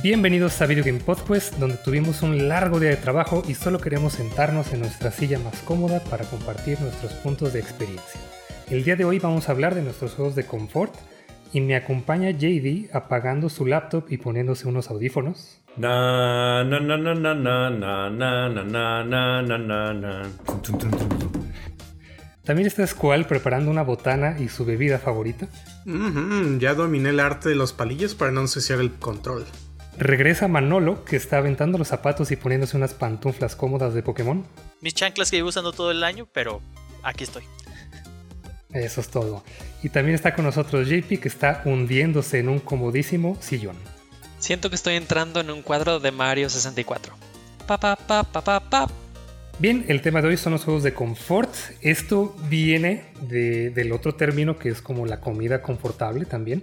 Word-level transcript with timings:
Bienvenidos 0.00 0.62
a 0.62 0.66
Video 0.66 0.84
Game 0.84 1.00
Podcast, 1.00 1.54
donde 1.54 1.76
tuvimos 1.76 2.22
un 2.22 2.46
largo 2.46 2.78
día 2.78 2.90
de 2.90 2.96
trabajo 2.96 3.42
y 3.48 3.54
solo 3.54 3.80
queremos 3.80 4.12
sentarnos 4.12 4.72
en 4.72 4.78
nuestra 4.78 5.10
silla 5.10 5.40
más 5.40 5.60
cómoda 5.62 5.98
para 6.04 6.24
compartir 6.24 6.80
nuestros 6.80 7.14
puntos 7.14 7.52
de 7.52 7.58
experiencia. 7.58 8.20
El 8.70 8.84
día 8.84 8.94
de 8.94 9.04
hoy 9.04 9.18
vamos 9.18 9.48
a 9.48 9.52
hablar 9.52 9.74
de 9.74 9.82
nuestros 9.82 10.14
juegos 10.14 10.36
de 10.36 10.46
confort 10.46 10.94
y 11.52 11.60
me 11.60 11.74
acompaña 11.74 12.30
JD 12.30 12.94
apagando 12.94 13.48
su 13.48 13.66
laptop 13.66 14.04
y 14.08 14.18
poniéndose 14.18 14.68
unos 14.68 14.88
audífonos. 14.88 15.58
Na, 15.76 16.62
na, 16.62 16.78
na, 16.78 16.96
na, 16.96 17.14
na, 17.14 17.34
na, 17.34 17.70
na, 17.70 18.08
na, 18.08 18.48
na, 18.48 19.04
na, 19.04 19.42
na, 19.42 19.58
na, 19.58 19.94
na. 19.94 20.22
También 22.44 22.68
está 22.68 22.86
Squall 22.86 23.26
preparando 23.26 23.68
una 23.68 23.82
botana 23.82 24.38
y 24.38 24.48
su 24.48 24.64
bebida 24.64 25.00
favorita. 25.00 25.48
Ujú, 25.86 26.58
ya 26.60 26.74
dominé 26.74 27.10
el 27.10 27.18
arte 27.18 27.48
de 27.48 27.56
los 27.56 27.72
palillos 27.72 28.14
para 28.14 28.30
no 28.30 28.42
ensuciar 28.42 28.78
el 28.78 28.92
control. 28.92 29.44
Regresa 29.98 30.46
Manolo, 30.46 31.04
que 31.04 31.16
está 31.16 31.38
aventando 31.38 31.76
los 31.76 31.88
zapatos 31.88 32.30
y 32.30 32.36
poniéndose 32.36 32.76
unas 32.76 32.94
pantuflas 32.94 33.56
cómodas 33.56 33.94
de 33.94 34.02
Pokémon. 34.02 34.44
Mis 34.80 34.94
chanclas 34.94 35.30
que 35.30 35.36
llevo 35.38 35.48
usando 35.48 35.72
todo 35.72 35.90
el 35.90 36.04
año, 36.04 36.28
pero 36.32 36.60
aquí 37.02 37.24
estoy. 37.24 37.42
Eso 38.72 39.00
es 39.00 39.08
todo. 39.08 39.42
Y 39.82 39.88
también 39.88 40.14
está 40.14 40.34
con 40.34 40.44
nosotros 40.44 40.88
JP, 40.88 41.18
que 41.20 41.28
está 41.28 41.62
hundiéndose 41.64 42.38
en 42.38 42.48
un 42.48 42.60
comodísimo 42.60 43.36
sillón. 43.40 43.76
Siento 44.38 44.68
que 44.70 44.76
estoy 44.76 44.94
entrando 44.94 45.40
en 45.40 45.50
un 45.50 45.62
cuadro 45.62 45.98
de 45.98 46.12
Mario 46.12 46.48
64. 46.48 47.14
Pa 47.66 47.78
pa 47.80 47.96
pa 47.96 48.22
pa 48.22 48.42
pa 48.44 48.60
pa. 48.60 48.86
Bien, 49.58 49.84
el 49.88 50.00
tema 50.00 50.22
de 50.22 50.28
hoy 50.28 50.36
son 50.36 50.52
los 50.52 50.62
juegos 50.64 50.84
de 50.84 50.94
confort. 50.94 51.52
Esto 51.80 52.36
viene 52.48 53.06
de- 53.22 53.70
del 53.70 53.90
otro 53.90 54.14
término 54.14 54.56
que 54.58 54.68
es 54.68 54.80
como 54.80 55.06
la 55.06 55.20
comida 55.20 55.60
confortable 55.60 56.24
también, 56.26 56.62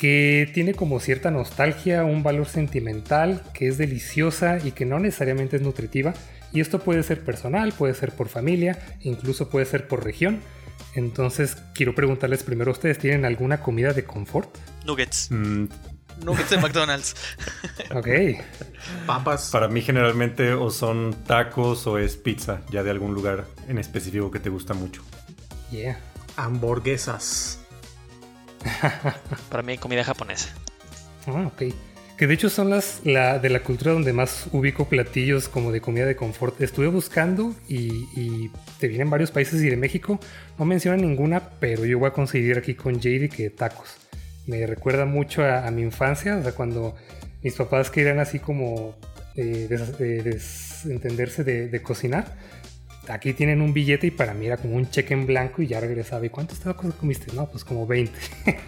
que 0.00 0.50
tiene 0.54 0.72
como 0.72 0.98
cierta 0.98 1.30
nostalgia, 1.30 2.04
un 2.04 2.22
valor 2.22 2.48
sentimental, 2.48 3.42
que 3.52 3.68
es 3.68 3.76
deliciosa 3.76 4.56
y 4.64 4.70
que 4.72 4.86
no 4.86 4.98
necesariamente 4.98 5.56
es 5.56 5.62
nutritiva. 5.62 6.14
Y 6.54 6.60
esto 6.62 6.78
puede 6.78 7.02
ser 7.02 7.22
personal, 7.22 7.74
puede 7.74 7.92
ser 7.92 8.12
por 8.12 8.28
familia, 8.30 8.78
incluso 9.02 9.50
puede 9.50 9.66
ser 9.66 9.86
por 9.88 10.02
región. 10.02 10.40
Entonces 10.94 11.58
quiero 11.74 11.94
preguntarles 11.94 12.42
primero, 12.44 12.72
¿ustedes 12.72 12.98
tienen 12.98 13.26
alguna 13.26 13.60
comida 13.60 13.92
de 13.92 14.04
confort? 14.04 14.48
Nuggets. 14.86 15.30
Mm, 15.30 15.66
Nuggets 16.24 16.48
de 16.48 16.56
McDonald's. 16.62 17.14
Ok, 17.94 18.08
Papas. 19.06 19.50
para 19.50 19.68
mí 19.68 19.82
generalmente 19.82 20.54
o 20.54 20.70
son 20.70 21.14
tacos 21.26 21.86
o 21.86 21.98
es 21.98 22.16
pizza, 22.16 22.62
ya 22.70 22.82
de 22.82 22.90
algún 22.90 23.12
lugar 23.12 23.44
en 23.68 23.76
específico 23.78 24.30
que 24.30 24.38
te 24.40 24.48
gusta 24.48 24.72
mucho. 24.72 25.02
yeah. 25.70 26.00
Hamburguesas. 26.36 27.59
Para 29.48 29.62
mí, 29.62 29.78
comida 29.78 30.04
japonesa. 30.04 30.48
Ah, 31.26 31.46
ok. 31.46 31.72
Que 32.16 32.26
de 32.26 32.34
hecho 32.34 32.50
son 32.50 32.68
las 32.68 33.00
la, 33.04 33.38
de 33.38 33.48
la 33.48 33.62
cultura 33.62 33.92
donde 33.92 34.12
más 34.12 34.46
ubico 34.52 34.86
platillos 34.88 35.48
como 35.48 35.72
de 35.72 35.80
comida 35.80 36.04
de 36.04 36.16
confort. 36.16 36.60
Estuve 36.60 36.88
buscando 36.88 37.54
y, 37.66 38.04
y 38.14 38.50
te 38.78 38.88
vienen 38.88 39.08
varios 39.08 39.30
países 39.30 39.62
y 39.62 39.70
de 39.70 39.76
México. 39.76 40.20
No 40.58 40.66
mencionan 40.66 41.00
ninguna, 41.00 41.40
pero 41.60 41.86
yo 41.86 41.98
voy 41.98 42.08
a 42.08 42.12
coincidir 42.12 42.58
aquí 42.58 42.74
con 42.74 43.00
JD 43.00 43.30
que 43.30 43.48
tacos. 43.48 43.96
Me 44.46 44.66
recuerda 44.66 45.06
mucho 45.06 45.42
a, 45.42 45.66
a 45.66 45.70
mi 45.70 45.80
infancia, 45.82 46.36
o 46.36 46.42
sea, 46.42 46.52
cuando 46.52 46.94
mis 47.42 47.54
papás 47.54 47.90
querían 47.90 48.18
así 48.18 48.38
como 48.38 48.96
eh, 49.36 49.66
des- 49.70 49.98
eh, 50.00 50.22
desentenderse 50.22 51.42
de, 51.44 51.68
de 51.68 51.82
cocinar. 51.82 52.36
Aquí 53.08 53.32
tienen 53.32 53.60
un 53.60 53.72
billete 53.72 54.06
y 54.06 54.10
para 54.10 54.34
mí 54.34 54.46
era 54.46 54.56
como 54.56 54.76
un 54.76 54.90
cheque 54.90 55.14
en 55.14 55.26
blanco 55.26 55.62
y 55.62 55.66
ya 55.66 55.80
regresaba. 55.80 56.24
¿Y 56.26 56.30
cuántos 56.30 56.60
tacos 56.60 56.94
comiste? 56.94 57.32
No, 57.34 57.48
pues 57.48 57.64
como 57.64 57.86
20. 57.86 58.12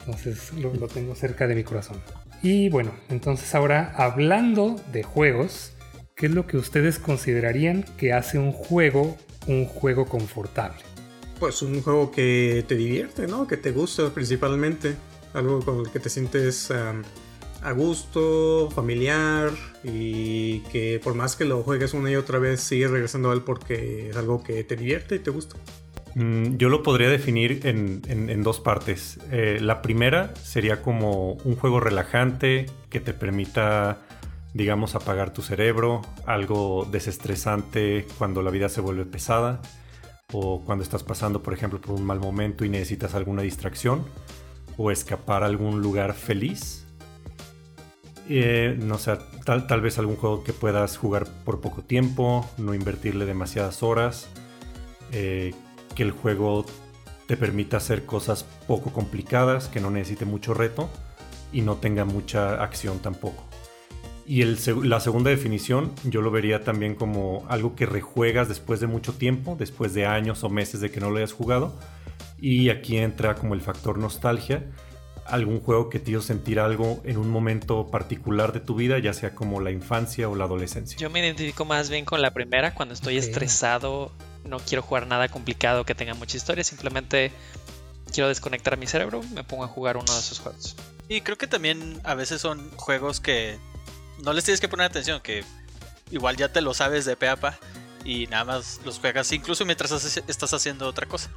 Entonces 0.00 0.52
lo, 0.54 0.70
tengo 0.88 1.14
cerca 1.14 1.46
de 1.46 1.54
mi 1.54 1.62
corazón. 1.62 1.96
Y 2.42 2.68
bueno, 2.70 2.92
entonces 3.08 3.54
ahora 3.54 3.94
hablando 3.96 4.74
de 4.92 5.04
juegos, 5.04 5.74
¿qué 6.16 6.26
es 6.26 6.32
lo 6.32 6.48
que 6.48 6.56
ustedes 6.56 6.98
considerarían 6.98 7.84
que 7.96 8.12
hace 8.12 8.36
un 8.36 8.50
juego 8.50 9.16
un 9.46 9.66
juego 9.66 10.06
confortable? 10.06 10.78
Pues 11.38 11.62
un 11.62 11.82
juego 11.82 12.10
que 12.10 12.64
te 12.66 12.74
divierte, 12.74 13.26
¿no? 13.26 13.46
Que 13.46 13.56
te 13.56 13.72
gusta 13.72 14.10
principalmente. 14.10 14.94
Algo 15.34 15.60
con 15.60 15.80
el 15.80 15.90
que 15.90 15.98
te 15.98 16.10
sientes 16.10 16.70
a 17.62 17.72
gusto, 17.72 18.68
familiar 18.74 19.50
y 19.84 20.60
que 20.72 21.00
por 21.02 21.14
más 21.14 21.36
que 21.36 21.44
lo 21.44 21.62
juegues 21.62 21.94
una 21.94 22.10
y 22.10 22.16
otra 22.16 22.38
vez 22.38 22.60
sigues 22.60 22.90
regresando 22.90 23.30
a 23.30 23.34
él 23.34 23.42
porque 23.42 24.10
es 24.10 24.16
algo 24.16 24.42
que 24.42 24.64
te 24.64 24.76
divierte 24.76 25.16
y 25.16 25.18
te 25.20 25.30
gusta. 25.30 25.56
Mm, 26.14 26.56
yo 26.56 26.68
lo 26.68 26.82
podría 26.82 27.08
definir 27.08 27.60
en, 27.66 28.02
en- 28.08 28.42
dos 28.42 28.60
partes. 28.60 29.18
Eh, 29.30 29.58
la 29.60 29.80
primera 29.80 30.34
sería 30.42 30.82
como 30.82 31.32
un 31.44 31.56
juego 31.56 31.80
relajante 31.80 32.66
que 32.90 33.00
te 33.00 33.14
permita, 33.14 33.98
digamos, 34.52 34.94
apagar 34.94 35.32
tu 35.32 35.40
cerebro, 35.42 36.02
algo 36.26 36.86
desestresante 36.90 38.06
cuando 38.18 38.42
la 38.42 38.50
vida 38.50 38.68
se 38.68 38.80
vuelve 38.82 39.06
pesada 39.06 39.62
o 40.32 40.62
cuando 40.64 40.82
estás 40.84 41.02
pasando, 41.02 41.42
por 41.42 41.54
ejemplo, 41.54 41.80
por 41.80 41.94
un 41.94 42.04
mal 42.04 42.18
momento 42.20 42.64
y 42.64 42.68
necesitas 42.68 43.14
alguna 43.14 43.42
distracción 43.42 44.04
o 44.76 44.90
escapar 44.90 45.42
a 45.42 45.46
algún 45.46 45.80
lugar 45.80 46.12
feliz. 46.14 46.81
Eh, 48.28 48.78
no 48.80 48.98
sé, 48.98 49.18
tal, 49.44 49.66
tal 49.66 49.80
vez 49.80 49.98
algún 49.98 50.16
juego 50.16 50.44
que 50.44 50.52
puedas 50.52 50.96
jugar 50.96 51.26
por 51.44 51.60
poco 51.60 51.82
tiempo, 51.82 52.48
no 52.58 52.74
invertirle 52.74 53.24
demasiadas 53.24 53.82
horas. 53.82 54.28
eh, 55.12 55.52
que 55.94 56.02
el 56.02 56.10
juego 56.10 56.64
te 57.26 57.36
permita 57.36 57.76
hacer 57.76 58.04
cosas 58.04 58.44
poco 58.66 58.92
complicadas, 58.92 59.68
que 59.68 59.80
no 59.80 59.90
necesite 59.90 60.24
mucho 60.24 60.54
reto 60.54 60.88
y 61.52 61.60
no 61.60 61.76
tenga 61.76 62.04
mucha 62.04 62.62
acción 62.62 62.98
tampoco. 62.98 63.44
Y 64.26 64.42
el 64.42 64.56
la 64.84 65.00
segunda 65.00 65.30
definición 65.30 65.92
yo 66.04 66.22
lo 66.22 66.30
vería 66.30 66.62
también 66.62 66.94
como 66.94 67.44
algo 67.48 67.74
que 67.74 67.86
rejuegas 67.86 68.48
después 68.48 68.80
de 68.80 68.86
mucho 68.86 69.12
tiempo, 69.14 69.56
después 69.58 69.94
de 69.94 70.06
años 70.06 70.44
o 70.44 70.48
meses 70.48 70.80
de 70.80 70.90
que 70.90 71.00
no 71.00 71.10
lo 71.10 71.18
hayas 71.18 71.32
jugado. 71.32 71.76
Y 72.40 72.70
aquí 72.70 72.96
entra 72.96 73.34
como 73.34 73.54
el 73.54 73.60
factor 73.60 73.98
nostalgia, 73.98 74.64
algún 75.26 75.60
juego 75.60 75.88
que 75.88 75.98
te 75.98 76.10
hizo 76.10 76.20
sentir 76.22 76.58
algo 76.60 77.00
en 77.04 77.16
un 77.16 77.30
momento 77.30 77.88
particular 77.90 78.52
de 78.52 78.60
tu 78.60 78.74
vida, 78.74 78.98
ya 78.98 79.12
sea 79.12 79.34
como 79.34 79.60
la 79.60 79.70
infancia 79.70 80.28
o 80.28 80.34
la 80.34 80.44
adolescencia. 80.44 80.98
Yo 80.98 81.10
me 81.10 81.20
identifico 81.20 81.64
más 81.64 81.90
bien 81.90 82.04
con 82.04 82.20
la 82.22 82.32
primera, 82.32 82.74
cuando 82.74 82.94
estoy 82.94 83.18
Ok. 83.18 83.24
estresado, 83.24 84.12
no 84.44 84.58
quiero 84.58 84.82
jugar 84.82 85.06
nada 85.06 85.28
complicado 85.28 85.84
que 85.84 85.94
tenga 85.94 86.14
mucha 86.14 86.36
historia, 86.36 86.64
simplemente 86.64 87.30
quiero 88.12 88.28
desconectar 88.28 88.76
mi 88.76 88.86
cerebro, 88.86 89.22
me 89.34 89.44
pongo 89.44 89.64
a 89.64 89.68
jugar 89.68 89.96
uno 89.96 90.12
de 90.12 90.18
esos 90.18 90.38
juegos. 90.40 90.76
Y 91.08 91.20
creo 91.20 91.38
que 91.38 91.46
también 91.46 92.00
a 92.04 92.14
veces 92.14 92.40
son 92.40 92.70
juegos 92.76 93.20
que 93.20 93.58
no 94.22 94.32
les 94.32 94.44
tienes 94.44 94.60
que 94.60 94.68
poner 94.68 94.86
atención, 94.86 95.20
que 95.20 95.44
igual 96.10 96.36
ya 96.36 96.52
te 96.52 96.60
lo 96.60 96.74
sabes 96.74 97.04
de 97.04 97.16
pe 97.16 97.28
a 97.28 97.36
pa 97.36 97.58
y 98.04 98.26
nada 98.26 98.44
más 98.44 98.80
los 98.84 98.98
juegas 98.98 99.30
incluso 99.32 99.64
mientras 99.64 99.92
haces- 99.92 100.24
estás 100.26 100.52
haciendo 100.52 100.86
otra 100.88 101.06
cosa. 101.06 101.30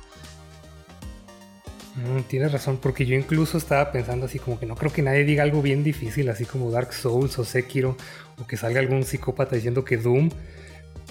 Mm, 1.95 2.23
tienes 2.27 2.51
razón, 2.51 2.77
porque 2.81 3.05
yo 3.05 3.15
incluso 3.15 3.57
estaba 3.57 3.91
pensando 3.91 4.25
así 4.25 4.37
como 4.37 4.59
que 4.59 4.65
no 4.65 4.75
creo 4.75 4.91
que 4.91 5.01
nadie 5.01 5.23
diga 5.23 5.43
algo 5.43 5.61
bien 5.61 5.83
difícil, 5.83 6.29
así 6.29 6.45
como 6.45 6.69
Dark 6.69 6.93
Souls 6.93 7.39
o 7.39 7.45
Sekiro, 7.45 7.95
o 8.37 8.45
que 8.45 8.57
salga 8.57 8.81
algún 8.81 9.03
psicópata 9.03 9.55
diciendo 9.55 9.85
que 9.85 9.97
Doom. 9.97 10.29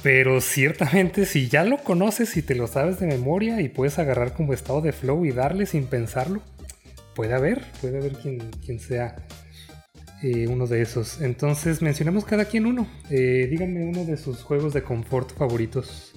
Pero 0.02 0.42
ciertamente 0.42 1.24
si 1.24 1.48
ya 1.48 1.64
lo 1.64 1.78
conoces 1.78 2.36
y 2.36 2.42
te 2.42 2.54
lo 2.54 2.66
sabes 2.66 3.00
de 3.00 3.06
memoria 3.06 3.62
y 3.62 3.70
puedes 3.70 3.98
agarrar 3.98 4.34
como 4.34 4.52
estado 4.52 4.82
de 4.82 4.92
flow 4.92 5.24
y 5.24 5.32
darle 5.32 5.64
sin 5.64 5.86
pensarlo, 5.86 6.42
puede 7.14 7.32
haber, 7.32 7.64
puede 7.80 7.98
haber 7.98 8.12
quien, 8.12 8.78
sea 8.78 9.16
eh, 10.22 10.46
uno 10.48 10.66
de 10.66 10.82
esos. 10.82 11.22
Entonces 11.22 11.80
mencionemos 11.80 12.26
cada 12.26 12.44
quien 12.44 12.66
uno. 12.66 12.86
Eh, 13.08 13.48
díganme 13.50 13.84
uno 13.84 14.04
de 14.04 14.18
sus 14.18 14.42
juegos 14.42 14.74
de 14.74 14.82
confort 14.82 15.32
favoritos. 15.34 16.12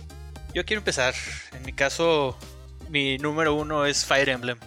Yo 0.53 0.65
quiero 0.65 0.81
empezar. 0.81 1.13
En 1.55 1.63
mi 1.65 1.71
caso, 1.71 2.37
mi 2.89 3.17
número 3.17 3.53
uno 3.53 3.85
es 3.85 4.05
Fire 4.05 4.29
Emblem. 4.29 4.57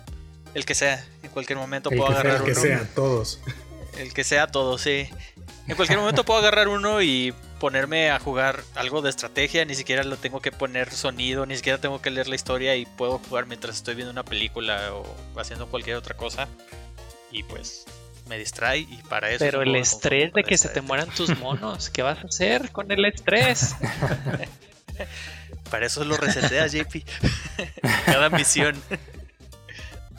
El 0.54 0.64
que 0.64 0.74
sea. 0.74 1.04
En 1.22 1.30
cualquier 1.30 1.58
momento 1.58 1.90
El 1.90 1.98
puedo 1.98 2.08
que 2.10 2.14
sea, 2.14 2.20
agarrar 2.22 2.40
El 2.48 2.54
que 2.54 2.60
uno. 2.60 2.68
sea, 2.68 2.88
todos. 2.94 3.40
El 3.98 4.14
que 4.14 4.24
sea 4.24 4.46
todo, 4.46 4.78
sí. 4.78 5.08
En 5.68 5.76
cualquier 5.76 5.98
momento 5.98 6.24
puedo 6.24 6.40
agarrar 6.40 6.68
uno 6.68 7.02
y 7.02 7.32
ponerme 7.60 8.10
a 8.10 8.18
jugar 8.18 8.62
algo 8.74 9.02
de 9.02 9.10
estrategia. 9.10 9.64
Ni 9.64 9.74
siquiera 9.74 10.02
lo 10.02 10.16
tengo 10.16 10.40
que 10.40 10.50
poner 10.50 10.90
sonido, 10.90 11.46
ni 11.46 11.56
siquiera 11.56 11.78
tengo 11.78 12.00
que 12.00 12.10
leer 12.10 12.28
la 12.28 12.34
historia 12.34 12.74
y 12.76 12.86
puedo 12.86 13.18
jugar 13.18 13.46
mientras 13.46 13.76
estoy 13.76 13.94
viendo 13.94 14.10
una 14.10 14.24
película 14.24 14.92
o 14.94 15.04
haciendo 15.38 15.68
cualquier 15.68 15.96
otra 15.96 16.16
cosa. 16.16 16.48
Y 17.30 17.44
pues 17.44 17.84
me 18.28 18.38
distrae 18.38 18.78
y 18.80 19.00
para 19.08 19.28
eso. 19.30 19.44
es 19.44 19.50
Pero 19.50 19.62
el 19.62 19.76
estrés 19.76 20.32
de 20.32 20.42
que 20.42 20.56
se 20.58 20.68
te 20.68 20.80
mueran 20.80 21.10
tus 21.10 21.38
monos, 21.38 21.90
¿qué 21.90 22.02
vas 22.02 22.18
a 22.18 22.26
hacer 22.26 22.72
con 22.72 22.90
el 22.90 23.04
estrés? 23.04 23.74
Para 25.70 25.86
eso 25.86 26.04
lo 26.04 26.16
reseteas, 26.16 26.72
JP. 26.72 27.04
Cada 28.06 28.30
misión. 28.30 28.76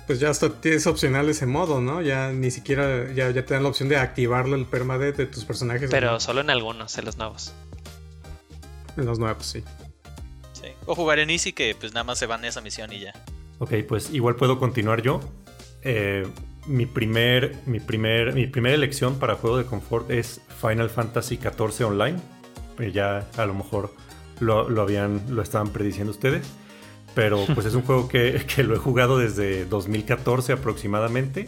Pues 0.08 0.20
ya 0.20 0.30
hasta 0.30 0.50
tienes 0.50 0.88
opcional 0.88 1.30
ese 1.30 1.46
modo, 1.46 1.82
¿no? 1.82 2.02
Ya 2.02 2.32
ni 2.32 2.52
siquiera, 2.52 3.12
ya, 3.14 3.30
ya 3.32 3.46
te 3.46 3.54
dan 3.54 3.64
la 3.64 3.70
opción 3.70 3.88
de 3.90 3.98
activarlo 3.98 4.56
el 4.56 4.66
permadeath 4.66 5.18
de 5.18 5.26
tus 5.26 5.46
personajes. 5.46 5.90
Pero 5.90 6.12
¿no? 6.12 6.20
solo 6.20 6.42
en 6.42 6.50
algunos, 6.50 6.98
en 6.98 7.06
los 7.06 7.18
nuevos. 7.18 7.54
En 8.98 9.06
los 9.06 9.20
nuevos, 9.20 9.46
sí. 9.46 9.64
Sí. 10.54 10.68
O 10.86 10.96
jugar 10.96 11.20
en 11.20 11.30
Easy 11.30 11.54
que 11.54 11.76
pues 11.80 11.94
nada 11.94 12.04
más 12.04 12.20
se 12.20 12.26
van 12.26 12.44
a 12.44 12.48
esa 12.48 12.62
misión 12.62 12.92
y 12.92 13.00
ya. 13.00 13.14
Ok, 13.60 13.74
pues 13.88 14.10
igual 14.12 14.36
puedo 14.36 14.60
continuar 14.60 15.02
yo. 15.02 15.22
Eh, 15.84 16.28
mi 16.66 16.86
primer, 16.86 17.56
mi 17.66 17.80
primer, 17.80 18.34
mi 18.34 18.48
primera 18.48 18.76
elección 18.76 19.18
para 19.18 19.36
juego 19.36 19.58
de 19.58 19.66
confort 19.66 20.10
es 20.12 20.42
Final 20.62 20.90
Fantasy 20.90 21.38
XIV 21.38 21.88
Online. 21.88 22.20
Eh, 22.80 22.92
ya 22.92 23.28
a 23.38 23.46
lo 23.46 23.54
mejor 23.54 23.94
lo, 24.42 24.82
habían, 24.82 25.22
lo 25.30 25.42
estaban 25.42 25.70
prediciendo 25.70 26.12
ustedes. 26.12 26.46
Pero 27.16 27.46
pues 27.54 27.66
es 27.66 27.74
un 27.74 27.84
juego 27.84 28.08
que, 28.08 28.46
que, 28.56 28.64
lo 28.64 28.76
he 28.76 28.78
jugado 28.78 29.18
desde 29.18 29.66
2014 29.66 30.54
aproximadamente. 30.54 31.48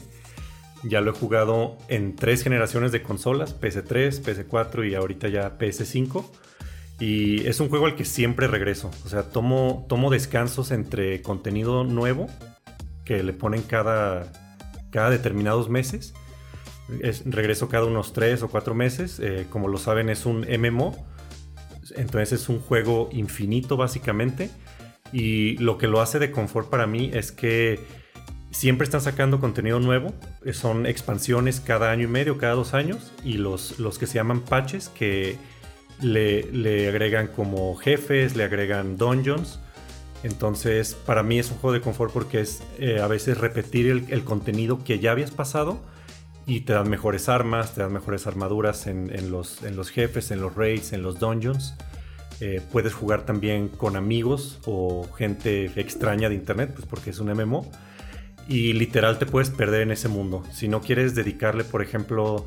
Ya 0.83 1.01
lo 1.01 1.11
he 1.11 1.13
jugado 1.13 1.77
en 1.87 2.15
tres 2.15 2.43
generaciones 2.43 2.91
de 2.91 3.01
consolas, 3.01 3.59
PS3, 3.59 4.21
PS4 4.21 4.89
y 4.89 4.95
ahorita 4.95 5.29
ya 5.29 5.57
PS5. 5.57 6.25
Y 6.99 7.47
es 7.47 7.59
un 7.59 7.69
juego 7.69 7.85
al 7.85 7.95
que 7.95 8.05
siempre 8.05 8.47
regreso. 8.47 8.91
O 9.05 9.09
sea, 9.09 9.23
tomo, 9.23 9.85
tomo 9.89 10.11
descansos 10.11 10.71
entre 10.71 11.21
contenido 11.21 11.83
nuevo 11.83 12.27
que 13.05 13.23
le 13.23 13.33
ponen 13.33 13.61
cada, 13.63 14.31
cada 14.91 15.09
determinados 15.09 15.69
meses. 15.69 16.13
regreso 17.25 17.69
cada 17.69 17.85
unos 17.85 18.13
3 18.13 18.43
o 18.43 18.47
4 18.49 18.75
meses. 18.75 19.19
Eh, 19.19 19.47
como 19.49 19.67
lo 19.67 19.77
saben, 19.77 20.09
es 20.09 20.25
un 20.25 20.45
MMO. 20.47 21.12
Entonces 21.95 22.41
es 22.41 22.49
un 22.49 22.59
juego 22.59 23.09
infinito 23.11 23.77
básicamente. 23.77 24.49
Y 25.11 25.57
lo 25.57 25.77
que 25.77 25.87
lo 25.87 26.01
hace 26.01 26.19
de 26.19 26.31
confort 26.31 26.69
para 26.69 26.87
mí 26.87 27.11
es 27.13 27.31
que 27.31 27.79
siempre 28.51 28.85
están 28.85 29.01
sacando 29.01 29.39
contenido 29.39 29.79
nuevo. 29.79 30.13
Son 30.51 30.85
expansiones 30.85 31.59
cada 31.59 31.91
año 31.91 32.05
y 32.05 32.07
medio, 32.07 32.37
cada 32.37 32.53
dos 32.55 32.73
años. 32.73 33.11
Y 33.23 33.33
los, 33.33 33.79
los 33.79 33.99
que 33.99 34.07
se 34.07 34.15
llaman 34.15 34.41
patches 34.41 34.89
que 34.89 35.37
le, 36.01 36.87
agregan 36.87 37.27
como 37.27 37.75
jefes, 37.75 38.35
le 38.35 38.43
agregan 38.43 38.97
dungeons. 38.97 39.59
Entonces, 40.23 40.93
para 40.93 41.21
mí 41.21 41.39
es 41.39 41.51
un 41.51 41.57
juego 41.57 41.73
de 41.73 41.81
confort 41.81 42.13
porque 42.13 42.39
es 42.39 42.63
eh, 42.79 43.01
a 43.01 43.07
veces 43.07 43.37
repetir 43.37 44.05
el, 44.09 44.23
contenido 44.23 44.83
que 44.83 44.99
ya 44.99 45.11
habías 45.11 45.31
pasado 45.31 45.81
y 46.45 46.61
te 46.61 46.73
dan 46.73 46.89
mejores 46.89 47.29
armas, 47.29 47.73
te 47.73 47.81
dan 47.81 47.93
mejores 47.93 48.27
armaduras 48.27 48.87
en, 48.87 49.31
los, 49.31 49.63
en 49.63 49.75
los, 49.75 49.89
jefes, 49.89 50.31
en 50.31 50.41
los 50.41 50.55
raids, 50.55 50.93
en 50.93 51.01
los 51.01 51.19
dungeons. 51.19 51.75
Eh, 52.41 52.61
puedes 52.71 52.93
jugar 52.93 53.25
también 53.25 53.69
con 53.69 53.95
amigos 53.95 54.59
o 54.65 55.07
gente 55.17 55.71
extraña 55.79 56.27
de 56.29 56.35
internet, 56.35 56.71
pues 56.73 56.85
porque 56.85 57.11
es 57.11 57.19
un 57.19 57.31
MMO. 57.31 57.69
Y 58.47 58.73
literal 58.73 59.19
te 59.19 59.25
puedes 59.25 59.49
perder 59.49 59.81
en 59.83 59.91
ese 59.91 60.09
mundo. 60.09 60.43
Si 60.51 60.67
no 60.67 60.81
quieres 60.81 61.15
dedicarle, 61.15 61.63
por 61.63 61.81
ejemplo, 61.81 62.45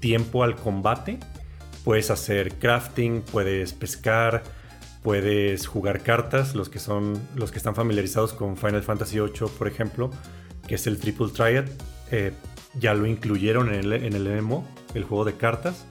tiempo 0.00 0.42
al 0.42 0.56
combate, 0.56 1.20
puedes 1.84 2.10
hacer 2.10 2.54
crafting, 2.54 3.22
puedes 3.22 3.72
pescar, 3.72 4.42
puedes 5.04 5.68
jugar 5.68 6.02
cartas, 6.02 6.56
los 6.56 6.68
que 6.68 6.80
son 6.80 7.16
los 7.36 7.52
que 7.52 7.58
están 7.58 7.76
familiarizados 7.76 8.32
con 8.32 8.56
Final 8.56 8.82
Fantasy 8.82 9.20
VIII, 9.20 9.48
por 9.56 9.68
ejemplo, 9.68 10.10
que 10.66 10.74
es 10.74 10.88
el 10.88 10.98
Triple 10.98 11.28
Triad, 11.28 11.66
eh, 12.10 12.32
ya 12.78 12.94
lo 12.94 13.06
incluyeron 13.06 13.72
en 13.72 13.80
el, 13.80 13.92
en 13.92 14.12
el 14.14 14.42
MMO, 14.42 14.66
el 14.94 15.04
juego 15.04 15.24
de 15.24 15.34
cartas, 15.34 15.86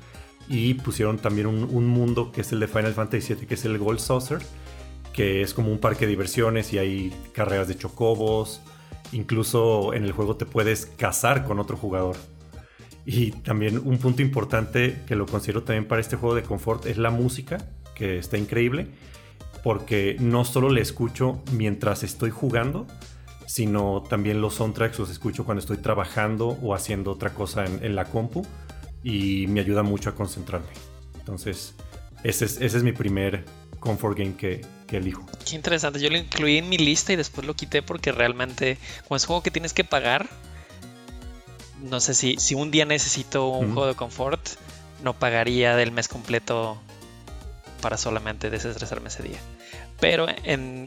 y 0.48 0.76
pusieron 0.76 1.18
también 1.18 1.48
un, 1.48 1.88
mundo 1.88 2.32
que 2.32 2.42
es 2.42 2.52
el 2.52 2.60
de 2.60 2.68
Final 2.68 2.94
Fantasy 2.94 3.34
VII, 3.34 3.48
que 3.48 3.54
es 3.56 3.66
el 3.66 3.78
Gold 3.78 4.00
Saucer, 4.00 4.40
que 5.14 5.42
es 5.42 5.54
como 5.54 5.72
un 5.72 5.80
parque 5.80 6.06
de 6.06 6.12
diversiones 6.12 6.74
y 6.74 6.78
hay 6.78 7.14
carreras 7.34 7.68
de 7.68 7.78
chocobos, 7.78 8.62
incluso 9.12 9.94
en 9.94 10.04
el 10.04 10.12
juego 10.12 10.36
te 10.36 10.46
puedes 10.46 10.86
casar 10.86 11.46
con 11.46 11.60
otro 11.60 11.78
jugador. 11.78 12.16
Y 13.06 13.32
también 13.32 13.80
un 13.84 13.98
punto 13.98 14.22
importante 14.22 15.02
que 15.08 15.16
lo 15.16 15.26
considero 15.26 15.64
también 15.64 15.88
para 15.88 16.02
este 16.02 16.16
juego 16.16 16.36
de 16.36 16.44
confort 16.44 16.86
es 16.86 16.98
la 16.98 17.12
música, 17.12 17.58
que 17.96 18.18
está 18.18 18.38
increíble, 18.38 18.88
porque 19.64 20.18
no 20.20 20.44
solo 20.46 20.70
le 20.70 20.82
escucho 20.82 21.42
mientras 21.52 22.04
estoy 22.04 22.30
jugando, 22.30 22.86
sino 23.46 24.04
también 24.10 24.42
los 24.42 24.56
soundtracks 24.56 25.00
los 25.00 25.10
escucho 25.10 25.46
cuando 25.46 25.60
estoy 25.60 25.78
trabajando 25.78 26.58
o 26.62 26.74
haciendo 26.74 27.12
otra 27.12 27.34
cosa 27.34 27.66
en, 27.66 27.96
la 27.96 28.06
compu 28.06 28.46
y 29.04 29.48
me 29.48 29.60
ayuda 29.60 29.84
mucho 29.84 30.10
a 30.10 30.16
concentrarme. 30.16 30.68
Entonces, 31.20 31.74
ese 32.24 32.46
es, 32.46 32.62
ese 32.62 32.78
es 32.78 32.84
mi 32.84 32.92
primer 32.92 33.46
comfort 33.80 34.18
game 34.18 34.36
que, 34.36 34.66
que, 34.88 34.98
elijo. 34.98 35.26
Qué 35.48 35.56
interesante, 35.56 36.00
yo 36.00 36.10
lo 36.10 36.18
incluí 36.18 36.58
en 36.58 36.70
mi 36.70 36.78
lista 36.78 37.14
y 37.14 37.16
después 37.16 37.46
lo 37.46 37.54
quité 37.54 37.82
porque 37.82 38.12
realmente, 38.12 38.78
como 39.08 39.16
es 39.16 39.26
juego 39.26 39.44
que 39.44 39.52
tienes 39.52 39.74
que 39.74 39.84
pagar, 39.84 40.28
no 41.84 42.00
sé 42.00 42.14
si, 42.14 42.38
si 42.38 42.56
un 42.56 42.72
día 42.72 42.86
necesito 42.86 43.48
un 43.48 43.74
juego 43.74 43.88
de 43.88 43.96
confort, 43.96 44.42
no 45.04 45.14
pagaría 45.14 45.76
del 45.76 45.92
mes 45.92 46.08
completo 46.08 46.80
para 47.82 47.98
solamente 47.98 48.50
desestresarme 48.50 49.10
ese 49.10 49.24
día. 49.24 49.40
Pero 50.06 50.28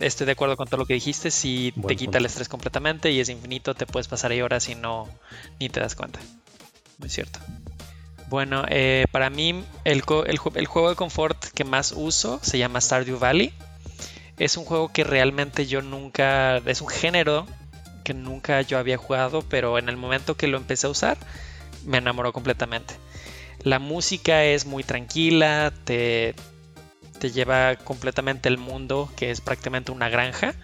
estoy 0.00 0.26
de 0.26 0.32
acuerdo 0.32 0.56
con 0.56 0.68
todo 0.68 0.76
lo 0.78 0.86
que 0.86 0.94
dijiste. 0.94 1.32
Si 1.32 1.74
te 1.88 1.96
quita 1.96 2.18
el 2.18 2.26
estrés 2.26 2.48
completamente 2.48 3.10
y 3.10 3.18
es 3.18 3.28
infinito, 3.28 3.74
te 3.74 3.84
puedes 3.84 4.06
pasar 4.06 4.30
ahí 4.30 4.42
horas 4.42 4.68
y 4.68 4.76
no 4.76 5.08
ni 5.58 5.68
te 5.68 5.80
das 5.80 5.96
cuenta. 5.96 6.20
Muy 6.98 7.10
cierto. 7.10 7.40
Bueno, 8.28 8.64
eh, 8.68 9.06
para 9.10 9.28
mí 9.28 9.64
el, 9.82 10.04
el, 10.26 10.38
el, 10.54 10.66
juego 10.66 10.90
de 10.90 10.94
confort 10.94 11.46
que 11.46 11.64
más 11.64 11.90
uso 11.96 12.38
se 12.44 12.58
llama 12.58 12.80
Stardew 12.80 13.18
Valley. 13.18 13.52
Es 14.38 14.56
un 14.56 14.64
juego 14.64 14.92
que 14.92 15.02
realmente 15.02 15.66
yo 15.66 15.82
nunca... 15.82 16.58
Es 16.58 16.80
un 16.80 16.88
género 16.88 17.44
que 18.04 18.14
nunca 18.14 18.62
yo 18.62 18.78
había 18.78 18.98
jugado, 18.98 19.42
pero 19.42 19.78
en 19.78 19.88
el 19.88 19.96
momento 19.96 20.36
que 20.36 20.46
lo 20.46 20.58
empecé 20.58 20.86
a 20.86 20.90
usar, 20.90 21.18
me 21.84 21.98
enamoró 21.98 22.32
completamente. 22.32 22.94
La 23.64 23.80
música 23.80 24.44
es 24.44 24.64
muy 24.64 24.84
tranquila, 24.84 25.72
te, 25.82 26.36
te 27.18 27.30
lleva 27.30 27.76
completamente 27.76 28.48
el 28.48 28.58
mundo, 28.58 29.10
que 29.16 29.30
es 29.30 29.40
prácticamente 29.40 29.92
una 29.92 30.08
granja. 30.08 30.54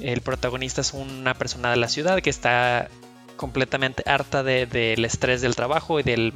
El 0.00 0.20
protagonista 0.20 0.80
es 0.80 0.94
una 0.94 1.34
persona 1.34 1.70
de 1.70 1.76
la 1.76 1.88
ciudad 1.88 2.20
que 2.20 2.30
está 2.30 2.88
completamente 3.36 4.02
harta 4.06 4.42
del 4.42 5.04
estrés 5.04 5.40
del 5.40 5.56
trabajo 5.56 6.00
y 6.00 6.02
del, 6.02 6.34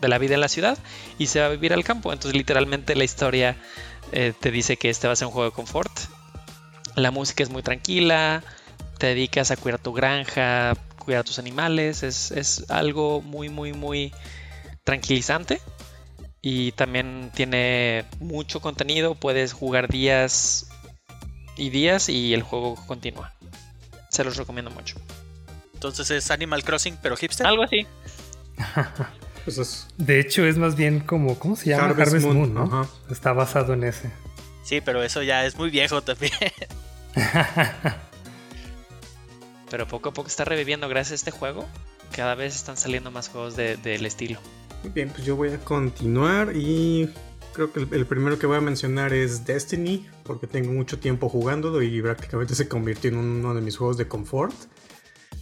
de 0.00 0.08
la 0.08 0.18
vida 0.18 0.34
en 0.34 0.40
la 0.40 0.48
ciudad 0.48 0.78
y 1.18 1.26
se 1.26 1.40
va 1.40 1.46
a 1.46 1.50
vivir 1.50 1.72
al 1.72 1.84
campo. 1.84 2.12
Entonces 2.12 2.36
literalmente 2.36 2.96
la 2.96 3.04
historia 3.04 3.56
eh, 4.12 4.32
te 4.38 4.50
dice 4.50 4.76
que 4.76 4.90
este 4.90 5.06
va 5.06 5.12
a 5.12 5.16
ser 5.16 5.26
un 5.26 5.32
juego 5.32 5.50
de 5.50 5.54
confort. 5.54 5.92
La 6.96 7.10
música 7.10 7.42
es 7.42 7.50
muy 7.50 7.62
tranquila, 7.62 8.42
te 8.98 9.08
dedicas 9.08 9.50
a 9.50 9.56
cuidar 9.56 9.78
tu 9.80 9.92
granja, 9.92 10.74
cuidar 10.98 11.24
tus 11.24 11.38
animales, 11.38 12.02
es, 12.02 12.64
algo 12.68 13.22
muy, 13.22 13.48
muy, 13.48 13.72
muy 13.72 14.12
tranquilizante. 14.84 15.60
Y 16.42 16.72
también 16.72 17.30
tiene 17.34 18.04
mucho 18.18 18.60
contenido, 18.60 19.14
puedes 19.14 19.52
jugar 19.52 19.88
días 19.88 20.70
y 21.56 21.70
días 21.70 22.08
y 22.08 22.32
el 22.32 22.42
juego 22.42 22.76
continúa. 22.86 23.34
Se 24.08 24.24
los 24.24 24.36
recomiendo 24.36 24.70
mucho. 24.70 24.96
Entonces 25.74 26.10
es 26.10 26.30
Animal 26.30 26.64
Crossing, 26.64 26.98
pero 27.02 27.16
hipster. 27.16 27.46
Algo 27.46 27.62
así. 27.62 27.86
Pues 29.44 29.86
de 29.96 30.20
hecho, 30.20 30.44
es 30.44 30.58
más 30.58 30.76
bien 30.76 31.00
como, 31.00 31.38
¿cómo 31.38 31.56
se 31.56 31.70
llama? 31.70 31.86
Harvest, 31.86 32.26
Moon, 32.26 32.52
¿no? 32.52 32.88
Está 33.10 33.32
basado 33.32 33.72
en 33.72 33.84
ese. 33.84 34.10
Sí, 34.62 34.80
pero 34.80 35.02
eso 35.02 35.22
ya 35.22 35.46
es 35.46 35.56
muy 35.56 35.70
viejo 35.70 36.02
también. 36.02 36.32
pero 39.70 39.88
poco 39.88 40.10
a 40.10 40.12
poco 40.12 40.28
está 40.28 40.44
reviviendo 40.44 40.88
gracias 40.88 41.12
a 41.12 41.14
este 41.14 41.30
juego. 41.30 41.66
Cada 42.14 42.34
vez 42.34 42.54
están 42.54 42.76
saliendo 42.76 43.10
más 43.10 43.28
juegos 43.28 43.56
del 43.56 43.80
de, 43.82 43.94
estilo. 43.94 44.38
Muy 44.82 44.92
bien, 44.92 45.10
pues 45.10 45.24
yo 45.24 45.36
voy 45.36 45.50
a 45.50 45.58
continuar 45.58 46.56
y 46.56 47.10
creo 47.52 47.72
que 47.72 47.80
el, 47.80 48.06
primero 48.06 48.38
que 48.38 48.46
voy 48.46 48.56
a 48.56 48.60
mencionar 48.62 49.12
es 49.12 49.44
Destiny, 49.44 50.06
porque 50.24 50.46
tengo 50.46 50.72
mucho 50.72 50.98
tiempo 50.98 51.28
jugándolo 51.28 51.82
y 51.82 52.00
prácticamente 52.00 52.54
se 52.54 52.68
convirtió 52.68 53.10
en 53.10 53.18
uno 53.18 53.54
de 53.54 53.60
mis 53.60 53.76
juegos 53.76 53.98
de 53.98 54.08
confort. 54.08 54.54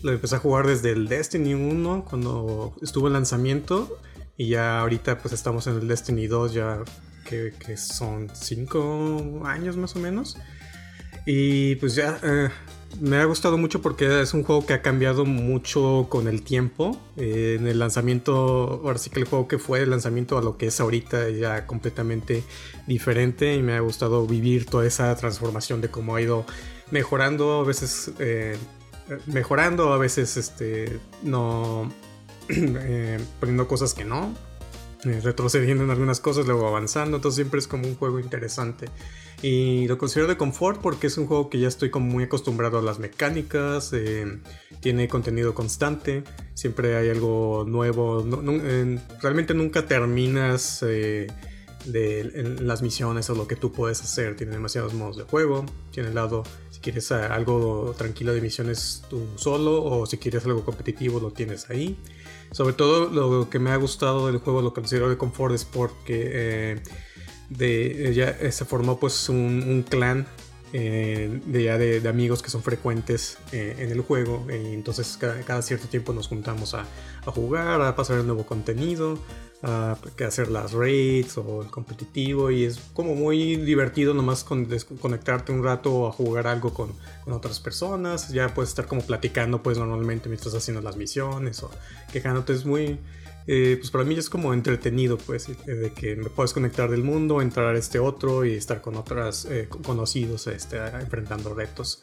Lo 0.02 0.12
empecé 0.12 0.36
a 0.36 0.38
jugar 0.38 0.66
desde 0.66 0.90
el 0.90 1.08
Destiny 1.08 1.54
1 1.54 2.06
cuando 2.08 2.74
estuvo 2.82 3.06
en 3.06 3.12
lanzamiento 3.12 3.98
y 4.36 4.48
ya 4.48 4.80
ahorita 4.80 5.18
pues 5.18 5.34
estamos 5.34 5.66
en 5.66 5.76
el 5.76 5.88
Destiny 5.88 6.26
2 6.26 6.52
ya 6.52 6.82
que, 7.24 7.76
son 7.76 8.28
5 8.32 9.42
años 9.44 9.76
más 9.76 9.94
o 9.94 9.98
menos. 10.00 10.36
Y 11.26 11.76
pues 11.76 11.94
ya 11.94 12.18
eh, 12.22 12.48
me 13.00 13.18
ha 13.18 13.24
gustado 13.24 13.58
mucho 13.58 13.80
porque 13.80 14.22
es 14.22 14.34
un 14.34 14.42
juego 14.42 14.66
que 14.66 14.72
ha 14.72 14.82
cambiado 14.82 15.24
mucho 15.24 16.06
con 16.08 16.26
el 16.26 16.42
tiempo. 16.42 16.98
Eh, 17.16 17.56
en 17.58 17.66
el 17.66 17.78
lanzamiento, 17.78 18.80
ahora 18.82 18.98
sí 18.98 19.10
que 19.10 19.20
el 19.20 19.26
juego 19.26 19.46
que 19.46 19.58
fue 19.58 19.80
el 19.82 19.90
lanzamiento 19.90 20.38
a 20.38 20.42
lo 20.42 20.56
que 20.56 20.66
es 20.66 20.80
ahorita 20.80 21.28
ya 21.30 21.66
completamente 21.66 22.42
diferente 22.86 23.54
y 23.54 23.62
me 23.62 23.74
ha 23.74 23.80
gustado 23.80 24.26
vivir 24.26 24.66
toda 24.66 24.86
esa 24.86 25.14
transformación 25.16 25.80
de 25.80 25.90
cómo 25.90 26.16
ha 26.16 26.22
ido 26.22 26.44
mejorando, 26.90 27.60
a 27.60 27.64
veces 27.64 28.10
eh, 28.18 28.56
mejorando, 29.26 29.92
a 29.92 29.98
veces 29.98 30.36
este, 30.36 30.98
no 31.22 31.92
eh, 32.48 33.18
poniendo 33.38 33.68
cosas 33.68 33.94
que 33.94 34.04
no, 34.04 34.34
retrocediendo 35.04 35.84
en 35.84 35.90
algunas 35.90 36.20
cosas, 36.20 36.46
luego 36.46 36.66
avanzando, 36.66 37.18
entonces 37.18 37.36
siempre 37.36 37.60
es 37.60 37.68
como 37.68 37.86
un 37.86 37.94
juego 37.94 38.18
interesante. 38.18 38.88
Y 39.40 39.86
lo 39.86 39.98
considero 39.98 40.26
de 40.28 40.36
confort 40.36 40.80
porque 40.80 41.06
es 41.06 41.16
un 41.16 41.26
juego 41.26 41.48
que 41.48 41.60
ya 41.60 41.68
estoy 41.68 41.90
como 41.90 42.06
muy 42.06 42.24
acostumbrado 42.24 42.78
a 42.78 42.82
las 42.82 42.98
mecánicas, 42.98 43.92
eh, 43.92 44.40
tiene 44.80 45.06
contenido 45.06 45.54
constante, 45.54 46.24
siempre 46.54 46.96
hay 46.96 47.08
algo 47.08 47.64
nuevo, 47.66 48.26
realmente 49.22 49.54
nunca 49.54 49.86
terminas 49.86 50.82
eh, 50.82 51.28
de 51.84 52.56
las 52.60 52.82
misiones 52.82 53.30
o 53.30 53.34
lo 53.34 53.46
que 53.46 53.56
tú 53.56 53.72
puedes 53.72 54.00
hacer. 54.02 54.36
Tiene 54.36 54.52
demasiados 54.52 54.94
modos 54.94 55.16
de 55.16 55.24
juego. 55.24 55.64
Tiene 55.90 56.10
el 56.10 56.14
lado, 56.14 56.42
si 56.70 56.80
quieres 56.80 57.10
algo 57.12 57.94
tranquilo 57.96 58.32
de 58.32 58.40
misiones 58.40 59.02
tú 59.08 59.26
solo 59.36 59.82
o 59.84 60.06
si 60.06 60.18
quieres 60.18 60.44
algo 60.44 60.64
competitivo 60.64 61.20
lo 61.20 61.32
tienes 61.32 61.70
ahí. 61.70 61.98
Sobre 62.50 62.72
todo 62.72 63.10
lo 63.10 63.50
que 63.50 63.58
me 63.58 63.70
ha 63.70 63.76
gustado 63.76 64.26
del 64.26 64.38
juego, 64.38 64.62
lo 64.62 64.72
considero 64.72 65.08
de 65.08 65.18
confort 65.18 65.54
es 65.54 65.64
porque 65.64 66.30
eh, 66.32 66.82
de, 67.48 68.12
ya 68.14 68.52
se 68.52 68.64
formó 68.64 68.98
pues 68.98 69.28
un 69.28 69.84
clan 69.88 70.26
eh, 70.74 71.40
de 71.46 71.62
ya 71.62 71.78
de, 71.78 72.06
amigos 72.06 72.42
que 72.42 72.50
son 72.50 72.62
frecuentes 72.62 73.38
eh, 73.52 73.76
en 73.78 73.90
el 73.90 74.02
juego. 74.02 74.46
y 74.50 74.74
entonces 74.74 75.18
cada, 75.18 75.62
cierto 75.62 75.88
tiempo 75.88 76.12
nos 76.12 76.28
juntamos 76.28 76.74
a, 76.74 76.84
jugar, 77.26 77.80
a 77.80 77.96
pasar 77.96 78.18
el 78.18 78.26
nuevo 78.26 78.44
contenido, 78.44 79.18
a, 79.62 79.96
hacer 80.26 80.50
las 80.50 80.72
raids 80.72 81.38
o 81.38 81.62
el 81.62 81.70
competitivo. 81.70 82.50
Y 82.50 82.64
es 82.64 82.78
como 82.92 83.14
muy 83.14 83.56
divertido 83.56 84.12
nomás 84.12 84.44
con, 84.44 84.68
conectarte 85.00 85.52
un 85.52 85.64
rato 85.64 86.06
a 86.06 86.12
jugar 86.12 86.46
algo 86.46 86.74
con, 86.74 86.92
con, 87.24 87.32
otras 87.32 87.60
personas. 87.60 88.28
Ya 88.28 88.52
puedes 88.52 88.68
estar 88.68 88.86
como 88.86 89.00
platicando 89.00 89.62
pues 89.62 89.78
normalmente 89.78 90.28
mientras 90.28 90.54
haciendo 90.54 90.82
las 90.82 90.96
misiones 90.96 91.62
o 91.62 91.70
quejándote. 92.12 92.52
Es 92.52 92.66
muy 92.66 92.98
eh, 93.50 93.76
pues 93.78 93.90
para 93.90 94.04
mí 94.04 94.14
es 94.14 94.28
como 94.28 94.52
entretenido, 94.52 95.16
pues, 95.16 95.48
eh, 95.48 95.54
de 95.72 95.90
que 95.94 96.16
me 96.16 96.28
puedes 96.28 96.52
conectar 96.52 96.90
del 96.90 97.02
mundo, 97.02 97.40
entrar 97.40 97.74
a 97.74 97.78
este 97.78 97.98
otro 97.98 98.44
y 98.44 98.52
estar 98.52 98.82
con 98.82 98.96
otros 98.96 99.46
eh, 99.46 99.70
conocidos 99.82 100.46
este, 100.48 100.76
enfrentando 100.76 101.54
retos. 101.54 102.02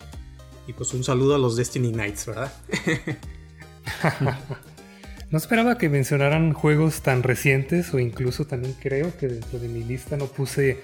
Y 0.65 0.73
pues 0.73 0.91
un 0.95 1.03
saludo 1.03 1.35
a 1.35 1.37
los 1.37 1.55
Destiny 1.55 1.91
Knights, 1.91 2.25
¿verdad? 2.25 2.51
no 5.29 5.37
esperaba 5.37 5.77
que 5.77 5.87
mencionaran 5.87 6.51
juegos 6.53 7.01
tan 7.01 7.21
recientes 7.21 7.93
o 7.93 7.99
incluso 7.99 8.45
también 8.45 8.73
creo 8.81 9.15
que 9.15 9.27
dentro 9.27 9.59
de 9.59 9.67
mi 9.67 9.83
lista 9.83 10.17
no 10.17 10.25
puse 10.25 10.81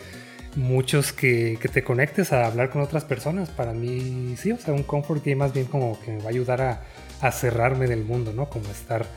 muchos 0.55 1.11
que, 1.11 1.57
te 1.73 1.83
conectes 1.83 2.33
a 2.33 2.45
hablar 2.45 2.69
con 2.69 2.83
otras 2.83 3.03
personas. 3.03 3.49
Para 3.49 3.73
mí 3.73 4.35
sí, 4.37 4.51
o 4.51 4.59
sea, 4.59 4.75
un 4.75 4.83
comfort 4.83 5.25
game 5.25 5.37
más 5.37 5.53
bien 5.53 5.65
como 5.65 5.99
que 6.01 6.11
me 6.11 6.19
va 6.19 6.25
a 6.25 6.29
ayudar 6.29 6.85
a 7.19 7.31
cerrarme 7.31 7.87
del 7.87 8.05
mundo, 8.05 8.31
¿no? 8.31 8.47
Como 8.47 8.69
estar 8.69 9.07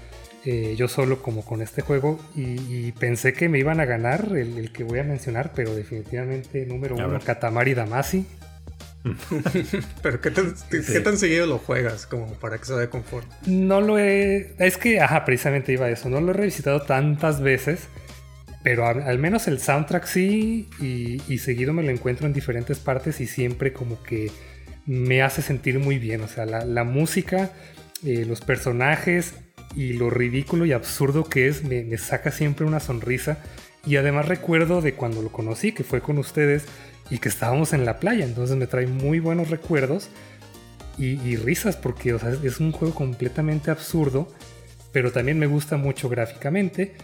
eh, 0.46 0.74
yo 0.76 0.88
solo 0.88 1.22
como 1.22 1.42
con 1.42 1.62
este 1.62 1.80
juego 1.80 2.20
y, 2.36 2.92
pensé 2.92 3.32
que 3.32 3.48
me 3.48 3.58
iban 3.58 3.80
a 3.80 3.86
ganar 3.86 4.28
el, 4.36 4.70
que 4.72 4.84
voy 4.84 4.98
a 4.98 5.04
mencionar, 5.04 5.52
pero 5.54 5.74
definitivamente 5.74 6.66
número 6.66 6.96
uno, 6.96 7.18
Katamari 7.20 7.72
Damacy. 7.72 8.26
pero 10.02 10.20
¿qué 10.20 10.30
tan, 10.30 11.18
seguido 11.18 11.46
lo 11.46 11.58
juegas 11.58 12.06
como 12.06 12.26
para 12.34 12.58
que 12.58 12.66
sea 12.66 12.76
de 12.76 12.88
confort? 12.90 13.26
No 13.46 13.80
lo 13.80 13.98
he... 13.98 14.54
Es 14.58 14.76
que, 14.76 15.00
ajá, 15.00 15.24
precisamente 15.24 15.72
iba 15.72 15.86
a 15.86 15.90
eso. 15.90 16.10
No 16.10 16.20
lo 16.20 16.30
he 16.30 16.34
revisitado 16.34 16.82
tantas 16.82 17.40
veces, 17.40 17.88
pero 18.62 18.86
al, 18.86 19.18
menos 19.18 19.48
el 19.48 19.60
soundtrack 19.60 20.04
sí 20.04 20.68
y, 20.78 21.38
seguido 21.38 21.72
me 21.72 21.82
lo 21.82 21.90
encuentro 21.90 22.26
en 22.26 22.34
diferentes 22.34 22.78
partes 22.78 23.20
y 23.20 23.26
siempre 23.26 23.72
como 23.72 24.02
que 24.02 24.30
me 24.84 25.22
hace 25.22 25.40
sentir 25.40 25.78
muy 25.78 25.98
bien. 25.98 26.20
O 26.20 26.28
sea, 26.28 26.44
la, 26.44 26.84
música, 26.84 27.50
eh, 28.04 28.26
los 28.26 28.42
personajes 28.42 29.34
y 29.76 29.95
lo 29.95 30.11
ridículo 30.11 30.66
y 30.66 30.73
absurdo 30.73 31.25
que 31.25 31.49
es 31.49 31.64
me, 31.64 31.97
saca 31.99 32.31
siempre 32.31 32.66
una 32.66 32.81
sonrisa. 32.81 33.38
Y 33.87 33.97
además 33.97 34.28
recuerdo 34.28 34.81
de 34.81 34.95
cuando 34.95 35.21
lo 35.21 35.31
conocí, 35.31 35.73
que 35.73 35.85
fue 35.85 36.00
con 36.00 36.19
ustedes 36.19 36.64
y 37.11 37.19
que 37.19 37.28
estábamos 37.28 37.73
en 37.73 37.85
la 37.85 37.99
playa. 37.99 38.25
Entonces 38.25 38.57
me 38.57 38.66
trae 38.66 38.87
muy 38.87 39.21
buenos 39.21 39.50
recuerdos 39.50 40.09
y, 40.97 41.37
risas 41.37 41.76
porque 41.76 42.16
es 42.45 42.61
un 42.61 42.73
juego 42.73 42.95
completamente 42.95 43.71
absurdo, 43.71 44.28
pero 44.93 45.12
también 45.12 45.38
me 45.38 45.47
gusta 45.47 45.76
mucho 45.76 46.09
gráficamente. 46.09 46.95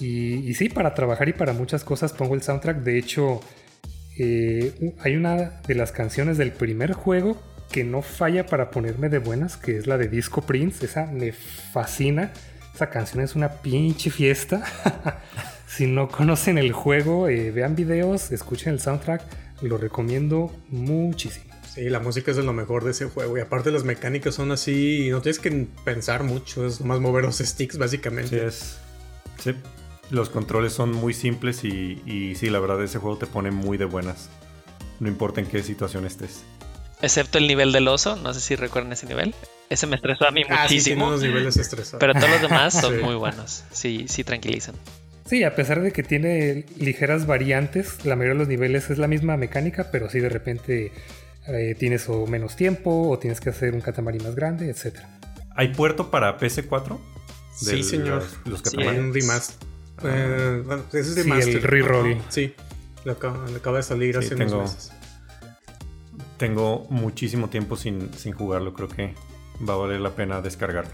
Y, 0.00 0.52
sí, 0.54 0.68
para 0.68 0.94
trabajar 0.94 1.28
y 1.28 1.32
para 1.32 1.52
muchas 1.52 1.84
cosas 1.84 2.12
pongo 2.12 2.34
el 2.34 2.42
soundtrack. 2.42 2.78
De 2.78 2.98
hecho, 2.98 3.40
eh, 4.18 4.94
hay 5.00 5.16
una 5.16 5.60
de 5.66 5.74
las 5.74 5.92
canciones 5.92 6.38
del 6.38 6.52
primer 6.52 6.92
juego 6.92 7.40
que 7.70 7.84
no 7.84 8.02
falla 8.02 8.46
para 8.46 8.70
ponerme 8.70 9.08
de 9.08 9.18
buenas, 9.18 9.56
que 9.56 9.76
es 9.76 9.86
la 9.86 9.98
de 9.98 10.08
Disco 10.08 10.42
Prince. 10.42 10.84
Esa 10.84 11.06
me 11.06 11.32
fascina. 11.32 12.32
Esa 12.74 12.90
canción 12.90 13.22
es 13.22 13.34
una 13.34 13.48
pinche 13.48 14.10
fiesta. 14.10 14.62
si 15.66 15.86
no 15.86 16.08
conocen 16.08 16.58
el 16.58 16.72
juego, 16.72 17.28
eh, 17.28 17.50
vean 17.50 17.74
videos, 17.74 18.32
escuchen 18.32 18.72
el 18.72 18.80
soundtrack. 18.80 19.22
Lo 19.62 19.78
recomiendo 19.78 20.54
muchísimo. 20.68 21.46
Sí, 21.74 21.88
la 21.88 22.00
música 22.00 22.30
es 22.30 22.36
de 22.36 22.42
lo 22.42 22.52
mejor 22.52 22.84
de 22.84 22.92
ese 22.92 23.06
juego. 23.06 23.36
Y 23.36 23.40
aparte 23.40 23.70
las 23.70 23.84
mecánicas 23.84 24.34
son 24.34 24.50
así, 24.50 25.08
no 25.10 25.20
tienes 25.20 25.38
que 25.38 25.66
pensar 25.84 26.22
mucho, 26.22 26.66
es 26.66 26.80
nomás 26.80 27.00
mover 27.00 27.24
los 27.24 27.38
sticks 27.38 27.78
básicamente. 27.78 28.28
Sí, 28.30 28.36
es. 28.36 28.78
Sí, 29.38 29.54
los 30.10 30.30
controles 30.30 30.72
son 30.72 30.92
muy 30.92 31.12
simples 31.12 31.64
y, 31.64 32.02
y 32.06 32.34
sí, 32.36 32.48
la 32.48 32.60
verdad 32.60 32.82
ese 32.82 32.98
juego 32.98 33.18
te 33.18 33.26
pone 33.26 33.50
muy 33.50 33.76
de 33.76 33.84
buenas. 33.84 34.30
No 35.00 35.08
importa 35.08 35.40
en 35.40 35.46
qué 35.46 35.62
situación 35.62 36.06
estés. 36.06 36.44
Excepto 37.02 37.38
el 37.38 37.46
nivel 37.46 37.72
del 37.72 37.88
oso, 37.88 38.16
no 38.16 38.32
sé 38.32 38.40
si 38.40 38.56
recuerdan 38.56 38.92
ese 38.92 39.06
nivel. 39.06 39.34
Ese 39.68 39.86
me 39.86 39.96
estresó 39.96 40.26
a 40.26 40.30
mí 40.30 40.42
ah, 40.48 40.62
muchísimo. 40.62 41.18
Sí, 41.18 41.26
niveles 41.26 41.56
estresados. 41.56 42.00
Pero 42.00 42.14
todos 42.14 42.30
los 42.30 42.42
demás 42.42 42.72
son 42.80 43.00
muy 43.02 43.14
buenos. 43.14 43.64
Sí, 43.70 44.06
sí 44.08 44.24
tranquilizan. 44.24 44.74
Sí, 45.26 45.42
a 45.42 45.54
pesar 45.54 45.82
de 45.82 45.92
que 45.92 46.02
tiene 46.02 46.66
ligeras 46.78 47.26
variantes, 47.26 48.04
la 48.04 48.14
mayoría 48.14 48.34
de 48.34 48.38
los 48.38 48.48
niveles 48.48 48.90
es 48.90 48.98
la 48.98 49.08
misma 49.08 49.36
mecánica, 49.36 49.90
pero 49.90 50.08
sí 50.08 50.20
de 50.20 50.28
repente 50.28 50.92
eh, 51.48 51.74
tienes 51.78 52.08
o 52.08 52.26
menos 52.26 52.54
tiempo 52.54 53.10
o 53.10 53.18
tienes 53.18 53.40
que 53.40 53.50
hacer 53.50 53.74
un 53.74 53.80
catamarí 53.80 54.20
más 54.20 54.36
grande, 54.36 54.70
etc. 54.70 55.00
¿Hay 55.56 55.68
puerto 55.68 56.10
para 56.10 56.38
PS4? 56.38 56.98
Sí, 57.56 57.82
señor. 57.82 58.24
Los, 58.44 58.62
los 58.62 58.74
un 58.74 59.12
remaster. 59.12 59.56
Eh, 60.04 60.62
bueno, 60.64 60.84
ese 60.90 61.00
es 61.00 61.14
de 61.14 61.22
sí, 61.24 61.30
el 61.30 61.62
reroll. 61.62 62.22
Sí, 62.28 62.54
acaba, 63.10 63.76
de 63.78 63.82
salir 63.82 64.16
hace 64.18 64.34
unos 64.34 64.52
meses. 64.52 64.92
Tengo 66.36 66.86
muchísimo 66.90 67.48
tiempo 67.48 67.76
sin, 67.76 68.12
sin 68.14 68.32
jugarlo, 68.32 68.74
creo 68.74 68.88
que 68.88 69.14
va 69.68 69.74
a 69.74 69.76
valer 69.76 70.00
la 70.00 70.10
pena 70.10 70.40
descargarlo. 70.40 70.92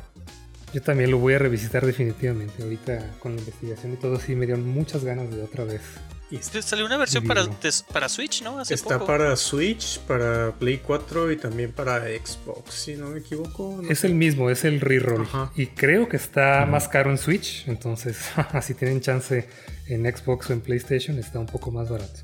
Yo 0.72 0.80
también 0.80 1.10
lo 1.10 1.18
voy 1.18 1.34
a 1.34 1.38
revisitar 1.38 1.84
definitivamente. 1.84 2.62
Ahorita 2.62 3.10
con 3.20 3.34
la 3.34 3.40
investigación 3.40 3.92
y 3.92 3.96
todo 3.96 4.18
sí 4.18 4.34
me 4.34 4.46
dieron 4.46 4.66
muchas 4.66 5.04
ganas 5.04 5.30
de 5.30 5.42
otra 5.42 5.64
vez. 5.64 5.82
Y 6.30 6.38
salió 6.38 6.86
una 6.86 6.96
versión 6.96 7.26
para, 7.26 7.44
para 7.92 8.08
Switch, 8.08 8.42
¿no? 8.42 8.62
Está 8.62 9.04
para 9.04 9.36
Switch, 9.36 9.98
para 10.00 10.52
Play 10.52 10.78
4 10.78 11.30
y 11.30 11.36
también 11.36 11.72
para 11.72 12.04
Xbox, 12.04 12.72
si 12.72 12.96
no 12.96 13.10
me 13.10 13.18
equivoco. 13.18 13.82
es 13.86 14.02
el 14.04 14.14
mismo, 14.14 14.48
es 14.48 14.64
el 14.64 14.80
reroll. 14.80 15.28
Y 15.54 15.66
creo 15.66 16.08
que 16.08 16.16
está 16.16 16.64
más 16.64 16.88
caro 16.88 17.10
en 17.10 17.18
Switch, 17.18 17.68
entonces 17.68 18.16
si 18.62 18.72
tienen 18.72 19.02
chance 19.02 19.46
en 19.88 20.04
Xbox 20.10 20.48
o 20.48 20.52
en 20.54 20.62
PlayStation 20.62 21.18
está 21.18 21.38
un 21.38 21.44
poco 21.44 21.70
más 21.70 21.90
barato. 21.90 22.20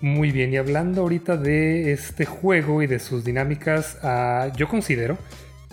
Muy 0.00 0.32
bien, 0.32 0.50
y 0.52 0.56
hablando 0.56 1.02
ahorita 1.02 1.36
de 1.36 1.92
este 1.92 2.24
juego 2.24 2.82
y 2.82 2.86
de 2.86 2.98
sus 2.98 3.22
dinámicas, 3.22 3.98
ah, 4.02 4.50
yo 4.56 4.66
considero 4.66 5.18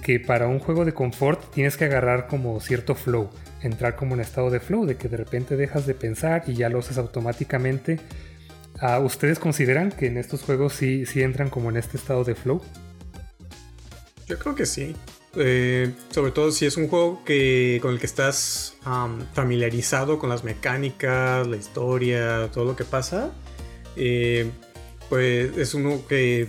que 0.03 0.19
para 0.19 0.48
un 0.48 0.60
juego 0.60 0.84
de 0.84 0.93
confort 0.93 1.53
tienes 1.53 1.77
que 1.77 1.86
agarrar 1.86 2.27
como 2.27 2.60
cierto 2.60 2.93
flow, 2.93 3.29
entrar 3.62 3.96
como 3.96 4.15
en 4.15 4.19
estado 4.19 4.50
de 4.50 4.60
flow, 4.60 4.86
de 4.86 4.98
que 4.98 5.07
de 5.07 5.15
repente 5.15 5.55
dejas 5.55 5.88
de 5.88 5.93
pensar 5.93 6.43
y 6.46 6.55
ya 6.55 6.67
lo 6.67 6.79
haces 6.79 6.98
automáticamente. 6.98 8.01
Ah, 8.81 9.00
¿Ustedes 9.00 9.39
consideran 9.39 9.93
que 9.93 10.07
en 10.07 10.17
estos 10.17 10.43
juegos 10.43 10.74
sí, 10.74 11.05
sí 11.05 11.22
entran 11.22 11.50
como 11.50 11.69
en 11.69 11.77
este 11.77 11.96
estado 11.96 12.25
de 12.25 12.36
flow? 12.36 12.62
Yo 14.27 14.38
creo 14.38 14.55
que 14.55 14.65
sí. 14.65 14.93
Eh, 15.38 15.93
sobre 16.12 16.31
todo 16.31 16.51
si 16.51 16.65
es 16.65 16.75
un 16.75 16.89
juego 16.89 17.24
que, 17.24 17.79
con 17.81 17.93
el 17.93 18.00
que 18.00 18.07
estás 18.07 18.75
familiarizado 19.34 20.19
con 20.19 20.29
las 20.29 20.43
mecánicas, 20.43 21.48
la 21.48 21.55
historia, 21.55 22.50
todo 22.51 22.65
lo 22.65 22.75
que 22.75 22.84
pasa 22.84 23.31
eh, 23.98 24.50
pues 25.10 25.58
es 25.58 25.74
uno 25.74 26.06
que 26.08 26.48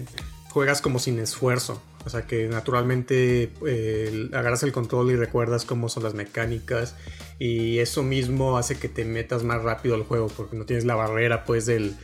juegas 0.51 0.81
como 0.81 0.99
sin 0.99 1.19
esfuerzo. 1.19 1.83
O 2.05 2.11
sea 2.11 2.23
que 2.23 2.49
naturalmente 2.49 3.51
eh, 3.67 4.31
agarras 4.33 4.63
el 4.63 4.73
control 4.73 5.11
y 5.11 5.17
recuerdas 5.17 5.65
cómo 5.65 5.89
son 5.89 6.05
las 6.05 6.15
mecánicas 6.15 6.95
y 7.39 7.81
eso 7.81 8.03
mismo 8.03 8.57
hace 8.57 8.77
que 8.77 8.89
te 8.89 9.05
metas 9.05 9.45
más 9.45 9.63
rápido 9.63 9.95
al 9.95 10.05
juego 10.05 10.29
porque 10.29 10.57
no 10.57 10.65
tienes 10.65 10.85
la 10.85 10.95
barrera 10.95 11.45
pues 11.45 11.67
del, 11.67 11.97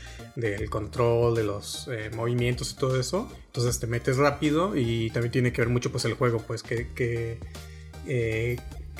control, 0.68 1.34
de 1.34 1.44
los 1.44 1.88
eh, 1.90 2.10
movimientos 2.14 2.72
y 2.72 2.76
todo 2.76 3.00
eso. 3.00 3.30
Entonces 3.46 3.80
te 3.80 3.86
metes 3.86 4.16
rápido 4.18 4.76
y 4.76 5.10
también 5.10 5.32
tiene 5.32 5.52
que 5.52 5.62
ver 5.62 5.70
mucho 5.70 5.90
pues 5.90 6.04
el 6.04 6.14
juego 6.14 6.38
pues 6.46 6.62
que, 6.62 6.88
que, 6.94 8.58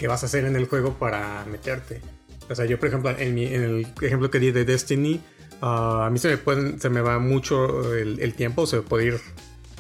vas 0.09 0.23
a 0.23 0.27
hacer 0.27 0.47
en 0.47 0.57
el 0.57 0.67
juego 0.67 0.95
para 0.95 1.45
meterte. 1.45 2.01
O 2.49 2.55
sea 2.55 2.65
yo 2.65 2.79
por 2.79 2.89
ejemplo 2.89 3.11
en, 3.11 3.37
en 3.37 3.63
el 3.63 3.87
ejemplo 4.01 4.31
que 4.31 4.39
di 4.39 4.53
de 4.53 4.65
Destiny 4.65 5.21
Ah, 5.61 6.07
a 6.07 6.11
mí 6.11 6.19
se 6.19 6.29
me, 6.29 6.37
pueden, 6.37 6.81
se 6.81 6.91
me 6.91 7.01
va 7.01 7.19
mucho 7.19 7.95
el, 7.95 8.35
tiempo, 8.35 8.67
se 8.67 8.83
puede 8.83 9.07
ir 9.07 9.21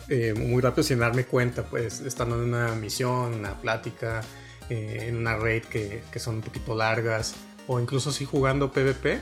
eh, 0.08 0.34
muy 0.34 0.60
rápido 0.60 0.82
sin 0.82 0.98
darme 0.98 1.24
cuenta, 1.24 1.64
pues 1.64 2.00
estando 2.00 2.36
en 2.36 2.48
una 2.48 2.74
misión, 2.74 3.34
una 3.34 3.60
plática, 3.60 4.22
eh, 4.68 5.06
en 5.08 5.16
una 5.16 5.36
raid 5.36 5.64
que, 5.64 6.02
son 6.16 6.36
un 6.36 6.40
poquito 6.42 6.74
largas, 6.74 7.34
o 7.66 7.80
incluso 7.80 8.12
si 8.12 8.24
jugando 8.24 8.72
PvP, 8.72 9.20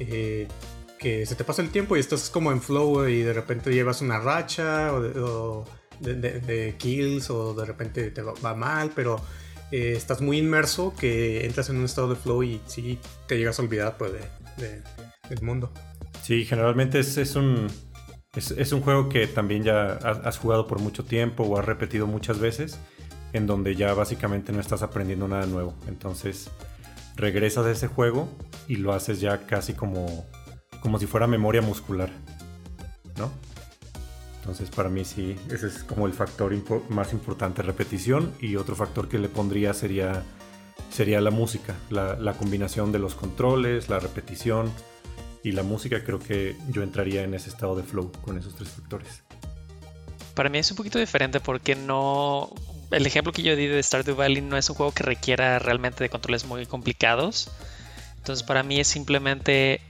eh, 0.00 0.48
que 0.98 1.26
se 1.26 1.34
te 1.34 1.44
pasa 1.44 1.62
el 1.62 1.70
tiempo 1.70 1.96
y 1.96 2.00
estás 2.00 2.30
como 2.30 2.52
en 2.52 2.62
flow 2.62 3.06
y 3.06 3.22
de 3.22 3.32
repente 3.32 3.72
llevas 3.72 4.00
una 4.00 4.18
racha 4.18 4.92
o 4.94 5.64
de, 6.00 6.74
kills 6.78 7.30
o 7.30 7.54
de 7.54 7.64
repente 7.64 8.10
te 8.10 8.22
va, 8.22 8.54
mal, 8.54 8.92
pero 8.94 9.20
estás 9.70 10.20
muy 10.20 10.38
inmerso 10.38 10.94
que 10.98 11.44
entras 11.44 11.68
en 11.68 11.76
un 11.76 11.84
estado 11.84 12.08
de 12.08 12.16
flow 12.16 12.42
y 12.42 12.60
sí 12.66 12.98
te 13.26 13.36
llegas 13.36 13.58
a 13.58 13.62
olvidar 13.62 13.96
pues, 13.98 14.12
de, 14.12 14.82
del 15.28 15.42
mundo. 15.42 15.72
Sí, 16.22 16.44
generalmente 16.44 17.00
es, 17.00 17.16
es 17.18 17.36
un, 17.36 17.68
es, 18.34 18.72
un 18.72 18.80
juego 18.80 19.08
que 19.08 19.26
también 19.26 19.62
ya 19.62 19.92
has 19.92 20.38
jugado 20.38 20.66
por 20.66 20.80
mucho 20.80 21.04
tiempo 21.04 21.44
o 21.44 21.58
has 21.58 21.64
repetido 21.64 22.06
muchas 22.06 22.38
veces, 22.38 22.78
en 23.32 23.46
donde 23.46 23.76
ya 23.76 23.94
básicamente 23.94 24.52
no 24.52 24.60
estás 24.60 24.82
aprendiendo 24.82 25.28
nada 25.28 25.46
nuevo. 25.46 25.74
Entonces 25.86 26.50
regresas 27.16 27.66
a 27.66 27.70
ese 27.70 27.86
juego 27.86 28.28
y 28.66 28.76
lo 28.76 28.92
haces 28.92 29.20
ya 29.20 29.46
casi 29.46 29.74
como, 29.74 30.24
como 30.80 30.98
si 30.98 31.06
fuera 31.06 31.26
memoria 31.26 31.62
muscular, 31.62 32.10
¿no? 33.18 33.30
Entonces 34.40 34.68
para 34.68 34.90
mí 34.90 35.04
sí, 35.04 35.36
ese 35.50 35.68
es 35.68 35.84
como 35.84 36.06
el 36.06 36.12
factor 36.12 36.54
más 36.90 37.12
importante, 37.14 37.62
repetición. 37.62 38.32
Y 38.40 38.56
otro 38.56 38.76
factor 38.76 39.08
que 39.08 39.18
le 39.18 39.28
pondría 39.28 39.72
sería, 39.72 40.22
sería 40.90 41.20
la 41.20 41.30
música, 41.30 41.74
la, 41.88 42.34
combinación 42.34 42.92
de 42.92 42.98
los 42.98 43.14
controles, 43.14 43.88
la 43.88 44.00
repetición 44.00 44.70
y 45.44 45.52
la 45.52 45.62
música. 45.62 46.02
Creo 46.02 46.18
que 46.18 46.56
yo 46.70 46.82
entraría 46.82 47.22
en 47.22 47.34
ese 47.34 47.50
estado 47.50 47.76
de 47.76 47.84
flow 47.84 48.10
con 48.22 48.36
esos 48.36 48.56
tres 48.56 48.70
factores. 48.70 49.22
Para 50.34 50.48
mí 50.48 50.58
es 50.58 50.68
un 50.72 50.76
poquito 50.76 50.98
diferente 50.98 51.38
porque 51.38 51.76
no... 51.76 52.52
El 52.90 53.06
ejemplo 53.06 53.32
que 53.32 53.42
yo 53.42 53.54
di 53.54 53.66
de 53.66 53.82
Stardew 53.82 54.16
Valley 54.16 54.42
no 54.42 54.56
es 54.56 54.68
un 54.68 54.76
juego 54.76 54.92
que 54.92 55.04
requiera 55.04 55.58
realmente 55.58 56.02
de 56.02 56.10
controles 56.10 56.44
muy 56.44 56.66
complicados. 56.66 57.50
Entonces 58.16 58.42
para 58.42 58.62
mí 58.62 58.80
es 58.80 58.88
simplemente 58.88 59.80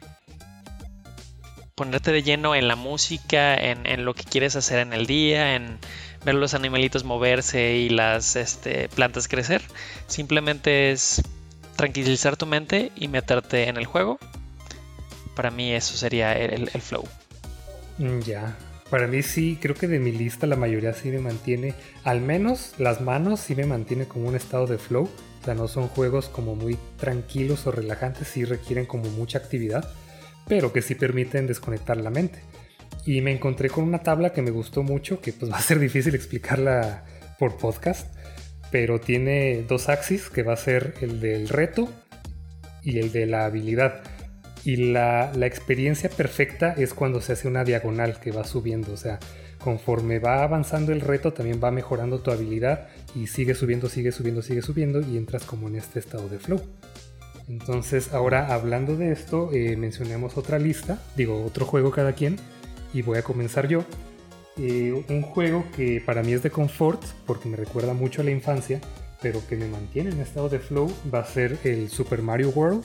ponerte 1.75 2.13
de 2.13 2.23
lleno 2.23 2.55
en 2.55 2.69
la 2.69 2.77
música, 2.77 3.55
en, 3.57 4.05
lo 4.05 4.15
que 4.15 4.25
quieres 4.25 4.57
hacer 4.57 4.79
en 4.79 4.93
el 4.93 5.07
día, 5.07 5.57
en 5.57 5.79
ver 6.25 6.35
los 6.37 6.55
animalitos 6.55 7.05
moverse 7.05 7.77
y 7.77 7.89
las 7.89 8.37
este, 8.37 8.89
plantas 8.89 9.29
crecer. 9.29 9.63
Simplemente 10.07 10.93
es 10.93 11.23
tranquilizar 11.77 12.37
tu 12.37 12.47
mente 12.47 12.93
y 12.97 13.09
meterte 13.09 13.69
en 13.69 13.77
el 13.77 13.87
juego. 13.87 14.19
Para 15.35 15.51
mí 15.51 15.73
eso 15.73 15.97
sería 15.97 16.33
el, 16.35 16.69
flow. 16.69 17.05
Mm, 17.99 18.21
ya. 18.21 18.57
Para 18.91 19.07
mí 19.07 19.23
sí, 19.23 19.59
creo 19.61 19.75
que 19.75 19.89
de 19.89 19.99
mi 19.99 20.13
lista 20.13 20.47
la 20.47 20.57
mayoría 20.57 20.93
sí 20.93 21.11
me 21.11 21.19
mantiene, 21.19 21.75
al 22.05 22.21
menos 22.21 22.75
las 22.79 23.01
manos 23.01 23.41
sí 23.41 23.55
me 23.55 23.67
mantiene 23.67 24.07
como 24.07 24.29
un 24.29 24.37
estado 24.37 24.67
de 24.67 24.79
flow. 24.79 25.05
O 25.05 25.45
sea, 25.45 25.55
no 25.55 25.69
son 25.69 25.89
juegos 25.89 26.29
como 26.29 26.55
muy 26.55 26.79
tranquilos 26.97 27.67
o 27.67 27.73
relajantes, 27.73 28.29
sí 28.29 28.45
requieren 28.45 28.87
como 28.87 29.11
mucha 29.11 29.39
actividad 29.39 29.91
pero 30.47 30.73
que 30.73 30.83
sí 30.83 30.95
permiten 30.95 31.47
desconectar 31.47 31.97
la 31.97 32.11
mente. 32.11 32.41
Y 33.07 33.21
me 33.21 33.33
encontré 33.33 33.69
con 33.69 33.85
una 33.85 34.03
tabla 34.03 34.33
que 34.33 34.43
me 34.43 34.51
gustó 34.51 34.83
mucho, 34.83 35.21
que 35.21 35.33
pues 35.33 35.51
va 35.53 35.59
a 35.59 35.63
ser 35.63 35.79
difícil 35.79 36.15
explicarla 36.15 37.05
por 37.39 37.57
podcast, 37.57 38.15
pero 38.71 39.01
tiene 39.01 39.63
dos 39.69 39.89
axis, 39.89 40.31
que 40.31 40.43
va 40.43 40.55
a 40.55 40.57
ser 40.57 40.95
el 41.01 41.21
del 41.21 41.49
reto 41.49 41.89
y 42.83 42.99
el 42.99 43.13
de 43.13 43.27
la 43.27 43.47
habilidad. 43.47 44.03
Y 44.65 44.77
la, 44.77 45.31
experiencia 45.47 46.09
perfecta 46.09 46.73
es 46.73 46.95
cuando 46.95 47.21
se 47.21 47.35
hace 47.35 47.49
una 47.49 47.65
diagonal 47.65 48.19
que 48.19 48.33
va 48.33 48.45
subiendo, 48.45 48.93
o 48.93 48.97
sea, 48.97 49.19
conforme 49.59 50.19
va 50.19 50.43
avanzando 50.43 50.93
el 50.93 51.01
reto 51.01 51.33
también 51.33 51.61
va 51.63 51.71
mejorando 51.71 52.21
tu 52.21 52.31
habilidad 52.31 52.89
y 53.15 53.27
sigue 53.27 53.55
subiendo, 53.55 53.89
sigue 53.89 54.13
subiendo, 54.13 54.43
sigue 54.43 54.63
subiendo 54.63 55.01
y 55.01 55.17
entras 55.17 55.45
como 55.45 55.69
en 55.69 55.77
este 55.77 55.99
estado 55.99 56.29
de 56.29 56.39
flow. 56.39 56.61
Entonces, 57.49 58.15
ahora 58.15 58.55
hablando 58.55 58.97
de 58.97 59.13
esto, 59.13 59.51
eh, 59.53 59.77
mencionemos 59.77 60.39
otra 60.39 60.59
lista, 60.59 60.99
digo, 61.15 61.45
otro 61.45 61.67
juego 61.67 61.91
cada 61.91 62.15
quien, 62.15 62.37
y 62.95 63.03
voy 63.03 63.19
a 63.19 63.23
comenzar 63.23 63.69
yo. 63.69 63.85
Eh, 64.57 65.05
un 65.09 65.23
juego 65.23 65.65
que 65.77 66.01
para 66.01 66.23
mí 66.23 66.33
es 66.33 66.43
de 66.43 66.51
confort, 66.51 67.03
porque 67.27 67.49
me 67.49 67.57
recuerda 67.57 67.93
mucho 67.93 68.23
a 68.23 68.25
la 68.25 68.31
infancia, 68.31 68.81
pero 69.21 69.47
que 69.47 69.57
me 69.57 69.67
mantiene 69.67 70.11
en 70.11 70.21
estado 70.21 70.49
de 70.49 70.59
flow, 70.59 70.91
va 71.13 71.21
a 71.21 71.25
ser 71.25 71.59
el 71.65 71.91
Super 71.91 72.23
Mario 72.23 72.51
World. 72.51 72.85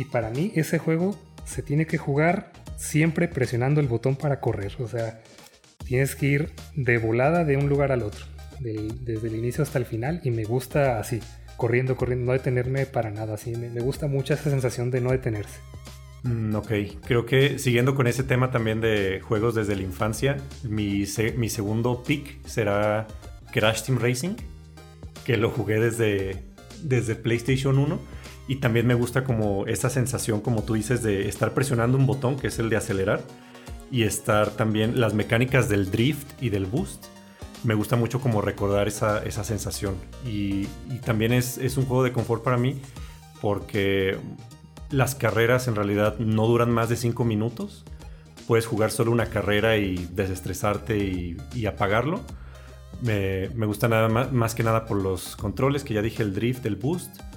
Y 0.00 0.06
para 0.06 0.30
mí 0.30 0.50
ese 0.54 0.78
juego 0.78 1.14
se 1.44 1.62
tiene 1.62 1.86
que 1.86 1.98
jugar 1.98 2.52
siempre 2.78 3.28
presionando 3.28 3.82
el 3.82 3.86
botón 3.86 4.16
para 4.16 4.40
correr. 4.40 4.72
O 4.78 4.88
sea, 4.88 5.20
tienes 5.84 6.16
que 6.16 6.24
ir 6.24 6.52
de 6.74 6.96
volada 6.96 7.44
de 7.44 7.58
un 7.58 7.68
lugar 7.68 7.92
al 7.92 8.02
otro, 8.02 8.24
desde 8.60 9.28
el 9.28 9.36
inicio 9.36 9.62
hasta 9.62 9.78
el 9.78 9.84
final, 9.84 10.22
y 10.24 10.30
me 10.30 10.44
gusta 10.44 10.98
así 10.98 11.20
corriendo, 11.58 11.98
corriendo, 11.98 12.24
no 12.24 12.32
detenerme 12.32 12.86
para 12.86 13.10
nada. 13.10 13.34
Así 13.34 13.54
me, 13.54 13.78
gusta 13.80 14.06
mucho 14.06 14.32
esa 14.32 14.48
sensación 14.48 14.90
de 14.90 15.02
no 15.02 15.10
detenerse. 15.10 15.60
Mm, 16.22 16.54
ok, 16.54 16.72
creo 17.04 17.26
que 17.26 17.58
siguiendo 17.58 17.94
con 17.94 18.06
ese 18.06 18.22
tema 18.24 18.50
también 18.50 18.80
de 18.80 19.20
juegos 19.20 19.54
desde 19.54 19.76
la 19.76 19.82
infancia, 19.82 20.38
mi, 20.62 21.04
mi 21.36 21.48
segundo 21.50 22.02
pick 22.04 22.42
será 22.46 23.06
Crash 23.52 23.82
Team 23.82 23.98
Racing, 23.98 24.36
que 25.26 25.36
lo 25.36 25.50
jugué 25.50 25.78
desde, 25.78 26.42
desde 26.82 27.16
PlayStation 27.16 27.78
1 27.78 28.19
y 28.50 28.56
también 28.56 28.84
me 28.84 28.94
gusta 28.94 29.22
como 29.22 29.64
esa 29.66 29.88
sensación, 29.90 30.40
como 30.40 30.64
tú 30.64 30.74
dices, 30.74 31.04
de 31.04 31.28
estar 31.28 31.54
presionando 31.54 31.96
un 31.96 32.04
botón, 32.04 32.36
que 32.36 32.48
es 32.48 32.58
el 32.58 32.68
de 32.68 32.76
acelerar, 32.76 33.22
y 33.92 34.02
estar 34.02 34.50
también 34.50 35.00
las 35.00 35.14
mecánicas 35.14 35.68
del 35.68 35.92
drift 35.92 36.26
y 36.42 36.48
del 36.48 36.66
boost 36.66 37.06
me 37.62 37.74
gusta 37.74 37.94
mucho 37.94 38.20
como 38.20 38.40
recordar 38.42 38.88
esa, 38.88 39.44
sensación. 39.44 39.94
Y, 40.26 40.64
también 41.04 41.32
es, 41.32 41.58
un 41.76 41.84
juego 41.84 42.02
de 42.02 42.12
confort 42.12 42.42
para 42.42 42.56
mí 42.56 42.80
porque 43.40 44.18
las 44.90 45.14
carreras 45.14 45.68
en 45.68 45.76
realidad 45.76 46.18
no 46.18 46.48
duran 46.48 46.72
más 46.72 46.88
de 46.88 46.96
5 46.96 47.24
minutos. 47.24 47.84
Puedes 48.48 48.66
jugar 48.66 48.90
solo 48.90 49.12
una 49.12 49.26
carrera 49.26 49.76
y 49.76 50.08
desestresarte 50.12 50.98
y, 50.98 51.66
apagarlo. 51.66 52.20
Me, 53.00 53.46
gusta 53.66 53.86
nada 53.86 54.08
más, 54.08 54.32
más, 54.32 54.56
que 54.56 54.64
nada 54.64 54.86
por 54.86 55.00
los 55.00 55.36
controles, 55.36 55.84
que 55.84 55.94
ya 55.94 56.02
dije 56.02 56.24
el 56.24 56.34
drift, 56.34 56.66
el 56.66 56.74
boost. 56.74 57.29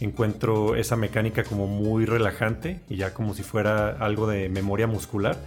Encuentro 0.00 0.76
esa 0.76 0.96
mecánica 0.96 1.44
como 1.44 1.66
muy 1.66 2.06
relajante 2.06 2.80
y 2.88 2.96
ya 2.96 3.14
como 3.14 3.34
si 3.34 3.42
fuera 3.42 3.90
algo 3.90 4.26
de 4.26 4.48
memoria 4.48 4.86
muscular. 4.86 5.38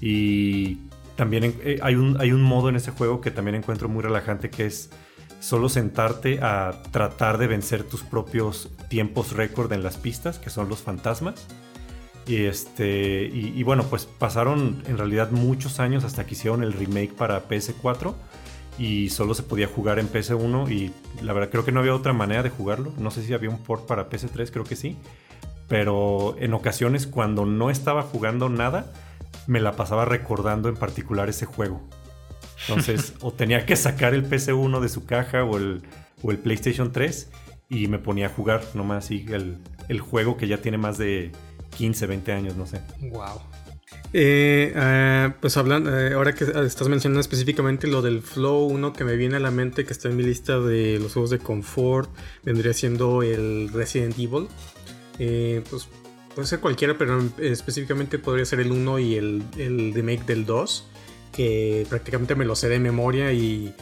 Y 0.00 0.78
también 1.16 1.54
eh, 1.64 1.78
hay, 1.82 1.94
un, 1.94 2.20
hay 2.20 2.32
un 2.32 2.42
modo 2.42 2.68
en 2.68 2.76
ese 2.76 2.90
juego 2.90 3.20
que 3.20 3.30
también 3.30 3.54
encuentro 3.54 3.88
muy 3.88 4.02
relajante 4.02 4.50
que 4.50 4.66
es 4.66 4.90
solo 5.40 5.68
sentarte 5.68 6.40
a 6.42 6.82
tratar 6.90 7.38
de 7.38 7.46
vencer 7.46 7.84
tus 7.84 8.02
propios 8.02 8.70
tiempos 8.88 9.32
récord 9.32 9.72
en 9.72 9.82
las 9.82 9.96
pistas, 9.96 10.38
que 10.38 10.50
son 10.50 10.68
los 10.68 10.80
fantasmas. 10.80 11.46
Y, 12.26 12.44
este, 12.44 13.22
y, 13.32 13.62
bueno, 13.62 13.84
pues 13.84 14.04
pasaron 14.04 14.82
en 14.86 14.98
realidad 14.98 15.30
muchos 15.30 15.80
años 15.80 16.04
hasta 16.04 16.26
que 16.26 16.34
hicieron 16.34 16.62
el 16.62 16.74
remake 16.74 17.14
para 17.14 17.48
PS4 17.48 18.14
y 18.78 19.10
solo 19.10 19.34
se 19.34 19.42
podía 19.42 19.66
jugar 19.66 19.98
en 19.98 20.08
PS1 20.08 20.70
y 20.70 20.92
la 21.22 21.32
verdad 21.32 21.50
creo 21.50 21.64
que 21.64 21.72
no 21.72 21.80
había 21.80 21.94
otra 21.94 22.12
manera 22.12 22.42
de 22.42 22.50
jugarlo. 22.50 22.92
No 22.98 23.10
sé 23.10 23.24
si 23.24 23.34
había 23.34 23.50
un 23.50 23.58
port 23.58 23.86
para 23.86 24.08
PS3, 24.08 24.50
creo 24.50 24.64
que 24.64 24.76
sí. 24.76 24.96
Pero 25.66 26.36
en 26.38 26.54
ocasiones 26.54 27.06
cuando 27.06 27.44
no 27.44 27.70
estaba 27.70 28.02
jugando 28.02 28.48
nada, 28.48 28.92
me 29.46 29.60
la 29.60 29.72
pasaba 29.72 30.04
recordando 30.04 30.68
en 30.68 30.76
particular 30.76 31.28
ese 31.28 31.44
juego. 31.44 31.82
Entonces, 32.68 33.14
o 33.20 33.32
tenía 33.32 33.66
que 33.66 33.76
sacar 33.76 34.14
el 34.14 34.28
PC1 34.28 34.80
de 34.80 34.88
su 34.88 35.04
caja 35.04 35.44
o 35.44 35.56
el, 35.56 35.82
o 36.22 36.30
el 36.30 36.38
PlayStation 36.38 36.92
3 36.92 37.30
y 37.68 37.88
me 37.88 37.98
ponía 37.98 38.26
a 38.26 38.30
jugar 38.30 38.62
nomás 38.74 39.10
el, 39.10 39.58
el 39.88 40.00
juego 40.00 40.36
que 40.36 40.46
ya 40.46 40.58
tiene 40.58 40.78
más 40.78 40.98
de 40.98 41.32
15, 41.76 42.06
20 42.06 42.32
años, 42.32 42.56
no 42.56 42.66
sé. 42.66 42.80
Wow. 43.00 43.40
Eh, 44.12 44.72
eh, 44.74 45.30
pues 45.40 45.56
hablando, 45.56 45.96
eh, 45.98 46.14
ahora 46.14 46.34
que 46.34 46.44
estás 46.44 46.88
mencionando 46.88 47.20
específicamente 47.20 47.86
lo 47.86 48.00
del 48.00 48.22
Flow, 48.22 48.66
uno 48.66 48.92
que 48.92 49.04
me 49.04 49.16
viene 49.16 49.36
a 49.36 49.40
la 49.40 49.50
mente 49.50 49.84
que 49.84 49.92
está 49.92 50.08
en 50.08 50.16
mi 50.16 50.22
lista 50.22 50.58
de 50.58 50.98
los 50.98 51.12
juegos 51.12 51.30
de 51.30 51.38
confort, 51.38 52.10
vendría 52.42 52.72
siendo 52.72 53.22
el 53.22 53.70
Resident 53.72 54.18
Evil. 54.18 54.48
pues 55.68 55.88
puede 56.34 56.46
ser 56.46 56.60
cualquiera, 56.60 56.96
pero 56.96 57.22
específicamente 57.38 58.18
podría 58.18 58.44
ser 58.44 58.60
el 58.60 58.70
1 58.72 58.98
y 59.00 59.16
el, 59.16 59.42
el 59.58 59.92
remake 59.92 60.24
del 60.24 60.46
2, 60.46 60.86
que 61.32 61.86
prácticamente 61.88 62.34
me 62.34 62.44
lo 62.44 62.56
sé 62.56 62.68
de 62.68 62.78
memoria 62.78 63.32
y, 63.32 63.74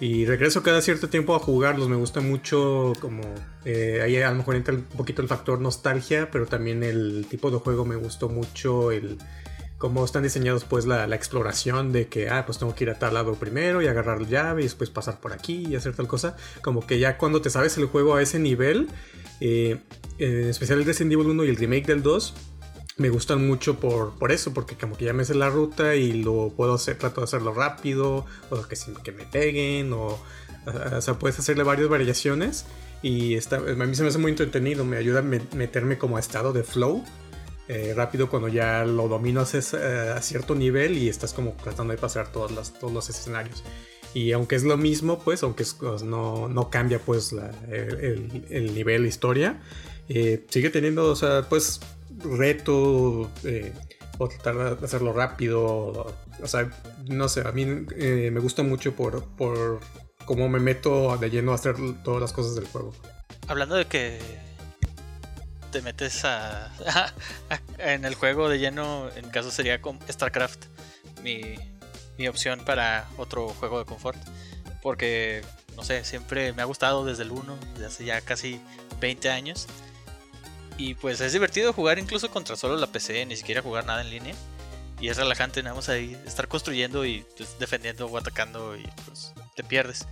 y 0.00 0.26
regreso 0.26 0.62
cada 0.62 0.80
cierto 0.80 1.08
tiempo 1.08 1.34
a 1.34 1.38
jugarlos. 1.40 1.88
Me 1.88 1.96
gusta 1.96 2.20
mucho 2.20 2.92
como... 3.00 3.22
Eh, 3.64 4.00
ahí 4.02 4.16
a 4.16 4.30
lo 4.30 4.36
mejor 4.36 4.54
entra 4.54 4.74
un 4.74 4.82
poquito 4.82 5.22
el 5.22 5.28
factor 5.28 5.60
nostalgia, 5.60 6.30
pero 6.30 6.46
también 6.46 6.82
el 6.82 7.26
tipo 7.28 7.50
de 7.50 7.58
juego 7.58 7.84
me 7.84 7.96
gustó 7.96 8.28
mucho 8.28 8.92
el 8.92 9.18
cómo 9.78 10.04
están 10.04 10.24
diseñados 10.24 10.64
pues 10.64 10.86
la, 10.86 11.06
la, 11.06 11.16
exploración 11.16 11.92
de 11.92 12.08
que, 12.08 12.28
ah, 12.28 12.44
pues 12.44 12.58
tengo 12.58 12.74
que 12.74 12.84
ir 12.84 12.90
a 12.90 12.98
tal 12.98 13.14
lado 13.14 13.34
primero 13.34 13.80
y 13.80 13.86
agarrar 13.86 14.20
la 14.20 14.28
llave 14.28 14.62
y 14.62 14.64
después 14.64 14.90
pasar 14.90 15.20
por 15.20 15.32
aquí 15.32 15.66
y 15.68 15.76
hacer 15.76 15.94
tal 15.94 16.08
cosa. 16.08 16.36
Como 16.62 16.86
que 16.86 16.98
ya 16.98 17.16
cuando 17.16 17.40
te 17.40 17.48
sabes 17.48 17.78
el 17.78 17.86
juego 17.86 18.16
a 18.16 18.22
ese 18.22 18.38
nivel, 18.38 18.88
eh, 19.40 19.78
en 20.18 20.48
especial 20.48 20.80
el 20.80 20.84
Resident 20.84 21.12
Evil 21.12 21.28
1 21.28 21.44
y 21.44 21.48
el 21.48 21.56
remake 21.56 21.86
del 21.86 22.02
2, 22.02 22.34
me 22.96 23.10
gustan 23.10 23.46
mucho 23.46 23.78
por, 23.78 24.18
por 24.18 24.32
eso, 24.32 24.52
porque 24.52 24.76
como 24.76 24.96
que 24.96 25.04
ya 25.04 25.12
me 25.12 25.24
sé 25.24 25.34
la 25.34 25.48
ruta 25.48 25.94
y 25.94 26.24
lo 26.24 26.52
puedo 26.56 26.74
hacer, 26.74 26.98
trato 26.98 27.20
de 27.20 27.26
hacerlo 27.26 27.54
rápido, 27.54 28.26
o 28.50 28.62
que, 28.62 28.76
que 29.04 29.12
me 29.12 29.24
peguen, 29.24 29.92
o, 29.92 30.18
o 30.66 31.00
sea, 31.00 31.14
puedes 31.14 31.38
hacerle 31.38 31.62
varias 31.62 31.88
variaciones 31.88 32.66
y 33.00 33.34
está, 33.34 33.56
a 33.56 33.60
mí 33.60 33.94
se 33.94 34.02
me 34.02 34.08
hace 34.08 34.18
muy 34.18 34.32
entretenido, 34.32 34.84
me 34.84 34.96
ayuda 34.96 35.20
a 35.20 35.22
meterme 35.22 35.98
como 35.98 36.16
a 36.16 36.20
estado 36.20 36.52
de 36.52 36.64
flow. 36.64 37.04
Eh, 37.68 37.92
rápido 37.94 38.30
cuando 38.30 38.48
ya 38.48 38.84
lo 38.84 39.08
dominas 39.08 39.54
eh, 39.74 40.14
a 40.16 40.22
cierto 40.22 40.54
nivel 40.54 40.96
y 40.96 41.08
estás 41.08 41.34
como 41.34 41.52
tratando 41.52 41.92
de 41.92 41.98
pasar 41.98 42.32
todos 42.32 42.50
los 42.50 43.10
escenarios. 43.10 43.62
Y 44.14 44.32
aunque 44.32 44.56
es 44.56 44.64
lo 44.64 44.76
mismo, 44.76 45.18
pues, 45.18 45.42
aunque 45.42 45.64
pues, 45.78 46.02
no, 46.02 46.48
no, 46.48 46.70
cambia 46.70 46.98
pues 46.98 47.34
el, 47.70 48.46
el, 48.48 48.74
nivel, 48.74 49.02
la 49.02 49.08
historia, 49.08 49.60
eh, 50.08 50.44
sigue 50.48 50.70
teniendo, 50.70 51.10
o 51.10 51.16
sea, 51.16 51.46
pues, 51.48 51.80
reto, 52.18 53.30
eh, 53.44 53.72
o 54.18 54.28
tratar 54.28 54.78
de 54.78 54.84
hacerlo 54.84 55.12
rápido, 55.12 55.60
o 56.42 56.46
sea, 56.46 56.70
no 57.06 57.28
sé, 57.28 57.42
a 57.46 57.52
mí 57.52 57.64
eh, 57.96 58.30
me 58.32 58.40
gusta 58.40 58.62
mucho 58.62 58.96
por, 58.96 59.24
por 59.36 59.80
cómo 60.24 60.48
me 60.48 60.58
meto 60.58 61.16
de 61.18 61.30
lleno 61.30 61.52
a 61.52 61.56
hacer 61.56 61.76
todas 62.02 62.20
las 62.20 62.32
cosas 62.32 62.54
del 62.54 62.66
juego. 62.66 62.92
Hablando 63.46 63.76
de 63.76 63.84
que 63.86 64.18
te 65.70 65.82
metes 65.82 66.24
a, 66.24 66.72
en 67.78 68.04
el 68.04 68.14
juego 68.14 68.48
de 68.48 68.58
lleno, 68.58 69.08
en 69.16 69.28
caso 69.30 69.50
sería 69.50 69.80
con 69.80 69.98
StarCraft, 70.10 70.66
mi, 71.22 71.56
mi 72.16 72.28
opción 72.28 72.60
para 72.64 73.08
otro 73.16 73.48
juego 73.48 73.78
de 73.78 73.84
confort. 73.84 74.18
Porque, 74.82 75.42
no 75.76 75.84
sé, 75.84 76.04
siempre 76.04 76.52
me 76.52 76.62
ha 76.62 76.66
gustado 76.66 77.04
desde 77.04 77.22
el 77.24 77.30
1, 77.30 77.58
desde 77.74 77.86
hace 77.86 78.04
ya 78.04 78.20
casi 78.20 78.60
20 79.00 79.30
años. 79.30 79.66
Y 80.76 80.94
pues 80.94 81.20
es 81.20 81.32
divertido 81.32 81.72
jugar 81.72 81.98
incluso 81.98 82.30
contra 82.30 82.56
solo 82.56 82.76
la 82.76 82.86
PC, 82.86 83.26
ni 83.26 83.36
siquiera 83.36 83.62
jugar 83.62 83.84
nada 83.84 84.00
en 84.00 84.10
línea. 84.10 84.34
Y 85.00 85.08
es 85.08 85.16
relajante, 85.16 85.62
nada 85.62 85.76
más 85.76 85.88
ahí 85.88 86.16
estar 86.26 86.48
construyendo 86.48 87.04
y 87.04 87.24
pues, 87.36 87.58
defendiendo 87.58 88.06
o 88.06 88.18
atacando 88.18 88.76
y 88.76 88.88
pues 89.06 89.32
te 89.54 89.64
pierdes. 89.64 90.06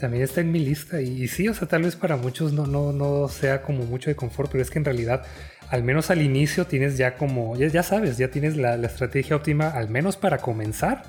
También 0.00 0.24
está 0.24 0.40
en 0.40 0.50
mi 0.50 0.60
lista 0.60 1.02
y, 1.02 1.28
sí, 1.28 1.46
o 1.48 1.54
sea, 1.54 1.68
tal 1.68 1.82
vez 1.82 1.94
para 1.94 2.16
muchos 2.16 2.54
no, 2.54 2.66
no, 2.66 2.90
no 2.92 3.28
sea 3.28 3.60
como 3.60 3.84
mucho 3.84 4.08
de 4.08 4.16
confort, 4.16 4.50
pero 4.50 4.62
es 4.62 4.70
que 4.70 4.78
en 4.78 4.86
realidad, 4.86 5.26
al 5.68 5.82
menos 5.82 6.10
al 6.10 6.22
inicio 6.22 6.66
tienes 6.66 6.96
ya 6.96 7.16
como, 7.16 7.54
ya, 7.56 7.82
sabes, 7.82 8.16
ya 8.16 8.30
tienes 8.30 8.56
la, 8.56 8.74
estrategia 8.76 9.36
óptima, 9.36 9.68
al 9.68 9.90
menos 9.90 10.16
para 10.16 10.38
comenzar, 10.38 11.02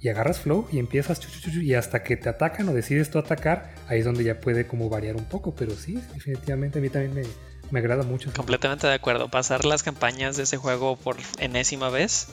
y 0.00 0.08
agarras 0.08 0.40
flow 0.40 0.66
y 0.70 0.80
empiezas 0.80 1.20
y 1.46 1.74
hasta 1.74 2.02
que 2.02 2.16
te 2.16 2.28
atacan 2.28 2.68
o 2.68 2.74
decides 2.74 3.08
tú 3.08 3.18
atacar, 3.18 3.72
ahí 3.88 4.00
es 4.00 4.04
donde 4.04 4.24
ya 4.24 4.40
puede 4.40 4.66
como 4.66 4.90
variar 4.90 5.14
un 5.14 5.24
poco, 5.24 5.54
pero 5.54 5.74
sí, 5.76 5.94
definitivamente 6.12 6.80
a 6.80 6.82
mí 6.82 6.90
también 6.90 7.14
me, 7.14 7.22
me 7.70 7.78
agrada 7.78 8.02
mucho. 8.02 8.32
Completamente 8.34 8.88
de 8.88 8.94
acuerdo, 8.94 9.28
pasar 9.28 9.64
las 9.64 9.84
campañas 9.84 10.36
de 10.36 10.42
ese 10.42 10.56
juego 10.56 10.96
por 10.96 11.16
enésima 11.38 11.88
vez, 11.88 12.26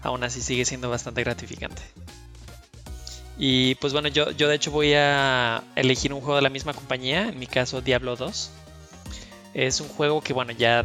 aún 0.00 0.24
así 0.24 0.40
sigue 0.40 0.64
siendo 0.64 0.88
bastante 0.88 1.22
gratificante. 1.22 1.82
Y 3.38 3.74
pues 3.76 3.92
bueno, 3.92 4.08
yo, 4.08 4.30
yo 4.30 4.48
de 4.48 4.54
hecho 4.54 4.70
voy 4.70 4.94
a 4.94 5.64
elegir 5.74 6.12
un 6.12 6.20
juego 6.20 6.36
de 6.36 6.42
la 6.42 6.50
misma 6.50 6.72
compañía, 6.72 7.28
en 7.28 7.38
mi 7.38 7.46
caso 7.46 7.80
Diablo 7.80 8.16
2. 8.16 8.50
Es 9.54 9.80
un 9.80 9.88
juego 9.88 10.20
que 10.20 10.32
bueno, 10.32 10.52
ya 10.52 10.84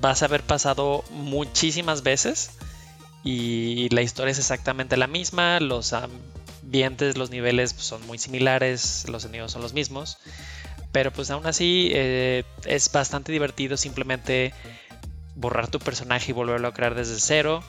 vas 0.00 0.22
a 0.22 0.26
haber 0.26 0.42
pasado 0.42 1.04
muchísimas 1.10 2.02
veces 2.02 2.52
y 3.22 3.88
la 3.90 4.02
historia 4.02 4.32
es 4.32 4.38
exactamente 4.38 4.96
la 4.96 5.06
misma, 5.06 5.60
los 5.60 5.92
ambientes, 5.92 7.18
los 7.18 7.30
niveles 7.30 7.74
pues, 7.74 7.86
son 7.86 8.06
muy 8.06 8.18
similares, 8.18 9.06
los 9.08 9.24
enemigos 9.24 9.52
son 9.52 9.62
los 9.62 9.74
mismos, 9.74 10.18
pero 10.92 11.12
pues 11.12 11.30
aún 11.30 11.46
así 11.46 11.90
eh, 11.92 12.44
es 12.64 12.90
bastante 12.90 13.32
divertido 13.32 13.76
simplemente 13.76 14.54
borrar 15.34 15.68
tu 15.68 15.78
personaje 15.78 16.30
y 16.30 16.34
volverlo 16.34 16.68
a 16.68 16.74
crear 16.74 16.94
desde 16.94 17.20
cero 17.20 17.62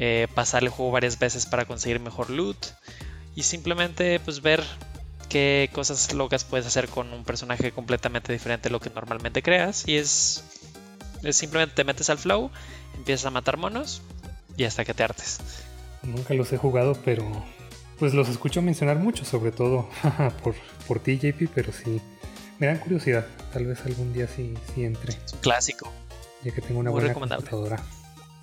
eh, 0.00 0.28
pasar 0.32 0.62
el 0.62 0.68
juego 0.68 0.92
varias 0.92 1.18
veces 1.18 1.44
para 1.44 1.64
conseguir 1.64 1.98
mejor 1.98 2.30
loot 2.30 2.56
y 3.34 3.42
simplemente 3.42 4.20
pues 4.20 4.42
ver 4.42 4.62
qué 5.28 5.68
cosas 5.72 6.14
locas 6.14 6.44
puedes 6.44 6.66
hacer 6.66 6.88
con 6.88 7.12
un 7.12 7.24
personaje 7.24 7.72
completamente 7.72 8.32
diferente 8.32 8.68
a 8.68 8.72
lo 8.72 8.78
que 8.78 8.90
normalmente 8.90 9.42
creas 9.42 9.88
y 9.88 9.96
es, 9.96 10.44
simplemente 11.30 11.74
te 11.74 11.82
metes 11.82 12.10
al 12.10 12.18
flow, 12.18 12.50
empiezas 12.94 13.26
a 13.26 13.30
matar 13.30 13.56
monos 13.56 14.00
y 14.56 14.64
hasta 14.64 14.84
que 14.84 14.94
te 14.94 15.02
hartes. 15.02 15.40
Nunca 16.04 16.32
los 16.32 16.52
he 16.52 16.58
jugado, 16.58 16.96
pero 17.04 17.24
pues 17.98 18.14
los 18.14 18.28
escucho 18.28 18.62
mencionar 18.62 19.00
mucho, 19.00 19.24
sobre 19.24 19.50
todo 19.50 19.88
por, 20.44 20.54
por 20.86 21.00
ti, 21.00 21.18
JP, 21.18 21.50
pero 21.52 21.72
sí, 21.72 22.00
me 22.60 22.68
dan 22.68 22.78
curiosidad. 22.78 23.26
Tal 23.52 23.66
vez 23.66 23.84
algún 23.84 24.12
día 24.12 24.28
sí, 24.28 24.54
sí 24.72 24.84
entre. 24.84 25.14
Es 25.24 25.32
un 25.32 25.40
clásico. 25.40 25.92
Ya 26.44 26.52
que 26.52 26.60
tengo 26.60 26.78
una 26.78 26.90
buena 26.90 27.12
computadora. 27.12 27.82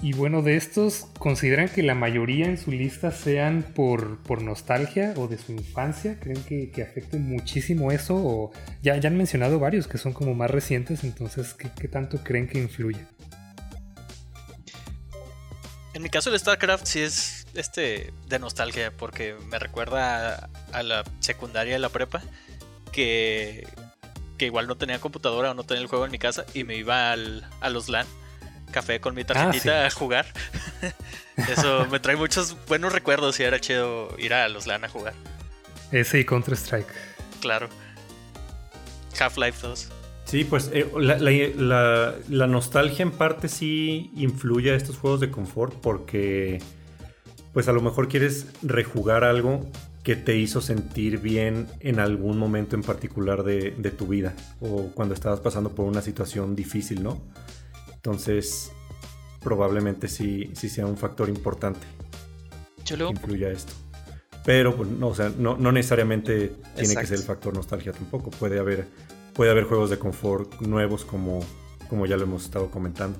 Y 0.01 0.13
bueno, 0.13 0.41
de 0.41 0.57
estos, 0.57 1.07
¿consideran 1.19 1.69
que 1.69 1.81
la 1.81 1.95
mayoría 1.95 2.47
en 2.47 2.57
su 2.57 2.71
lista 2.71 3.11
sean 3.11 3.63
por, 3.63 4.21
por 4.23 4.41
nostalgia 4.41 5.13
o 5.15 5.27
de 5.27 5.37
su 5.37 5.53
infancia? 5.53 6.19
¿Creen 6.19 6.43
que, 6.43 6.69
que 6.69 6.83
afecte 6.83 7.17
muchísimo 7.17 7.91
eso? 7.91 8.15
O 8.15 8.51
ya, 8.81 8.97
ya 8.97 9.09
han 9.09 9.17
mencionado 9.17 9.57
varios 9.57 9.87
que 9.87 9.97
son 9.97 10.13
como 10.13 10.33
más 10.33 10.51
recientes, 10.51 11.03
entonces, 11.03 11.53
¿qué, 11.53 11.87
tanto 11.87 12.23
creen 12.23 12.47
que 12.47 12.59
influye? 12.59 13.05
En 15.93 16.03
mi 16.03 16.09
caso 16.09 16.29
el 16.29 16.37
StarCraft 16.37 16.85
sí 16.85 16.99
es 16.99 17.47
este 17.53 18.11
de 18.27 18.39
nostalgia 18.39 18.91
porque 18.95 19.33
me 19.49 19.57
recuerda 19.59 20.49
a, 20.73 20.83
la 20.83 21.05
secundaria 21.19 21.77
y 21.77 21.79
la 21.79 21.87
prepa 21.87 22.21
que, 22.91 23.65
que 24.37 24.45
igual 24.45 24.67
no 24.67 24.75
tenía 24.75 24.99
computadora 24.99 25.51
o 25.51 25.53
no 25.53 25.63
tenía 25.63 25.81
el 25.81 25.87
juego 25.87 26.03
en 26.03 26.11
mi 26.11 26.19
casa 26.19 26.45
y 26.53 26.65
me 26.65 26.75
iba 26.75 27.13
al, 27.13 27.49
a 27.61 27.69
los 27.69 27.87
LAN 27.87 28.05
café 28.75 28.99
con 28.99 29.15
mi 29.15 29.21
ah, 29.21 29.25
tarjetita 29.25 29.85
a 29.85 29.89
jugar. 29.89 30.25
Eso 31.37 31.87
me 31.89 32.01
trae 32.01 32.17
muchos 32.17 32.57
buenos 32.67 32.91
recuerdos 32.91 33.39
y 33.39 33.43
era 33.43 33.59
chido 33.59 34.13
ir 34.17 34.33
a 34.33 34.49
los 34.49 34.67
LAN 34.67 34.83
a 34.83 34.89
jugar. 34.89 35.13
Ese 35.91 36.19
y 36.19 36.25
Counter-Strike. 36.25 36.93
Claro. 37.39 37.69
Half-Life 39.17 39.65
2. 39.65 39.89
Sí, 40.25 40.43
pues 40.43 40.71
eh, 40.73 40.91
la, 40.97 42.15
la, 42.27 42.47
nostalgia 42.47 43.03
en 43.03 43.11
parte 43.11 43.47
sí 43.47 44.11
influye 44.15 44.71
a 44.71 44.75
estos 44.75 44.97
juegos 44.97 45.21
de 45.21 45.29
confort 45.31 45.73
porque 45.75 46.59
pues 47.53 47.69
a 47.69 47.71
lo 47.71 47.81
mejor 47.81 48.09
quieres 48.09 48.47
rejugar 48.61 49.23
algo 49.23 49.69
que 50.03 50.15
te 50.15 50.35
hizo 50.35 50.59
sentir 50.61 51.19
bien 51.19 51.67
en 51.79 51.99
algún 51.99 52.37
momento 52.37 52.75
en 52.75 52.81
particular 52.81 53.43
de, 53.43 53.71
de 53.77 53.91
tu 53.91 54.07
vida 54.07 54.33
o 54.59 54.89
cuando 54.93 55.13
estabas 55.13 55.39
pasando 55.39 55.69
por 55.69 55.85
una 55.85 56.01
situación 56.01 56.55
difícil, 56.55 57.03
¿no? 57.03 57.21
Entonces, 58.05 58.71
probablemente 59.41 60.07
sí, 60.07 60.51
sí 60.53 60.69
sea 60.69 60.85
un 60.85 60.95
factor 60.95 61.27
importante 61.27 61.87
que 62.85 62.93
incluya 62.93 63.49
esto. 63.49 63.73
Pero 64.45 64.75
pues, 64.75 64.87
no, 64.87 65.07
o 65.07 65.15
sea, 65.15 65.31
no, 65.35 65.55
necesariamente 65.71 66.53
tiene 66.75 66.95
que 66.95 67.07
ser 67.07 67.17
el 67.17 67.23
factor 67.23 67.55
nostalgia 67.55 67.93
tampoco. 67.93 68.29
Puede 68.29 68.59
haber, 68.59 68.87
puede 69.33 69.49
haber 69.49 69.63
juegos 69.63 69.89
de 69.89 69.97
confort 69.97 70.61
nuevos 70.61 71.03
como, 71.03 71.43
como 71.89 72.05
ya 72.05 72.15
lo 72.15 72.25
hemos 72.25 72.45
estado 72.45 72.69
comentando. 72.69 73.17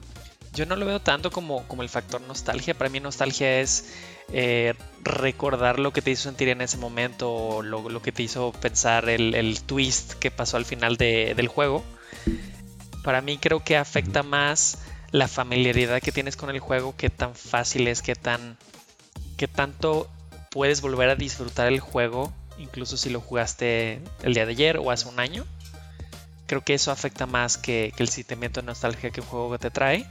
Yo 0.54 0.68
no 0.68 0.76
lo 0.76 0.86
veo 0.86 1.02
tanto 1.02 1.32
como, 1.32 1.68
como 1.68 1.82
el 1.82 1.90
factor 1.90 2.22
nostalgia. 2.22 2.76
Para 2.76 2.92
mí 2.92 3.00
nostalgia 3.00 3.62
es 3.62 3.92
eh, 4.32 4.76
recordar 5.02 5.80
lo 5.80 5.94
que 5.94 6.04
te 6.04 6.12
hizo 6.12 6.30
sentir 6.30 6.50
en 6.50 6.62
ese 6.62 6.78
momento 6.78 7.34
o 7.34 7.64
lo, 7.64 8.04
que 8.04 8.12
te 8.12 8.22
hizo 8.22 8.52
pensar 8.52 9.10
el, 9.10 9.60
twist 9.66 10.14
que 10.14 10.30
pasó 10.30 10.58
al 10.58 10.66
final 10.66 10.96
del 10.98 11.48
juego. 11.48 11.84
Para 13.06 13.22
mí 13.22 13.38
creo 13.38 13.64
que 13.64 13.78
afecta 13.78 14.24
más 14.24 14.80
la 15.12 15.28
familiaridad 15.28 16.02
que 16.02 16.12
tienes 16.12 16.36
con 16.36 16.50
el 16.50 16.60
juego, 16.60 16.96
qué 16.98 17.12
tan 17.12 17.36
fácil 17.36 17.88
es, 17.88 18.02
qué 18.02 18.16
tan 18.16 18.58
qué 19.38 19.48
tanto 19.48 20.10
puedes 20.50 20.82
volver 20.82 21.10
a 21.10 21.16
disfrutar 21.16 21.68
el 21.68 21.80
juego, 21.80 22.34
incluso 22.58 22.98
si 22.98 23.12
lo 23.12 23.22
jugaste 23.22 24.02
el 24.24 24.34
día 24.34 24.48
de 24.48 24.54
ayer 24.54 24.78
o 24.80 24.90
hace 24.90 25.08
un 25.08 25.20
año. 25.20 25.46
Creo 26.48 26.64
que 26.64 26.74
eso 26.74 26.92
afecta 26.92 27.28
más 27.28 27.60
que, 27.60 27.94
el 28.00 28.10
sentimiento 28.10 28.62
de 28.62 28.66
nostalgia 28.66 29.12
que 29.12 29.22
un 29.22 29.28
juego 29.28 29.60
te 29.60 29.70
trae. 29.70 30.08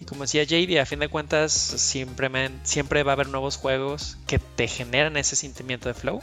Y 0.00 0.04
como 0.04 0.22
decía 0.22 0.42
JD, 0.42 0.80
a 0.80 0.84
fin 0.84 0.98
de 0.98 1.06
cuentas 1.06 1.52
siempre, 1.52 2.28
siempre 2.64 3.04
va 3.04 3.12
a 3.12 3.14
haber 3.14 3.28
nuevos 3.28 3.56
juegos 3.56 4.18
que 4.26 4.40
te 4.40 4.66
generan 4.66 5.16
ese 5.16 5.36
sentimiento 5.36 5.88
de 5.88 5.94
flow 5.94 6.20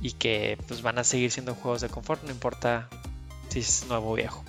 y 0.00 0.12
que 0.12 0.56
pues 0.68 0.82
van 0.82 1.00
a 1.00 1.02
seguir 1.04 1.32
siendo 1.32 1.56
juegos 1.56 1.80
de 1.80 1.88
confort, 1.88 2.22
no 2.22 2.30
importa 2.30 2.88
si 3.48 3.58
es 3.58 3.86
nuevo 3.88 4.12
o 4.12 4.14
viejo. 4.14 4.44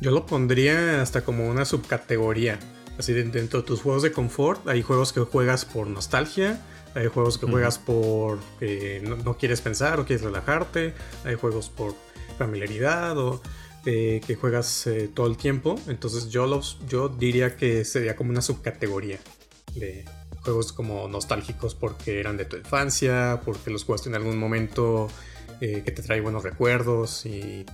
Yo 0.00 0.10
lo 0.12 0.26
pondría 0.26 1.02
hasta 1.02 1.22
como 1.22 1.48
una 1.48 1.64
subcategoría. 1.64 2.58
Así 2.98 3.12
dentro 3.12 3.60
de 3.60 3.66
tus 3.66 3.82
juegos 3.82 4.02
de 4.02 4.12
confort 4.12 4.66
hay 4.68 4.82
juegos 4.82 5.12
que 5.12 5.20
juegas 5.20 5.64
por 5.64 5.86
nostalgia, 5.86 6.60
hay 6.94 7.06
juegos 7.06 7.38
que 7.38 7.46
juegas 7.46 7.78
por 7.78 8.38
que 8.58 9.00
no, 9.24 9.36
quieres 9.36 9.60
pensar 9.60 10.00
o 10.00 10.06
quieres 10.06 10.24
relajarte, 10.24 10.94
hay 11.24 11.36
juegos 11.36 11.68
por 11.68 11.94
familiaridad 12.38 13.16
o 13.18 13.40
eh, 13.86 14.20
que 14.26 14.34
juegas 14.34 14.86
eh, 14.88 15.08
todo 15.12 15.28
el 15.28 15.36
tiempo. 15.36 15.76
Entonces 15.86 16.28
yo, 16.28 16.46
los, 16.46 16.78
yo 16.88 17.08
diría 17.08 17.56
que 17.56 17.84
sería 17.84 18.16
como 18.16 18.30
una 18.30 18.42
subcategoría 18.42 19.18
de 19.74 20.04
juegos 20.40 20.72
como 20.72 21.08
nostálgicos 21.08 21.74
porque 21.74 22.18
eran 22.18 22.36
de 22.36 22.46
tu 22.46 22.56
infancia, 22.56 23.40
porque 23.44 23.70
los 23.70 23.84
jugaste 23.84 24.08
en 24.08 24.16
algún 24.16 24.38
momento 24.38 25.08
eh, 25.60 25.82
que 25.84 25.90
te 25.90 26.02
trae 26.02 26.20
buenos 26.20 26.44
recuerdos 26.44 27.26
y, 27.26 27.64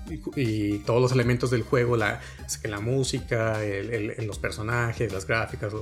todos 0.87 1.01
los 1.03 1.13
elementos 1.13 1.51
del 1.51 1.63
juego, 1.63 1.97
la, 1.97 2.21
la 2.65 2.81
música, 2.81 3.59
los 4.19 4.39
personajes, 4.39 5.13
las 5.13 5.27
gráficas, 5.27 5.73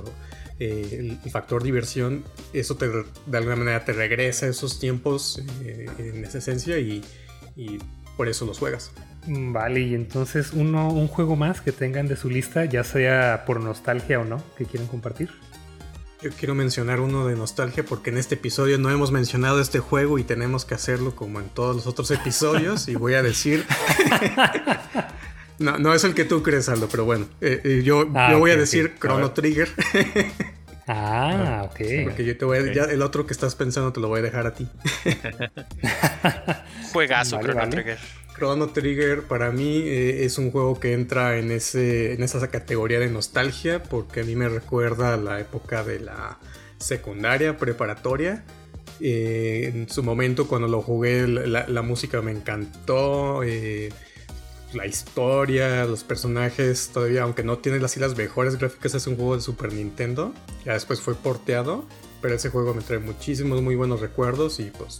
eh, 0.59 1.17
el, 1.23 1.31
factor 1.31 1.63
diversión, 1.63 2.23
eso 2.53 2.75
te, 2.75 2.87
de 2.87 3.37
alguna 3.37 3.55
manera 3.55 3.83
te 3.83 3.91
regresa 3.91 4.45
a 4.45 4.49
esos 4.49 4.79
tiempos 4.79 5.41
eh, 5.63 5.87
en 5.97 6.23
esa 6.23 6.37
esencia 6.37 6.77
y, 6.77 7.01
por 8.17 8.27
eso 8.27 8.45
los 8.45 8.59
juegas. 8.59 8.91
Vale, 9.25 9.79
y 9.79 9.95
entonces 9.95 10.51
uno, 10.53 10.89
un 10.89 11.07
juego 11.07 11.35
más 11.35 11.61
que 11.61 11.71
tengan 11.71 12.07
de 12.07 12.15
su 12.15 12.29
lista, 12.29 12.65
ya 12.65 12.83
sea 12.83 13.45
por 13.45 13.61
nostalgia 13.61 14.19
o 14.19 14.25
no, 14.25 14.43
que 14.57 14.65
quieran 14.65 14.87
compartir. 14.87 15.29
Yo 16.23 16.29
quiero 16.31 16.55
mencionar 16.55 17.01
uno 17.01 17.27
de 17.27 17.35
nostalgia 17.35 17.83
porque 17.83 18.09
en 18.09 18.17
este 18.17 18.35
episodio 18.35 18.77
no 18.77 18.89
hemos 18.89 19.11
mencionado 19.11 19.59
este 19.59 19.79
juego 19.79 20.17
y 20.19 20.23
tenemos 20.23 20.63
que 20.63 20.73
hacerlo 20.73 21.13
como 21.13 21.41
en 21.41 21.49
todos 21.49 21.75
los 21.75 21.85
otros 21.85 22.11
episodios. 22.11 22.87
y 22.87 22.95
voy 22.95 23.15
a 23.15 23.21
decir. 23.21 23.65
no, 25.59 25.77
no 25.79 25.93
es 25.93 26.05
el 26.05 26.13
que 26.13 26.23
tú 26.23 26.41
crees, 26.41 26.69
Aldo, 26.69 26.87
pero 26.89 27.03
bueno. 27.03 27.25
Eh, 27.41 27.59
eh, 27.65 27.81
yo, 27.83 28.09
ah, 28.15 28.29
yo 28.31 28.39
voy 28.39 28.51
a 28.51 28.55
decir 28.55 28.95
Chrono 29.01 29.31
Trigger. 29.31 29.67
ah, 30.87 31.63
ok. 31.65 31.81
Porque 32.05 32.23
yo 32.23 32.37
te 32.37 32.45
voy 32.45 32.59
a, 32.59 32.73
ya 32.73 32.83
el 32.85 33.01
otro 33.01 33.27
que 33.27 33.33
estás 33.33 33.55
pensando 33.55 33.91
te 33.91 33.99
lo 33.99 34.07
voy 34.07 34.19
a 34.19 34.23
dejar 34.23 34.47
a 34.47 34.53
ti. 34.53 34.69
Juegazo, 36.93 37.37
Chrono 37.41 37.67
Trigger. 37.67 37.99
Chrono 38.43 38.67
Trigger 38.71 39.23
para 39.23 39.51
mí 39.51 39.77
eh, 39.85 40.25
es 40.25 40.37
un 40.37 40.51
juego 40.51 40.77
que 40.77 40.91
entra 40.91 41.39
en, 41.39 41.49
ese, 41.49 42.11
en 42.11 42.23
esa 42.23 42.45
categoría 42.49 42.99
de 42.99 43.09
nostalgia 43.09 43.81
porque 43.81 44.19
a 44.19 44.23
mí 44.25 44.35
me 44.35 44.49
recuerda 44.49 45.13
a 45.13 45.17
la 45.17 45.39
época 45.39 45.81
de 45.85 46.01
la 46.01 46.39
secundaria, 46.77 47.55
preparatoria. 47.55 48.43
Eh, 48.99 49.71
en 49.73 49.87
su 49.87 50.03
momento 50.03 50.49
cuando 50.49 50.67
lo 50.67 50.81
jugué 50.81 51.25
la, 51.25 51.81
música 51.83 52.21
me 52.21 52.31
encantó, 52.31 53.43
eh, 53.43 53.93
la 54.73 54.87
historia, 54.87 55.85
los 55.85 56.03
personajes, 56.03 56.89
todavía 56.93 57.23
aunque 57.23 57.43
no 57.43 57.59
tiene 57.59 57.79
las, 57.79 57.95
las 57.95 58.17
mejores 58.17 58.57
gráficas 58.57 58.93
es 58.93 59.07
un 59.07 59.15
juego 59.15 59.37
de 59.37 59.41
Super 59.41 59.71
Nintendo, 59.71 60.33
ya 60.65 60.73
después 60.73 60.99
fue 60.99 61.15
porteado, 61.15 61.87
pero 62.21 62.35
ese 62.35 62.49
juego 62.49 62.73
me 62.73 62.81
trae 62.81 62.99
muchísimos 62.99 63.61
muy 63.61 63.75
buenos 63.75 64.01
recuerdos 64.01 64.59
y 64.59 64.65
pues 64.65 64.99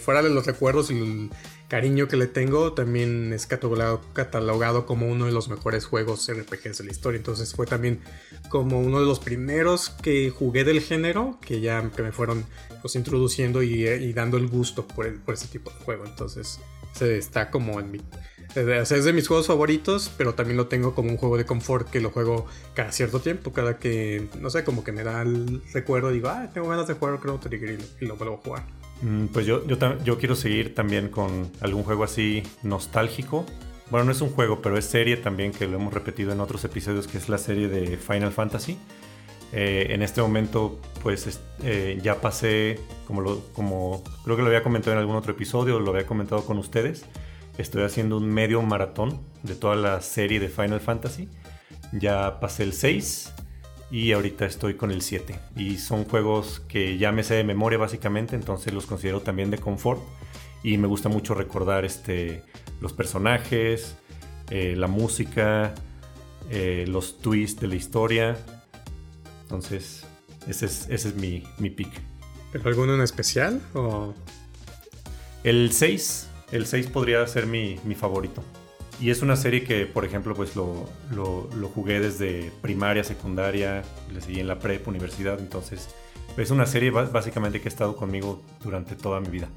fuera 0.00 0.22
de 0.22 0.30
los 0.30 0.44
recuerdos 0.44 0.90
y 0.90 1.30
cariño 1.72 2.06
que 2.06 2.18
le 2.18 2.26
tengo, 2.26 2.74
también 2.74 3.32
es 3.32 3.46
catalogado, 3.46 4.02
catalogado, 4.12 4.84
como 4.84 5.06
uno 5.06 5.24
de 5.24 5.32
los 5.32 5.48
mejores 5.48 5.86
juegos 5.86 6.30
RPGs 6.30 6.76
de 6.76 6.84
la 6.84 6.90
historia. 6.90 7.16
Entonces 7.16 7.54
fue 7.54 7.64
también 7.64 8.00
como 8.50 8.78
uno 8.78 9.00
de 9.00 9.06
los 9.06 9.20
primeros 9.20 9.88
que 9.88 10.28
jugué 10.28 10.64
del 10.64 10.82
género, 10.82 11.38
que 11.40 11.62
ya 11.62 11.90
que 11.96 12.02
me 12.02 12.12
fueron 12.12 12.44
pues, 12.82 12.94
introduciendo 12.94 13.62
y, 13.62 14.12
dando 14.12 14.36
el 14.36 14.48
gusto 14.48 14.86
por, 14.86 15.06
ese 15.32 15.46
tipo 15.46 15.70
de 15.70 15.76
juego. 15.82 16.04
Entonces 16.04 16.60
se 16.92 17.16
está 17.16 17.50
como 17.50 17.80
en 17.80 17.90
mi... 17.90 18.02
es 18.54 19.04
de 19.04 19.12
mis 19.14 19.26
juegos 19.26 19.46
favoritos, 19.46 20.12
pero 20.18 20.34
también 20.34 20.58
lo 20.58 20.66
tengo 20.66 20.94
como 20.94 21.08
un 21.08 21.16
juego 21.16 21.38
de 21.38 21.46
confort 21.46 21.88
que 21.88 22.00
lo 22.00 22.10
juego 22.10 22.44
cada 22.74 22.92
cierto 22.92 23.20
tiempo, 23.20 23.54
cada 23.54 23.78
que, 23.78 24.28
no 24.42 24.50
sé, 24.50 24.62
como 24.62 24.84
que 24.84 24.92
me 24.92 25.04
da 25.04 25.22
el 25.22 25.62
recuerdo, 25.72 26.10
digo, 26.10 26.28
ah, 26.28 26.50
tengo 26.52 26.68
ganas 26.68 26.86
de 26.86 26.92
jugar 26.92 27.18
Chrono 27.18 27.40
Trigger 27.40 27.78
y 27.98 28.04
lo 28.04 28.16
vuelvo 28.16 28.34
a 28.34 28.38
jugar. 28.44 28.81
Mm, 29.02 29.26
pues 29.26 29.46
yo, 29.46 29.66
yo, 29.66 30.18
quiero 30.18 30.36
seguir 30.36 30.74
también 30.74 31.08
con 31.08 31.50
algún 31.60 31.82
juego 31.82 32.04
así 32.04 32.42
nostálgico. 32.62 33.44
Bueno, 33.90 34.06
no 34.06 34.12
es 34.12 34.20
un 34.20 34.30
juego, 34.30 34.62
pero 34.62 34.78
es 34.78 34.86
serie 34.86 35.16
también 35.16 35.52
que 35.52 35.66
lo 35.66 35.76
hemos 35.76 35.92
repetido 35.92 36.32
en 36.32 36.40
otros 36.40 36.64
episodios, 36.64 37.08
que 37.08 37.18
es 37.18 37.28
la 37.28 37.38
serie 37.38 37.68
de 37.68 37.96
Final 37.98 38.32
Fantasy. 38.32 38.78
Eh, 39.52 39.88
en 39.90 40.02
este 40.02 40.22
momento, 40.22 40.80
pues 41.02 41.40
eh, 41.62 41.98
ya 42.02 42.20
pasé, 42.20 42.78
como, 43.06 43.40
como 43.52 44.02
creo 44.24 44.36
que 44.36 44.42
lo 44.42 44.48
había 44.48 44.62
comentado 44.62 44.92
en 44.92 45.00
algún 45.00 45.16
otro 45.16 45.32
episodio, 45.32 45.78
lo 45.78 45.90
había 45.90 46.06
comentado 46.06 46.46
con 46.46 46.56
ustedes. 46.56 47.04
Estoy 47.58 47.82
haciendo 47.82 48.16
un 48.16 48.30
medio 48.30 48.62
maratón 48.62 49.20
de 49.42 49.54
toda 49.54 49.76
la 49.76 50.00
serie 50.00 50.40
de 50.40 50.48
Final 50.48 50.80
Fantasy. 50.80 51.28
Ya 51.92 52.40
pasé 52.40 52.62
el 52.62 52.72
6 52.72 53.34
y 53.92 54.12
ahorita 54.12 54.46
estoy 54.46 54.74
con 54.74 54.90
el 54.90 55.02
7. 55.02 55.38
Y 55.54 55.76
son 55.76 56.06
juegos 56.06 56.62
que 56.66 56.96
ya 56.96 57.12
me 57.12 57.22
sé 57.22 57.34
de 57.34 57.44
memoria 57.44 57.78
básicamente, 57.78 58.34
entonces 58.34 58.72
los 58.72 58.86
considero 58.86 59.20
también 59.20 59.50
de 59.50 59.58
confort. 59.58 60.00
Y 60.62 60.78
me 60.78 60.88
gusta 60.88 61.10
mucho 61.10 61.34
recordar 61.34 61.84
este, 61.84 62.42
los 62.80 62.94
personajes, 62.94 63.94
eh, 64.48 64.74
la 64.78 64.86
música, 64.86 65.74
eh, 66.50 66.86
los 66.88 67.20
twists 67.20 67.60
de 67.60 67.68
la 67.68 67.74
historia. 67.74 68.38
Entonces, 69.42 70.04
ese 70.48 70.66
es, 70.66 70.88
ese 70.88 71.10
es 71.10 71.14
mi, 71.14 71.44
mi 71.58 71.68
pick. 71.68 71.92
¿Pero 72.50 72.66
alguno 72.68 72.94
en 72.94 73.02
especial? 73.02 73.60
O... 73.74 74.14
El 75.44 75.70
6. 75.70 76.28
El 76.50 76.64
6 76.64 76.86
podría 76.86 77.26
ser 77.26 77.46
mi, 77.46 77.78
mi 77.84 77.94
favorito. 77.94 78.42
Y 79.02 79.10
es 79.10 79.20
una 79.20 79.34
serie 79.34 79.64
que, 79.64 79.84
por 79.84 80.04
ejemplo, 80.04 80.32
pues 80.32 80.54
lo, 80.54 80.86
jugué 81.74 81.98
desde 81.98 82.52
primaria, 82.62 83.02
secundaria, 83.02 83.82
le 84.14 84.20
seguí 84.20 84.38
en 84.38 84.46
la 84.46 84.60
prep, 84.60 84.86
universidad, 84.86 85.40
entonces 85.40 85.88
es 86.36 86.50
una 86.52 86.66
serie 86.66 86.92
básicamente 86.92 87.60
que 87.60 87.66
ha 87.66 87.72
estado 87.72 87.96
conmigo 87.96 88.40
durante 88.62 88.94
toda 88.94 89.18
mi 89.18 89.26
vida. 89.26 89.48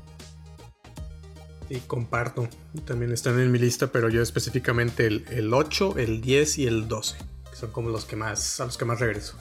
Y 1.69 1.75
comparto, 1.81 2.49
también 2.85 3.11
están 3.11 3.39
en 3.39 3.51
mi 3.51 3.59
lista, 3.59 3.91
pero 3.91 4.09
yo 4.09 4.23
específicamente 4.23 5.05
el, 5.05 5.53
8, 5.53 5.99
el 5.99 6.21
10 6.21 6.57
y 6.57 6.65
el 6.65 6.87
12, 6.87 7.17
que 7.51 7.55
son 7.55 7.69
como 7.69 7.91
los 7.91 8.05
que 8.05 8.15
más, 8.15 8.59
a 8.59 8.65
los 8.65 8.79
que 8.79 8.85
más 8.85 8.99
regreso. 8.99 9.37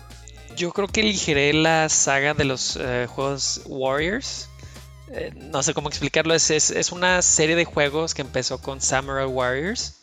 Yo 0.54 0.70
creo 0.72 0.86
que 0.86 1.00
elegiré 1.00 1.54
la 1.54 1.88
saga 1.88 2.34
de 2.34 2.44
los 2.44 2.76
eh, 2.76 3.06
juegos 3.08 3.62
Warriors, 3.64 4.50
eh, 5.10 5.32
no 5.34 5.62
sé 5.62 5.74
cómo 5.74 5.88
explicarlo, 5.88 6.34
es, 6.34 6.50
es, 6.50 6.92
una 6.92 7.20
serie 7.22 7.56
de 7.56 7.64
juegos 7.64 8.14
que 8.14 8.22
empezó 8.22 8.60
con 8.60 8.80
Samurai 8.80 9.26
Warriors, 9.26 10.00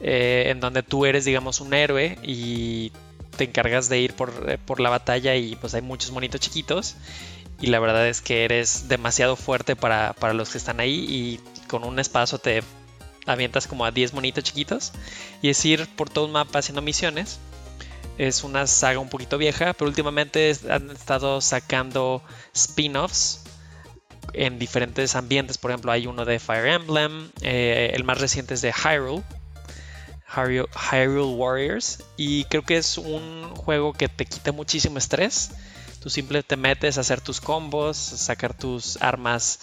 eh, 0.00 0.44
en 0.48 0.60
donde 0.60 0.82
tú 0.82 1.04
eres, 1.04 1.24
digamos, 1.24 1.60
un 1.60 1.74
héroe 1.74 2.18
y 2.22 2.92
te 3.36 3.44
encargas 3.44 3.88
de 3.88 4.00
ir 4.00 4.14
por, 4.14 4.32
eh, 4.48 4.58
por, 4.58 4.80
la 4.80 4.90
batalla 4.90 5.36
y 5.36 5.56
pues 5.56 5.74
hay 5.74 5.82
muchos 5.82 6.10
monitos 6.12 6.40
chiquitos 6.40 6.96
y 7.60 7.68
la 7.68 7.78
verdad 7.78 8.08
es 8.08 8.20
que 8.20 8.44
eres 8.44 8.88
demasiado 8.88 9.36
fuerte 9.36 9.76
para, 9.76 10.14
para 10.14 10.34
los 10.34 10.50
que 10.50 10.58
están 10.58 10.80
ahí 10.80 11.06
y 11.08 11.40
con 11.68 11.84
un 11.84 11.98
espacio 11.98 12.38
te 12.38 12.62
avientas 13.26 13.66
como 13.66 13.84
a 13.84 13.90
10 13.90 14.14
monitos 14.14 14.44
chiquitos 14.44 14.92
y 15.42 15.50
es 15.50 15.64
ir 15.64 15.86
por 15.94 16.10
todo 16.10 16.24
un 16.26 16.32
mapa 16.32 16.58
haciendo 16.58 16.82
misiones. 16.82 17.38
Es 18.18 18.44
una 18.44 18.66
saga 18.66 18.98
un 18.98 19.08
poquito 19.08 19.38
vieja, 19.38 19.72
pero 19.72 19.88
últimamente 19.88 20.54
han 20.68 20.90
estado 20.90 21.40
sacando 21.40 22.22
spin-offs 22.52 23.41
en 24.32 24.58
diferentes 24.58 25.14
ambientes. 25.14 25.58
Por 25.58 25.70
ejemplo, 25.70 25.92
hay 25.92 26.06
uno 26.06 26.24
de 26.24 26.38
Fire 26.38 26.66
Emblem, 26.66 27.30
eh, 27.42 27.92
el 27.94 28.04
más 28.04 28.20
reciente 28.20 28.54
es 28.54 28.62
de 28.62 28.72
Hyrule, 28.72 29.22
Hyrule 30.34 31.34
Warriors, 31.34 32.02
y 32.16 32.44
creo 32.44 32.62
que 32.62 32.76
es 32.76 32.98
un 32.98 33.54
juego 33.54 33.92
que 33.92 34.08
te 34.08 34.24
quita 34.26 34.52
muchísimo 34.52 34.98
estrés. 34.98 35.50
Tú 36.00 36.10
simplemente 36.10 36.48
te 36.48 36.56
metes 36.56 36.98
a 36.98 37.02
hacer 37.02 37.20
tus 37.20 37.40
combos, 37.40 37.96
sacar 37.96 38.54
tus 38.54 39.00
armas 39.00 39.60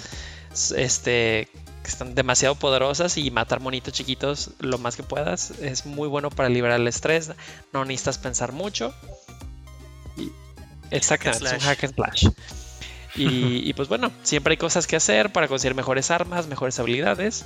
este, 0.75 1.49
que 1.83 1.89
están 1.89 2.15
demasiado 2.15 2.55
poderosas 2.55 3.17
y 3.17 3.29
matar 3.31 3.59
monitos 3.59 3.93
chiquitos 3.93 4.51
lo 4.59 4.77
más 4.77 4.95
que 4.95 5.03
puedas. 5.03 5.51
Es 5.59 5.85
muy 5.85 6.07
bueno 6.07 6.29
para 6.29 6.47
liberar 6.47 6.79
el 6.79 6.87
estrés, 6.87 7.31
no 7.73 7.83
necesitas 7.83 8.19
pensar 8.19 8.51
mucho. 8.51 8.93
Exactamente, 10.91 11.45
es 11.45 11.53
un 11.53 11.59
hack 11.59 11.83
and 11.83 11.95
slash. 11.95 12.27
Y, 13.15 13.73
pues 13.73 13.89
bueno, 13.89 14.11
siempre 14.23 14.53
hay 14.53 14.57
cosas 14.57 14.87
que 14.87 14.95
hacer 14.95 15.31
para 15.31 15.47
conseguir 15.47 15.75
mejores 15.75 16.11
armas, 16.11 16.47
mejores 16.47 16.79
habilidades 16.79 17.45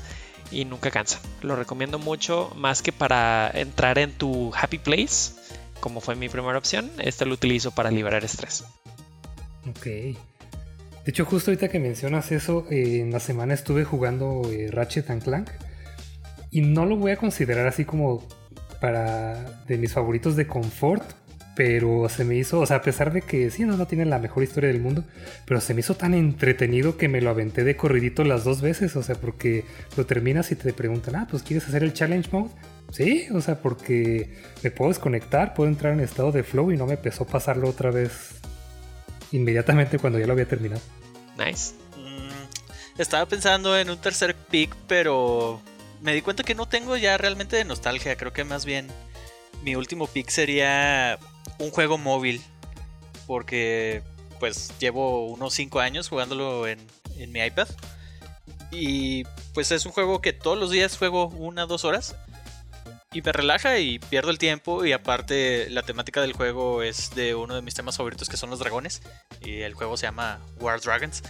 y 0.51 0.65
nunca 0.65 0.91
cansa. 0.91 1.19
Lo 1.41 1.55
recomiendo 1.55 1.99
mucho, 1.99 2.51
más 2.55 2.81
que 2.81 2.91
para 2.91 3.49
entrar 3.53 3.97
en 3.97 4.11
tu 4.11 4.51
happy 4.53 4.77
place, 4.77 5.33
como 5.79 6.01
fue 6.01 6.15
mi 6.15 6.29
primera 6.29 6.57
opción, 6.57 6.91
este 6.99 7.25
lo 7.25 7.33
utilizo 7.33 7.71
para 7.71 7.91
liberar 7.91 8.23
estrés. 8.23 8.65
Ok. 9.69 9.85
De 9.85 10.17
hecho, 11.11 11.25
justo 11.25 11.51
ahorita 11.51 11.69
que 11.69 11.79
mencionas 11.79 12.31
eso, 12.31 12.65
eh, 12.69 12.99
en 13.01 13.11
la 13.11 13.19
semana 13.19 13.53
estuve 13.53 13.83
jugando 13.83 14.41
eh, 14.51 14.69
Ratchet 14.71 15.09
and 15.09 15.23
Clank 15.23 15.49
y 16.51 16.61
no 16.61 16.85
lo 16.85 16.95
voy 16.95 17.11
a 17.11 17.17
considerar 17.17 17.67
así 17.67 17.83
como 17.83 18.25
para 18.79 19.63
de 19.67 19.77
mis 19.77 19.93
favoritos 19.93 20.35
de 20.35 20.47
confort, 20.47 21.03
pero 21.55 22.09
se 22.09 22.23
me 22.23 22.35
hizo, 22.35 22.59
o 22.59 22.65
sea, 22.65 22.77
a 22.77 22.81
pesar 22.81 23.13
de 23.13 23.21
que 23.21 23.51
sí, 23.51 23.63
no, 23.63 23.77
no 23.77 23.85
tiene 23.85 24.05
la 24.05 24.17
mejor 24.17 24.43
historia 24.43 24.69
del 24.69 24.81
mundo, 24.81 25.03
pero 25.45 25.61
se 25.61 25.73
me 25.73 25.81
hizo 25.81 25.95
tan 25.95 26.13
entretenido 26.13 26.97
que 26.97 27.07
me 27.07 27.21
lo 27.21 27.29
aventé 27.29 27.63
de 27.63 27.75
corridito 27.75 28.23
las 28.23 28.43
dos 28.43 28.61
veces, 28.61 28.95
o 28.95 29.03
sea, 29.03 29.15
porque 29.15 29.65
lo 29.95 30.05
terminas 30.05 30.51
y 30.51 30.55
te 30.55 30.73
preguntan, 30.73 31.15
ah, 31.15 31.27
pues 31.29 31.43
quieres 31.43 31.67
hacer 31.67 31.83
el 31.83 31.93
challenge 31.93 32.29
mode. 32.31 32.49
Sí, 32.91 33.27
o 33.33 33.41
sea, 33.41 33.61
porque 33.61 34.35
me 34.61 34.71
puedo 34.71 34.89
desconectar, 34.89 35.53
puedo 35.53 35.69
entrar 35.69 35.93
en 35.93 35.99
estado 35.99 36.31
de 36.31 36.43
flow 36.43 36.71
y 36.71 36.77
no 36.77 36.85
me 36.85 36.93
empezó 36.93 37.23
a 37.23 37.27
pasarlo 37.27 37.69
otra 37.69 37.91
vez 37.91 38.35
inmediatamente 39.31 39.97
cuando 39.99 40.19
ya 40.19 40.27
lo 40.27 40.33
había 40.33 40.47
terminado. 40.47 40.81
Nice. 41.37 41.73
Mm, 41.97 42.99
estaba 42.99 43.25
pensando 43.25 43.77
en 43.77 43.89
un 43.89 43.97
tercer 43.97 44.35
pick, 44.35 44.75
pero 44.87 45.61
me 46.01 46.13
di 46.13 46.21
cuenta 46.21 46.43
que 46.43 46.55
no 46.55 46.67
tengo 46.67 46.97
ya 46.97 47.17
realmente 47.17 47.55
de 47.55 47.65
nostalgia. 47.65 48.15
Creo 48.15 48.33
que 48.33 48.43
más 48.43 48.65
bien 48.65 48.87
mi 49.63 49.75
último 49.75 50.07
pick 50.07 50.29
sería 50.29 51.17
un 51.59 51.71
juego 51.71 51.97
móvil. 51.97 52.41
Porque 53.27 54.03
pues 54.39 54.73
llevo 54.79 55.27
unos 55.27 55.53
5 55.53 55.79
años 55.79 56.09
jugándolo 56.09 56.67
en, 56.67 56.79
mi 57.31 57.39
iPad. 57.39 57.67
Y 58.71 59.23
pues 59.53 59.71
es 59.71 59.85
un 59.85 59.91
juego 59.91 60.19
que 60.21 60.33
todos 60.33 60.57
los 60.57 60.71
días 60.71 60.97
juego 60.97 61.27
una 61.27 61.63
o 61.63 61.67
dos 61.67 61.85
horas. 61.85 62.15
Y 63.13 63.21
me 63.21 63.31
relaja 63.31 63.77
y 63.79 63.99
pierdo 63.99 64.31
el 64.31 64.37
tiempo. 64.37 64.85
Y 64.85 64.91
aparte 64.91 65.69
la 65.69 65.83
temática 65.83 66.21
del 66.21 66.33
juego 66.33 66.81
es 66.81 67.13
de 67.15 67.35
uno 67.35 67.55
de 67.55 67.61
mis 67.61 67.73
temas 67.73 67.97
favoritos 67.97 68.27
que 68.27 68.37
son 68.37 68.49
los 68.49 68.59
dragones. 68.59 69.01
Y 69.41 69.61
el 69.61 69.75
juego 69.75 69.95
se 69.95 70.07
llama 70.07 70.39
War 70.59 70.81
Dragons. 70.81 71.23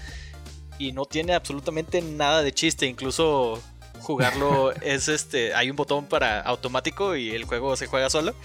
Y 0.80 0.92
no 0.94 1.06
tiene 1.06 1.36
absolutamente 1.36 2.02
nada 2.02 2.42
de 2.42 2.52
chiste. 2.54 2.88
Incluso 2.88 3.62
jugarlo 4.04 4.72
es 4.82 5.08
este, 5.08 5.56
hay 5.56 5.70
un 5.70 5.76
botón 5.76 6.06
para 6.06 6.42
automático 6.42 7.16
y 7.16 7.32
el 7.32 7.46
juego 7.46 7.76
se 7.76 7.88
juega 7.88 8.10
solo. 8.10 8.36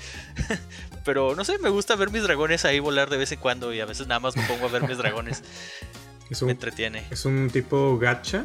Pero 1.08 1.34
no 1.34 1.42
sé, 1.42 1.58
me 1.58 1.70
gusta 1.70 1.96
ver 1.96 2.10
mis 2.10 2.22
dragones 2.22 2.66
ahí 2.66 2.80
volar 2.80 3.08
de 3.08 3.16
vez 3.16 3.32
en 3.32 3.40
cuando 3.40 3.72
y 3.72 3.80
a 3.80 3.86
veces 3.86 4.06
nada 4.06 4.20
más 4.20 4.36
me 4.36 4.46
pongo 4.46 4.66
a 4.66 4.68
ver 4.68 4.86
mis 4.86 4.98
dragones. 4.98 5.42
me 6.42 6.50
entretiene. 6.50 7.06
¿Es 7.10 7.24
un 7.24 7.48
tipo 7.48 7.96
gacha? 7.96 8.44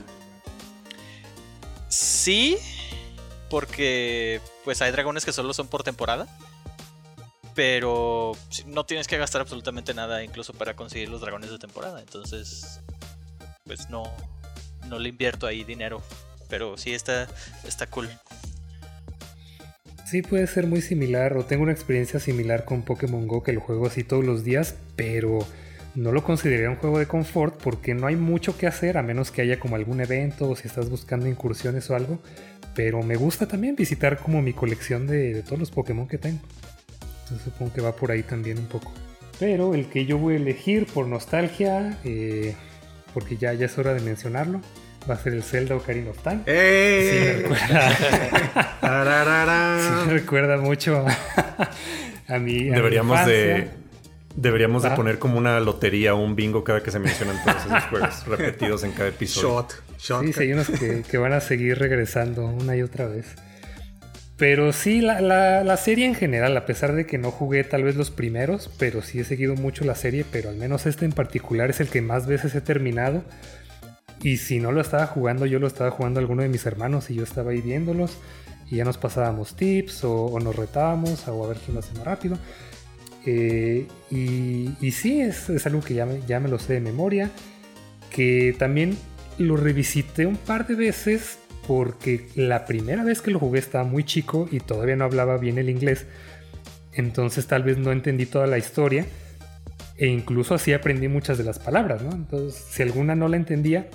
Sí, 1.89 2.57
porque 3.49 4.39
pues 4.63 4.81
hay 4.81 4.93
dragones 4.93 5.25
que 5.25 5.33
solo 5.33 5.53
son 5.53 5.67
por 5.67 5.83
temporada. 5.83 6.25
Pero 7.53 8.31
no 8.65 8.85
tienes 8.85 9.09
que 9.09 9.17
gastar 9.17 9.41
absolutamente 9.41 9.93
nada 9.93 10.23
incluso 10.23 10.53
para 10.53 10.73
conseguir 10.73 11.09
los 11.09 11.19
dragones 11.19 11.51
de 11.51 11.59
temporada. 11.59 11.99
Entonces, 11.99 12.79
pues 13.65 13.89
no, 13.89 14.03
no 14.87 14.99
le 14.99 15.09
invierto 15.09 15.47
ahí 15.47 15.65
dinero. 15.65 16.01
Pero 16.47 16.77
sí 16.77 16.93
está, 16.93 17.27
está 17.65 17.87
cool. 17.87 18.09
Sí, 20.05 20.21
puede 20.21 20.47
ser 20.47 20.67
muy 20.67 20.81
similar. 20.81 21.37
O 21.37 21.45
tengo 21.45 21.63
una 21.63 21.71
experiencia 21.71 22.19
similar 22.19 22.65
con 22.65 22.83
Pokémon 22.83 23.27
Go 23.27 23.43
que 23.43 23.53
lo 23.53 23.61
juego 23.61 23.87
así 23.87 24.03
todos 24.03 24.23
los 24.23 24.43
días. 24.43 24.75
Pero 24.95 25.39
no 25.95 26.11
lo 26.11 26.23
consideraría 26.23 26.69
un 26.69 26.75
juego 26.75 26.99
de 26.99 27.05
confort 27.05 27.61
porque 27.61 27.93
no 27.93 28.07
hay 28.07 28.15
mucho 28.15 28.57
que 28.57 28.67
hacer 28.67 28.97
a 28.97 29.03
menos 29.03 29.31
que 29.31 29.41
haya 29.41 29.59
como 29.59 29.75
algún 29.75 30.01
evento 30.01 30.49
o 30.49 30.55
si 30.55 30.67
estás 30.67 30.89
buscando 30.89 31.27
incursiones 31.27 31.89
o 31.89 31.95
algo. 31.95 32.19
Pero 32.75 33.01
me 33.03 33.15
gusta 33.15 33.47
también 33.47 33.75
visitar 33.75 34.17
como 34.17 34.41
mi 34.41 34.53
colección 34.53 35.07
de, 35.07 35.41
todos 35.43 35.59
los 35.59 35.71
Pokémon 35.71 36.07
que 36.07 36.17
tengo. 36.17 36.39
Supongo 37.43 37.73
que 37.73 37.81
va 37.81 37.95
por 37.95 38.11
ahí 38.11 38.23
también 38.23 38.57
un 38.59 38.65
poco. 38.65 38.91
Pero 39.39 39.73
el 39.73 39.87
que 39.87 40.05
yo 40.05 40.17
voy 40.17 40.35
a 40.35 40.37
elegir 40.37 40.85
por 40.85 41.07
nostalgia, 41.07 41.97
eh, 42.03 42.55
porque 43.13 43.37
ya 43.37 43.53
es 43.53 43.77
hora 43.77 43.93
de 43.93 44.01
mencionarlo, 44.01 44.61
va 45.09 45.15
a 45.15 45.17
ser 45.17 45.33
el 45.33 45.43
Zelda 45.43 45.75
Ocarina 45.75 46.11
of 46.11 46.21
Time. 46.23 46.41
¡Eh! 46.45 47.09
Sí, 47.11 47.19
me 47.19 49.03
recuerda, 49.03 49.79
sí, 49.79 50.07
me 50.07 50.13
recuerda 50.13 50.57
mucho 50.57 51.05
a, 52.27 52.39
mí. 52.39 52.65
Deberíamos 52.65 53.25
de 53.25 53.83
Deberíamos 54.35 54.81
de 54.81 54.89
poner 54.91 55.19
como 55.19 55.37
una 55.37 55.59
lotería 55.59 56.15
o 56.15 56.23
un 56.23 56.35
bingo 56.35 56.63
cada 56.63 56.81
que 56.81 56.89
se 56.89 56.99
mencionan 56.99 57.37
todos 57.43 57.65
esos 57.65 57.83
juegos 57.89 58.27
repetidos 58.27 58.83
en 58.83 58.91
cada 58.91 59.09
episodio. 59.09 59.67
Shot, 59.99 60.33
Sí, 60.33 60.39
hay 60.39 60.53
unos 60.53 60.69
que, 60.69 61.17
van 61.17 61.33
a 61.33 61.39
seguir 61.39 61.77
regresando 61.77 62.45
una 62.45 62.75
y 62.75 62.81
otra 62.81 63.05
vez. 63.05 63.35
Pero 64.35 64.73
sí, 64.73 65.01
la, 65.01 65.21
la, 65.21 65.77
serie 65.77 66.05
en 66.05 66.15
general, 66.15 66.57
a 66.57 66.65
pesar 66.65 66.93
de 66.93 67.05
que 67.05 67.19
no 67.19 67.29
jugué 67.29 67.63
tal 67.63 67.83
vez 67.83 67.95
los 67.95 68.09
primeros, 68.09 68.69
pero 68.79 69.01
sí 69.03 69.19
he 69.19 69.23
seguido 69.23 69.55
mucho 69.55 69.85
la 69.85 69.95
serie, 69.95 70.25
pero 70.29 70.49
al 70.49 70.57
menos 70.57 70.87
este 70.87 71.05
en 71.05 71.11
particular 71.11 71.69
es 71.69 71.79
el 71.79 71.87
que 71.87 72.01
más 72.01 72.25
veces 72.25 72.55
he 72.55 72.61
terminado. 72.61 73.23
Y 74.23 74.37
si 74.37 74.59
no 74.59 74.71
lo 74.71 74.79
estaba 74.79 75.05
jugando, 75.05 75.45
yo 75.45 75.59
lo 75.59 75.67
estaba 75.67 75.91
jugando 75.91 76.21
alguno 76.21 76.41
de 76.43 76.49
mis 76.49 76.65
hermanos 76.65 77.09
y 77.09 77.15
yo 77.15 77.23
estaba 77.23 77.51
ahí 77.51 77.61
viéndolos. 77.61 78.17
Y 78.71 78.77
ya 78.77 78.85
nos 78.85 78.97
pasábamos 78.97 79.55
tips 79.55 80.05
o, 80.05 80.39
nos 80.39 80.55
retábamos 80.55 81.27
o 81.27 81.43
a 81.43 81.47
ver 81.49 81.57
quién 81.57 81.75
lo 81.75 81.81
hace 81.81 81.93
más 81.95 82.05
rápido. 82.05 82.37
Eh, 83.25 83.85
y, 84.09 84.69
y, 84.79 84.91
sí, 84.91 85.21
es, 85.21 85.49
es, 85.49 85.65
algo 85.65 85.81
que 85.81 85.93
ya 85.93 86.05
me, 86.05 86.21
ya 86.25 86.39
me 86.39 86.47
lo 86.47 86.57
sé 86.57 86.73
de 86.73 86.79
memoria. 86.79 87.31
Que 88.09 88.55
también 88.57 88.97
lo 89.37 89.57
revisité 89.57 90.25
un 90.25 90.37
par 90.37 90.67
de 90.67 90.75
veces 90.75 91.39
porque 91.67 92.27
la 92.35 92.65
primera 92.65 93.03
vez 93.03 93.21
que 93.21 93.31
lo 93.31 93.39
jugué 93.39 93.59
estaba 93.59 93.83
muy 93.83 94.05
chico 94.05 94.47
y 94.49 94.61
todavía 94.61 94.95
no 94.95 95.03
hablaba 95.03 95.37
bien 95.37 95.57
el 95.57 95.69
inglés. 95.69 96.05
Entonces 96.93 97.45
tal 97.47 97.63
vez 97.63 97.77
no 97.77 97.91
entendí 97.91 98.25
toda 98.25 98.47
la 98.47 98.57
historia. 98.57 99.05
E 99.97 100.07
incluso 100.07 100.55
así 100.55 100.71
aprendí 100.71 101.09
muchas 101.09 101.37
de 101.37 101.43
las 101.43 101.59
palabras, 101.59 102.01
¿no? 102.01 102.11
Entonces, 102.11 102.63
si 102.69 102.81
alguna 102.81 103.15
no 103.15 103.27
la 103.27 103.37
entendía, 103.37 103.89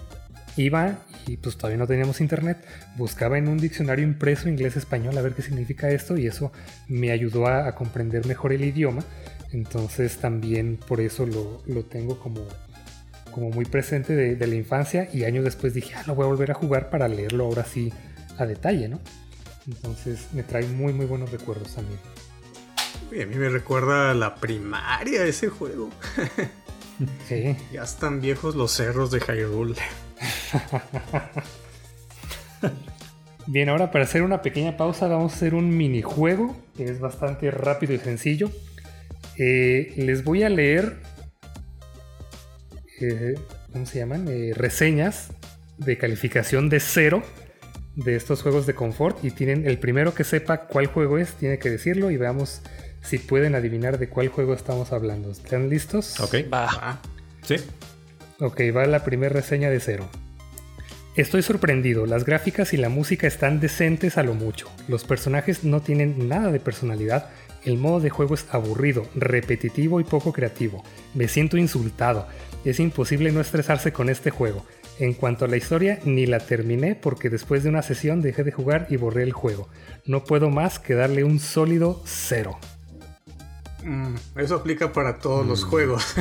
iba 0.58 0.98
y 1.26 1.36
pues 1.36 1.56
todavía 1.56 1.78
no 1.78 1.86
teníamos 1.86 2.20
internet, 2.20 2.58
buscaba 2.96 3.38
en 3.38 3.48
un 3.48 3.58
diccionario 3.58 4.04
impreso 4.04 4.48
inglés-español 4.48 5.16
a 5.16 5.22
ver 5.22 5.34
qué 5.34 5.42
significa 5.42 5.90
esto 5.90 6.16
y 6.16 6.26
eso 6.26 6.52
me 6.88 7.10
ayudó 7.10 7.46
a, 7.46 7.74
comprender 7.74 8.26
mejor 8.26 8.52
el 8.52 8.64
idioma. 8.64 9.02
Entonces 9.52 10.18
también 10.18 10.76
por 10.76 11.00
eso 11.00 11.26
lo, 11.26 11.82
tengo 11.84 12.18
como, 12.18 12.46
como 13.32 13.50
muy 13.50 13.64
presente 13.64 14.14
de, 14.14 14.46
la 14.46 14.54
infancia 14.54 15.08
y 15.12 15.24
años 15.24 15.44
después 15.44 15.74
dije, 15.74 15.94
ah, 15.94 16.04
lo 16.06 16.14
voy 16.14 16.24
a 16.24 16.28
volver 16.28 16.50
a 16.50 16.54
jugar 16.54 16.90
para 16.90 17.08
leerlo 17.08 17.44
ahora 17.44 17.64
sí 17.64 17.92
a 18.38 18.46
detalle, 18.46 18.88
¿no? 18.88 19.00
Entonces 19.66 20.28
me 20.32 20.42
trae 20.42 20.66
muy 20.66 20.92
muy 20.92 21.06
buenos 21.06 21.30
recuerdos 21.30 21.74
también. 21.74 21.98
a 23.10 23.26
mí 23.26 23.36
me 23.36 23.48
recuerda 23.48 24.10
a 24.10 24.14
la 24.14 24.34
primaria 24.34 25.24
ese 25.24 25.48
juego. 25.48 25.90
sí. 27.28 27.56
Ya 27.72 27.82
están 27.82 28.20
viejos 28.20 28.54
los 28.54 28.72
cerros 28.72 29.10
de 29.10 29.20
Hyrule. 29.20 29.76
Bien, 33.46 33.70
ahora 33.70 33.90
para 33.90 34.04
hacer 34.04 34.22
una 34.22 34.42
pequeña 34.42 34.76
pausa 34.76 35.08
vamos 35.08 35.32
a 35.32 35.36
hacer 35.36 35.54
un 35.54 35.74
minijuego 35.74 36.54
que 36.76 36.84
es 36.84 37.00
bastante 37.00 37.50
rápido 37.50 37.94
y 37.94 37.98
sencillo. 37.98 38.50
Eh, 39.38 39.94
les 39.96 40.22
voy 40.22 40.42
a 40.42 40.50
leer, 40.50 40.96
eh, 43.00 43.36
¿cómo 43.72 43.86
se 43.86 44.00
llaman? 44.00 44.26
Eh, 44.28 44.52
reseñas 44.54 45.28
de 45.78 45.96
calificación 45.96 46.68
de 46.68 46.80
cero 46.80 47.22
de 47.96 48.16
estos 48.16 48.42
juegos 48.42 48.66
de 48.66 48.74
confort 48.74 49.24
y 49.24 49.30
tienen 49.30 49.66
el 49.66 49.78
primero 49.78 50.14
que 50.14 50.24
sepa 50.24 50.66
cuál 50.66 50.86
juego 50.86 51.18
es, 51.18 51.32
tiene 51.34 51.58
que 51.58 51.70
decirlo 51.70 52.10
y 52.10 52.16
veamos 52.16 52.60
si 53.02 53.18
pueden 53.18 53.54
adivinar 53.54 53.98
de 53.98 54.08
cuál 54.08 54.28
juego 54.28 54.54
estamos 54.54 54.92
hablando. 54.92 55.30
¿Están 55.30 55.70
listos? 55.70 56.20
Ok. 56.20 56.52
Va. 56.52 57.00
Sí. 57.42 57.56
Ok, 58.40 58.60
va 58.74 58.86
la 58.86 59.02
primera 59.02 59.32
reseña 59.32 59.68
de 59.68 59.80
cero. 59.80 60.08
Estoy 61.16 61.42
sorprendido, 61.42 62.06
las 62.06 62.24
gráficas 62.24 62.72
y 62.72 62.76
la 62.76 62.88
música 62.88 63.26
están 63.26 63.58
decentes 63.58 64.16
a 64.16 64.22
lo 64.22 64.34
mucho. 64.34 64.70
Los 64.86 65.02
personajes 65.02 65.64
no 65.64 65.80
tienen 65.80 66.28
nada 66.28 66.52
de 66.52 66.60
personalidad, 66.60 67.30
el 67.64 67.78
modo 67.78 67.98
de 67.98 68.10
juego 68.10 68.36
es 68.36 68.46
aburrido, 68.52 69.08
repetitivo 69.16 69.98
y 69.98 70.04
poco 70.04 70.32
creativo. 70.32 70.84
Me 71.14 71.26
siento 71.26 71.56
insultado. 71.56 72.28
Es 72.64 72.78
imposible 72.78 73.32
no 73.32 73.40
estresarse 73.40 73.92
con 73.92 74.08
este 74.08 74.30
juego. 74.30 74.64
En 75.00 75.14
cuanto 75.14 75.44
a 75.44 75.48
la 75.48 75.56
historia, 75.56 75.98
ni 76.04 76.26
la 76.26 76.38
terminé 76.38 76.94
porque 76.94 77.30
después 77.30 77.64
de 77.64 77.70
una 77.70 77.82
sesión 77.82 78.22
dejé 78.22 78.44
de 78.44 78.52
jugar 78.52 78.86
y 78.88 78.98
borré 78.98 79.24
el 79.24 79.32
juego. 79.32 79.68
No 80.06 80.22
puedo 80.22 80.48
más 80.48 80.78
que 80.78 80.94
darle 80.94 81.24
un 81.24 81.40
sólido 81.40 82.00
cero. 82.04 82.56
Mm, 83.84 84.14
eso 84.36 84.56
aplica 84.56 84.92
para 84.92 85.18
todos 85.18 85.46
los 85.46 85.64
mm. 85.64 85.68
juegos. 85.68 86.14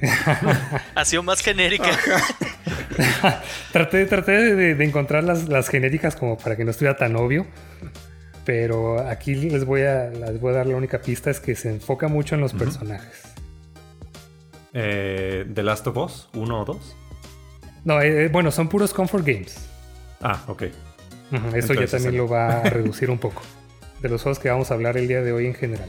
ha 0.94 1.04
sido 1.04 1.22
más 1.22 1.40
genérica. 1.40 1.90
traté 3.72 4.06
de, 4.06 4.84
encontrar 4.84 5.24
las, 5.24 5.68
genéricas 5.68 6.16
como 6.16 6.38
para 6.38 6.56
que 6.56 6.64
no 6.64 6.70
estuviera 6.70 6.96
tan 6.96 7.16
obvio. 7.16 7.46
Pero 8.44 8.98
aquí 9.06 9.34
les 9.34 9.64
voy, 9.64 9.82
a, 9.82 10.10
les 10.10 10.40
voy 10.40 10.52
a 10.52 10.56
dar 10.56 10.66
la 10.66 10.76
única 10.76 11.00
pista, 11.00 11.30
es 11.30 11.38
que 11.38 11.54
se 11.54 11.70
enfoca 11.70 12.08
mucho 12.08 12.34
en 12.34 12.40
los 12.40 12.52
personajes. 12.52 13.22
Eh, 14.72 15.46
¿The 15.52 15.62
Last 15.62 15.86
of 15.86 15.96
Us? 15.96 16.28
¿Uno 16.34 16.62
o 16.62 16.64
dos? 16.64 16.96
No, 17.84 18.00
eh, 18.00 18.28
bueno, 18.28 18.50
son 18.50 18.68
puros 18.68 18.92
comfort 18.92 19.24
games. 19.24 19.68
Ah, 20.20 20.42
ok. 20.46 20.64
eso 21.54 21.74
ya 21.74 21.86
también 21.86 22.16
lo 22.16 22.28
va 22.28 22.60
a 22.60 22.62
reducir 22.70 23.10
un 23.10 23.18
poco. 23.18 23.42
De 24.00 24.08
los 24.08 24.22
juegos 24.22 24.38
que 24.38 24.50
vamos 24.50 24.70
a 24.70 24.74
hablar 24.74 24.96
el 24.96 25.06
día 25.06 25.22
de 25.22 25.32
hoy 25.32 25.46
en 25.46 25.54
general. 25.54 25.88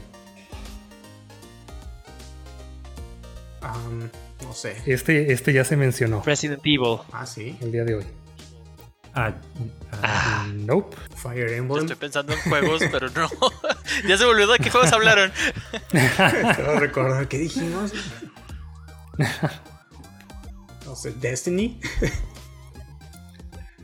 No 3.94 4.52
sé. 4.52 4.76
Este, 4.86 5.32
este 5.32 5.52
ya 5.52 5.64
se 5.64 5.76
mencionó. 5.76 6.22
Resident 6.24 6.60
Evil. 6.64 6.98
Ah, 7.12 7.26
sí. 7.26 7.56
El 7.60 7.72
día 7.72 7.84
de 7.84 7.94
hoy. 7.96 8.04
Ah, 9.14 9.32
ah. 10.02 10.46
nope. 10.52 10.96
Fire 11.14 11.52
Emblem. 11.52 11.82
Estoy 11.82 11.96
pensando 11.96 12.32
en 12.32 12.40
juegos, 12.40 12.82
pero 12.92 13.08
no. 13.10 13.28
ya 14.08 14.18
se 14.18 14.24
volvió 14.24 14.46
de 14.46 14.58
qué 14.58 14.70
juegos 14.70 14.92
hablaron. 14.92 15.32
Quiero 15.90 16.80
recordar 16.80 17.28
qué 17.28 17.38
dijimos. 17.38 17.92
no 20.84 20.96
sé, 20.96 21.12
Destiny. 21.12 21.80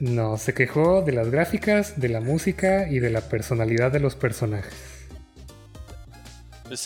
no, 0.00 0.36
se 0.36 0.52
quejó 0.52 1.02
de 1.02 1.12
las 1.12 1.30
gráficas, 1.30 2.00
de 2.00 2.08
la 2.08 2.20
música 2.20 2.88
y 2.88 2.98
de 2.98 3.10
la 3.10 3.20
personalidad 3.20 3.92
de 3.92 4.00
los 4.00 4.16
personajes. 4.16 4.90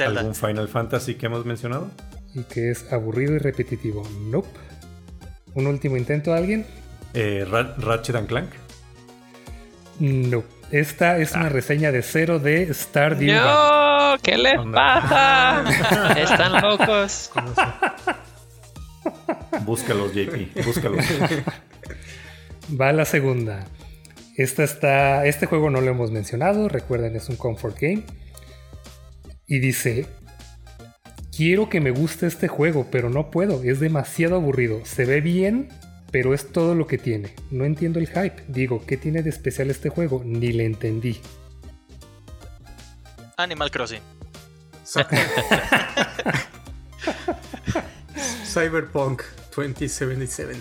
¿Algún 0.01 0.35
Final 0.35 0.69
Fantasy 0.69 1.15
que 1.15 1.27
hemos 1.27 1.45
mencionado? 1.45 1.91
Y 2.35 2.43
que 2.45 2.71
es 2.71 2.93
aburrido 2.93 3.35
y 3.35 3.39
repetitivo. 3.39 4.03
Nope. 4.27 4.49
¿Un 5.55 5.67
último 5.67 5.97
intento 5.97 6.35
alguien? 6.35 6.67
Eh, 7.15 7.47
Ratchet 7.49 8.17
and 8.17 8.27
Clank. 8.27 8.51
No. 10.01 10.43
Esta 10.71 11.19
es 11.19 11.33
una 11.33 11.47
ah. 11.47 11.51
reseña 11.51 11.93
de 11.93 12.03
cero 12.03 12.41
de 12.41 12.73
Stardew 12.73 13.33
¡No! 13.33 14.17
¿Qué 14.23 14.37
les 14.37 14.59
pasa? 14.73 15.65
Están 16.21 16.61
locos. 16.61 17.31
Búscalos, 19.65 20.13
JP. 20.13 20.65
Búscalos. 20.65 21.05
Va 22.81 22.93
la 22.93 23.05
segunda. 23.05 23.65
Esta 24.37 24.65
está, 24.65 25.27
este 25.27 25.47
juego 25.47 25.71
no 25.71 25.81
lo 25.81 25.91
hemos 25.91 26.11
mencionado. 26.11 26.69
Recuerden, 26.69 27.15
es 27.15 27.29
un 27.29 27.37
comfort 27.37 27.79
game. 27.79 28.03
Y 29.47 29.61
dice: 29.61 30.07
Quiero 31.37 31.69
que 31.69 31.81
me 31.81 31.91
guste 31.91 32.29
este 32.29 32.47
juego, 32.47 32.87
pero 32.93 33.11
no 33.11 33.33
puedo. 33.33 33.65
Es 33.65 33.81
demasiado 33.81 34.37
aburrido. 34.37 34.85
Se 34.85 35.05
ve 35.05 35.21
bien, 35.21 35.69
pero 36.13 36.33
es 36.33 36.53
todo 36.53 36.77
lo 36.77 36.87
que 36.87 36.97
tiene. 36.97 37.35
No 37.51 37.65
entiendo 37.65 37.99
el 37.99 38.07
hype. 38.07 38.45
Digo, 38.47 38.85
¿qué 38.87 38.97
tiene 38.97 39.21
de 39.21 39.31
especial 39.31 39.69
este 39.69 39.89
juego? 39.89 40.23
Ni 40.25 40.53
le 40.53 40.65
entendí. 40.65 41.21
Animal 43.37 43.73
Crossing. 43.73 44.01
Cyberpunk 48.47 49.23
2077. 49.57 50.61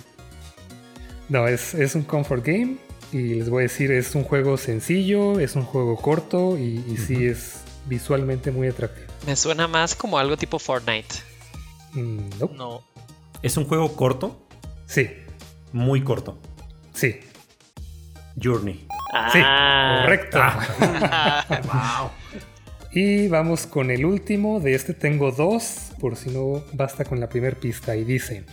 No, 1.29 1.47
es, 1.47 1.75
es, 1.75 1.93
un 1.93 2.01
comfort 2.01 2.43
game. 2.43 2.77
Y 3.11 3.35
les 3.35 3.47
voy 3.47 3.59
a 3.59 3.63
decir, 3.63 3.91
es 3.91 4.15
un 4.15 4.23
juego 4.23 4.57
sencillo, 4.57 5.39
es 5.39 5.55
un 5.55 5.65
juego 5.65 5.97
corto 5.97 6.57
y, 6.57 6.83
y 6.87 6.97
sí 6.97 7.27
es 7.27 7.61
visualmente 7.85 8.49
muy 8.49 8.69
atractivo. 8.69 9.02
Me 9.25 9.35
suena 9.35 9.67
más 9.67 9.95
como 9.95 10.17
algo 10.17 10.35
tipo 10.37 10.59
Fortnite. 10.59 11.15
Mm, 11.93 12.29
nope. 12.39 12.55
No. 12.55 12.81
¿Es 13.41 13.57
un 13.57 13.65
juego 13.65 13.95
corto? 13.95 14.45
Sí, 14.85 15.09
Muy 15.71 16.03
corto. 16.03 16.37
sí, 16.93 17.19
Journey. 18.41 18.85
sí, 19.31 19.39
Ah, 19.43 20.01
correcto. 20.03 20.39
wow. 21.67 22.09
Y 22.91 23.27
vamos 23.27 23.65
con 23.65 23.89
el 23.91 24.05
último. 24.05 24.59
De 24.59 24.75
este 24.75 24.93
tengo 24.93 25.31
dos, 25.31 25.91
por 25.99 26.15
si 26.15 26.29
no 26.29 26.63
basta 26.73 27.03
con 27.05 27.19
la 27.19 27.27
primera 27.29 27.55
pista. 27.59 27.95
Y 27.95 28.03
dice: 28.03 28.43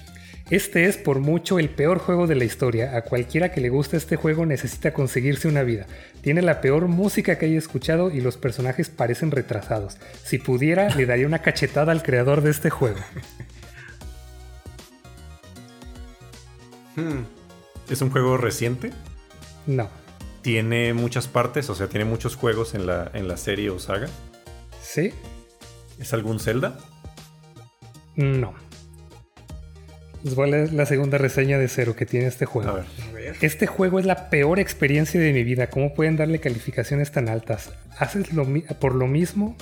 Este 0.50 0.86
es 0.86 0.96
por 0.96 1.20
mucho 1.20 1.60
el 1.60 1.70
peor 1.70 2.00
juego 2.00 2.26
de 2.26 2.34
la 2.34 2.44
historia. 2.44 2.96
A 2.96 3.02
cualquiera 3.02 3.52
que 3.52 3.60
le 3.60 3.68
guste 3.68 3.96
este 3.96 4.16
juego 4.16 4.46
necesita 4.46 4.92
conseguirse 4.92 5.46
una 5.46 5.62
vida. 5.62 5.86
Tiene 6.22 6.42
la 6.42 6.60
peor 6.60 6.88
música 6.88 7.38
que 7.38 7.46
haya 7.46 7.56
escuchado 7.56 8.10
y 8.10 8.20
los 8.20 8.36
personajes 8.36 8.88
parecen 8.88 9.30
retrasados. 9.30 9.96
Si 10.24 10.38
pudiera, 10.38 10.88
le 10.96 11.06
daría 11.06 11.28
una 11.28 11.38
cachetada 11.38 11.92
al 11.92 12.02
creador 12.02 12.42
de 12.42 12.50
este 12.50 12.70
juego. 12.70 12.98
Hmm. 16.96 17.22
¿Es 17.88 18.02
un 18.02 18.10
juego 18.10 18.36
reciente? 18.36 18.90
No, 19.64 19.88
Tiene 20.42 20.92
muchas 20.92 21.28
partes, 21.28 21.70
o 21.70 21.76
sea, 21.76 21.86
tiene 21.86 22.04
muchos 22.04 22.34
juegos 22.34 22.74
en 22.74 22.84
la, 22.84 23.12
en 23.14 23.28
la 23.28 23.36
serie 23.36 23.70
o 23.70 23.78
saga. 23.78 24.08
¿sí? 24.82 25.12
¿Es 26.00 26.12
algún 26.12 26.40
Zelda? 26.40 26.76
No. 28.16 28.54
Les 30.22 30.34
voy 30.34 30.48
a 30.48 30.50
leer 30.52 30.72
la 30.74 30.84
segunda 30.86 31.16
reseña 31.18 31.58
de 31.58 31.68
cero 31.68 31.96
que 31.96 32.04
tiene 32.06 32.26
este 32.26 32.44
juego. 32.46 32.70
A 32.70 32.74
ver. 32.74 33.36
Este 33.40 33.66
juego 33.66 33.98
es 33.98 34.04
la 34.06 34.28
peor 34.28 34.58
experiencia 34.58 35.18
de 35.20 35.32
mi 35.32 35.44
vida. 35.44 35.68
¿Cómo 35.68 35.94
pueden 35.94 36.16
darle 36.16 36.40
calificaciones 36.40 37.10
tan 37.10 37.28
altas? 37.28 37.70
Haces 37.98 38.32
lo 38.34 38.44
mi- 38.44 38.60
por 38.62 38.94
lo 38.94 39.06
mismo, 39.06 39.56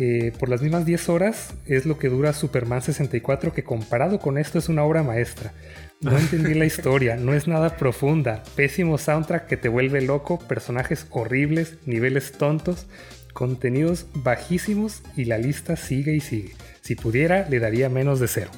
eh, 0.00 0.32
por 0.38 0.48
las 0.48 0.62
mismas 0.62 0.84
10 0.84 1.08
horas, 1.08 1.54
es 1.66 1.86
lo 1.86 1.96
que 1.98 2.08
dura 2.08 2.32
Superman 2.32 2.82
64, 2.82 3.52
que 3.52 3.62
comparado 3.62 4.18
con 4.18 4.36
esto 4.38 4.58
es 4.58 4.68
una 4.68 4.82
obra 4.84 5.02
maestra. 5.04 5.52
No 6.00 6.10
entendí 6.18 6.54
la 6.54 6.64
historia, 6.64 7.16
no 7.16 7.32
es 7.34 7.46
nada 7.46 7.76
profunda. 7.76 8.42
Pésimo 8.56 8.98
soundtrack 8.98 9.46
que 9.46 9.56
te 9.56 9.68
vuelve 9.68 10.00
loco, 10.00 10.40
personajes 10.40 11.06
horribles, 11.10 11.74
niveles 11.86 12.32
tontos, 12.32 12.86
contenidos 13.32 14.06
bajísimos 14.14 15.02
y 15.16 15.26
la 15.26 15.38
lista 15.38 15.76
sigue 15.76 16.14
y 16.14 16.20
sigue. 16.20 16.54
Si 16.80 16.96
pudiera, 16.96 17.48
le 17.48 17.60
daría 17.60 17.88
menos 17.88 18.18
de 18.18 18.26
cero. 18.26 18.50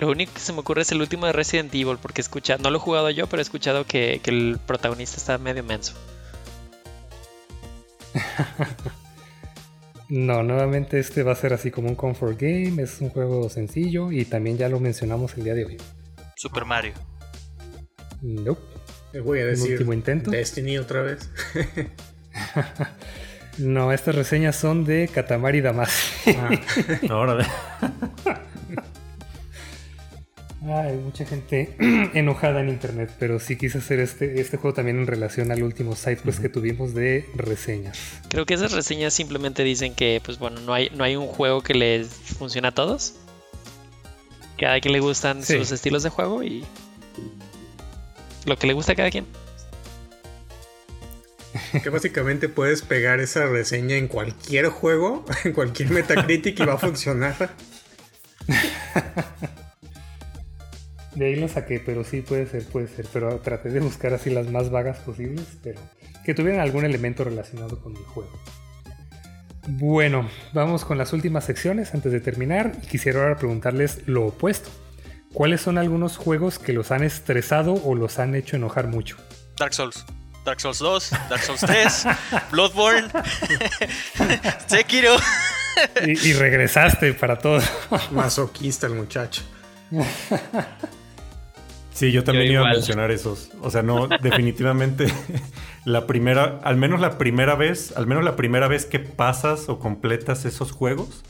Lo 0.00 0.08
único 0.08 0.32
que 0.32 0.40
se 0.40 0.52
me 0.52 0.60
ocurre 0.60 0.82
es 0.82 0.92
el 0.92 1.00
último 1.00 1.26
de 1.26 1.32
Resident 1.32 1.74
Evil, 1.74 1.98
porque 2.00 2.20
escucha, 2.22 2.56
no 2.56 2.70
lo 2.70 2.78
he 2.78 2.80
jugado 2.80 3.10
yo, 3.10 3.26
pero 3.26 3.40
he 3.40 3.42
escuchado 3.42 3.84
que, 3.84 4.20
que 4.22 4.30
el 4.30 4.58
protagonista 4.66 5.16
está 5.18 5.38
medio 5.38 5.62
menso. 5.62 5.94
No, 10.12 10.42
nuevamente 10.42 10.98
este 10.98 11.22
va 11.22 11.30
a 11.30 11.36
ser 11.36 11.52
así 11.52 11.70
como 11.70 11.88
un 11.88 11.94
comfort 11.94 12.36
game, 12.36 12.82
es 12.82 13.00
un 13.00 13.10
juego 13.10 13.48
sencillo 13.48 14.10
y 14.10 14.24
también 14.24 14.58
ya 14.58 14.68
lo 14.68 14.80
mencionamos 14.80 15.36
el 15.36 15.44
día 15.44 15.54
de 15.54 15.64
hoy. 15.64 15.76
Super 16.34 16.64
Mario. 16.64 16.94
Nope. 18.20 18.60
Voy 19.22 19.38
a 19.38 19.44
Un 19.44 19.50
decir 19.50 19.70
último 19.70 19.92
intento. 19.92 20.32
Destiny 20.32 20.78
otra 20.78 21.02
vez. 21.02 21.30
No, 23.58 23.92
estas 23.92 24.14
reseñas 24.14 24.56
son 24.56 24.84
de 24.86 25.08
Katamari 25.12 25.60
Damacy. 25.60 26.34
Órale. 27.10 27.44
Hay 30.66 30.96
mucha 30.96 31.24
gente 31.24 31.74
enojada 32.14 32.60
en 32.60 32.68
internet, 32.68 33.10
pero 33.18 33.40
sí 33.40 33.56
quise 33.56 33.78
hacer 33.78 33.98
este, 33.98 34.40
este 34.40 34.58
juego 34.58 34.74
también 34.74 34.98
en 34.98 35.06
relación 35.06 35.50
al 35.52 35.62
último 35.62 35.96
site 35.96 36.18
quest 36.22 36.40
que 36.40 36.50
tuvimos 36.50 36.92
de 36.94 37.26
reseñas. 37.34 37.98
Creo 38.28 38.44
que 38.44 38.54
esas 38.54 38.72
reseñas 38.72 39.14
simplemente 39.14 39.64
dicen 39.64 39.94
que, 39.94 40.20
pues 40.22 40.38
bueno, 40.38 40.60
no 40.60 40.74
hay, 40.74 40.90
no 40.94 41.02
hay 41.04 41.16
un 41.16 41.26
juego 41.28 41.62
que 41.62 41.72
les 41.74 42.08
funcione 42.08 42.68
a 42.68 42.72
todos. 42.72 43.14
Cada 44.58 44.78
quien 44.80 44.92
le 44.92 45.00
gustan 45.00 45.42
Sí. 45.42 45.56
sus 45.56 45.72
estilos 45.72 46.02
de 46.02 46.10
juego 46.10 46.42
y 46.42 46.62
lo 48.44 48.58
que 48.58 48.66
le 48.66 48.74
gusta 48.74 48.92
a 48.92 48.96
cada 48.96 49.10
quien. 49.10 49.24
que 51.82 51.88
básicamente 51.88 52.48
puedes 52.50 52.82
pegar 52.82 53.20
esa 53.20 53.46
reseña 53.46 53.96
en 53.96 54.08
cualquier 54.08 54.66
juego, 54.68 55.24
en 55.44 55.52
cualquier 55.54 55.90
Metacritic 55.90 56.60
y 56.60 56.64
va 56.66 56.74
a 56.74 56.78
funcionar. 56.86 57.50
De 61.20 61.26
ahí 61.26 61.36
lo 61.36 61.48
saqué, 61.48 61.80
pero 61.84 62.02
sí 62.02 62.22
puede 62.22 62.46
ser, 62.46 62.64
puede 62.64 62.88
ser. 62.88 63.04
Pero 63.12 63.40
traté 63.40 63.68
de 63.68 63.80
buscar 63.80 64.14
así 64.14 64.30
las 64.30 64.50
más 64.50 64.70
vagas 64.70 65.00
posibles, 65.00 65.44
pero 65.62 65.78
que 66.24 66.32
tuvieran 66.32 66.62
algún 66.62 66.86
elemento 66.86 67.24
relacionado 67.24 67.78
con 67.78 67.94
el 67.94 68.02
juego. 68.04 68.32
Bueno, 69.68 70.30
vamos 70.54 70.86
con 70.86 70.96
las 70.96 71.12
últimas 71.12 71.44
secciones 71.44 71.92
antes 71.92 72.10
de 72.10 72.20
terminar 72.20 72.72
y 72.82 72.86
quisiera 72.86 73.20
ahora 73.20 73.36
preguntarles 73.36 74.08
lo 74.08 74.28
opuesto. 74.28 74.70
¿Cuáles 75.34 75.60
son 75.60 75.76
algunos 75.76 76.16
juegos 76.16 76.58
que 76.58 76.72
los 76.72 76.90
han 76.90 77.04
estresado 77.04 77.74
o 77.74 77.94
los 77.94 78.18
han 78.18 78.34
hecho 78.34 78.56
enojar 78.56 78.86
mucho? 78.86 79.18
Dark 79.58 79.74
Souls. 79.74 80.06
Dark 80.46 80.58
Souls 80.58 80.78
2, 80.78 81.10
Dark 81.28 81.42
Souls 81.42 81.60
3, 81.60 82.04
Bloodborne, 82.50 83.08
Sekiro. 84.68 85.16
Y, 86.06 86.30
y 86.30 86.32
regresaste 86.32 87.12
para 87.12 87.36
todo. 87.36 87.60
Masoquista 88.10 88.86
el 88.86 88.94
muchacho. 88.94 89.42
Sí, 92.00 92.12
yo 92.12 92.24
también 92.24 92.46
Yo 92.46 92.52
iba 92.54 92.70
a 92.70 92.72
mencionar 92.72 93.10
esos. 93.10 93.50
O 93.60 93.70
sea, 93.70 93.82
no, 93.82 94.08
definitivamente 94.22 95.04
la 95.84 96.06
primera, 96.06 96.58
al 96.64 96.78
menos 96.78 96.98
la 96.98 97.18
primera 97.18 97.56
vez, 97.56 97.94
al 97.94 98.06
menos 98.06 98.24
la 98.24 98.36
primera 98.36 98.68
vez 98.68 98.86
que 98.86 99.00
pasas 99.00 99.68
o 99.68 99.78
completas 99.78 100.46
esos 100.46 100.72
juegos, 100.72 101.22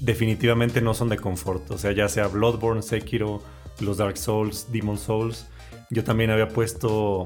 definitivamente 0.00 0.82
no 0.82 0.92
son 0.92 1.08
de 1.08 1.16
confort. 1.16 1.70
O 1.70 1.78
sea, 1.78 1.92
ya 1.92 2.10
sea 2.10 2.26
Bloodborne, 2.26 2.82
Sekiro, 2.82 3.42
los 3.80 3.96
Dark 3.96 4.18
Souls, 4.18 4.70
Demon 4.70 4.98
Souls. 4.98 5.46
Yo 5.88 6.04
también 6.04 6.28
había 6.28 6.48
puesto 6.48 7.24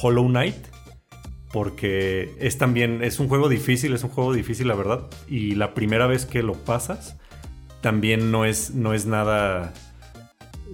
Hollow 0.00 0.26
Knight. 0.26 0.56
Porque 1.52 2.34
es 2.40 2.56
también, 2.56 3.04
es 3.04 3.20
un 3.20 3.28
juego 3.28 3.50
difícil, 3.50 3.92
es 3.92 4.02
un 4.04 4.10
juego 4.10 4.32
difícil, 4.32 4.68
la 4.68 4.74
verdad. 4.74 5.02
Y 5.28 5.54
la 5.54 5.74
primera 5.74 6.06
vez 6.06 6.24
que 6.24 6.42
lo 6.42 6.54
pasas, 6.54 7.18
también 7.82 8.30
no 8.30 8.46
es, 8.46 8.70
no 8.70 8.94
es 8.94 9.04
nada 9.04 9.74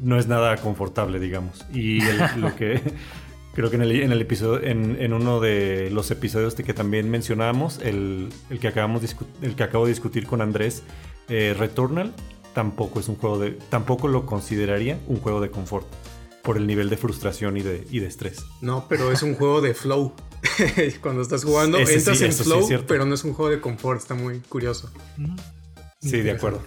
no 0.02 0.18
es 0.18 0.26
nada 0.26 0.56
confortable, 0.56 1.18
digamos. 1.20 1.64
Y 1.72 2.00
el- 2.02 2.18
lo 2.40 2.54
que 2.56 2.80
creo 3.54 3.70
que 3.70 3.76
en 3.76 3.82
el, 3.82 3.92
en 3.92 4.12
el 4.12 4.20
episodio, 4.20 4.62
en, 4.66 4.96
en 5.00 5.12
uno 5.12 5.40
de 5.40 5.90
los 5.90 6.10
episodios 6.10 6.56
de 6.56 6.64
que 6.64 6.74
también 6.74 7.10
mencionábamos, 7.10 7.78
el, 7.82 8.28
el 8.50 8.58
que 8.58 8.68
acabamos 8.68 9.02
el 9.42 9.54
que 9.54 9.62
acabo 9.62 9.84
de 9.86 9.90
discutir 9.92 10.26
con 10.26 10.40
Andrés, 10.40 10.82
eh, 11.28 11.54
Returnal, 11.58 12.12
tampoco 12.54 13.00
es 13.00 13.08
un 13.08 13.16
juego 13.16 13.38
de, 13.38 13.52
tampoco 13.70 14.08
lo 14.08 14.26
consideraría 14.26 14.98
un 15.06 15.16
juego 15.20 15.40
de 15.40 15.50
confort 15.50 15.86
por 16.42 16.56
el 16.56 16.66
nivel 16.66 16.90
de 16.90 16.96
frustración 16.96 17.56
y 17.56 17.62
de, 17.62 17.86
y 17.90 18.00
de 18.00 18.06
estrés. 18.08 18.44
No, 18.60 18.86
pero 18.88 19.12
es 19.12 19.22
un 19.22 19.34
juego 19.36 19.60
de 19.60 19.74
flow. 19.74 20.12
Cuando 21.00 21.22
estás 21.22 21.44
jugando, 21.44 21.78
Ese 21.78 21.92
sí, 21.92 21.98
entras 22.00 22.20
en 22.20 22.28
eso 22.30 22.42
sí 22.44 22.50
es 22.50 22.66
flow, 22.68 22.84
pero 22.88 23.04
no 23.04 23.14
es 23.14 23.22
un 23.22 23.32
juego 23.32 23.50
de 23.52 23.60
confort. 23.60 24.00
Está 24.00 24.14
muy 24.14 24.40
curioso. 24.40 24.90
Sí, 26.00 26.20
de 26.20 26.32
acuerdo. 26.32 26.60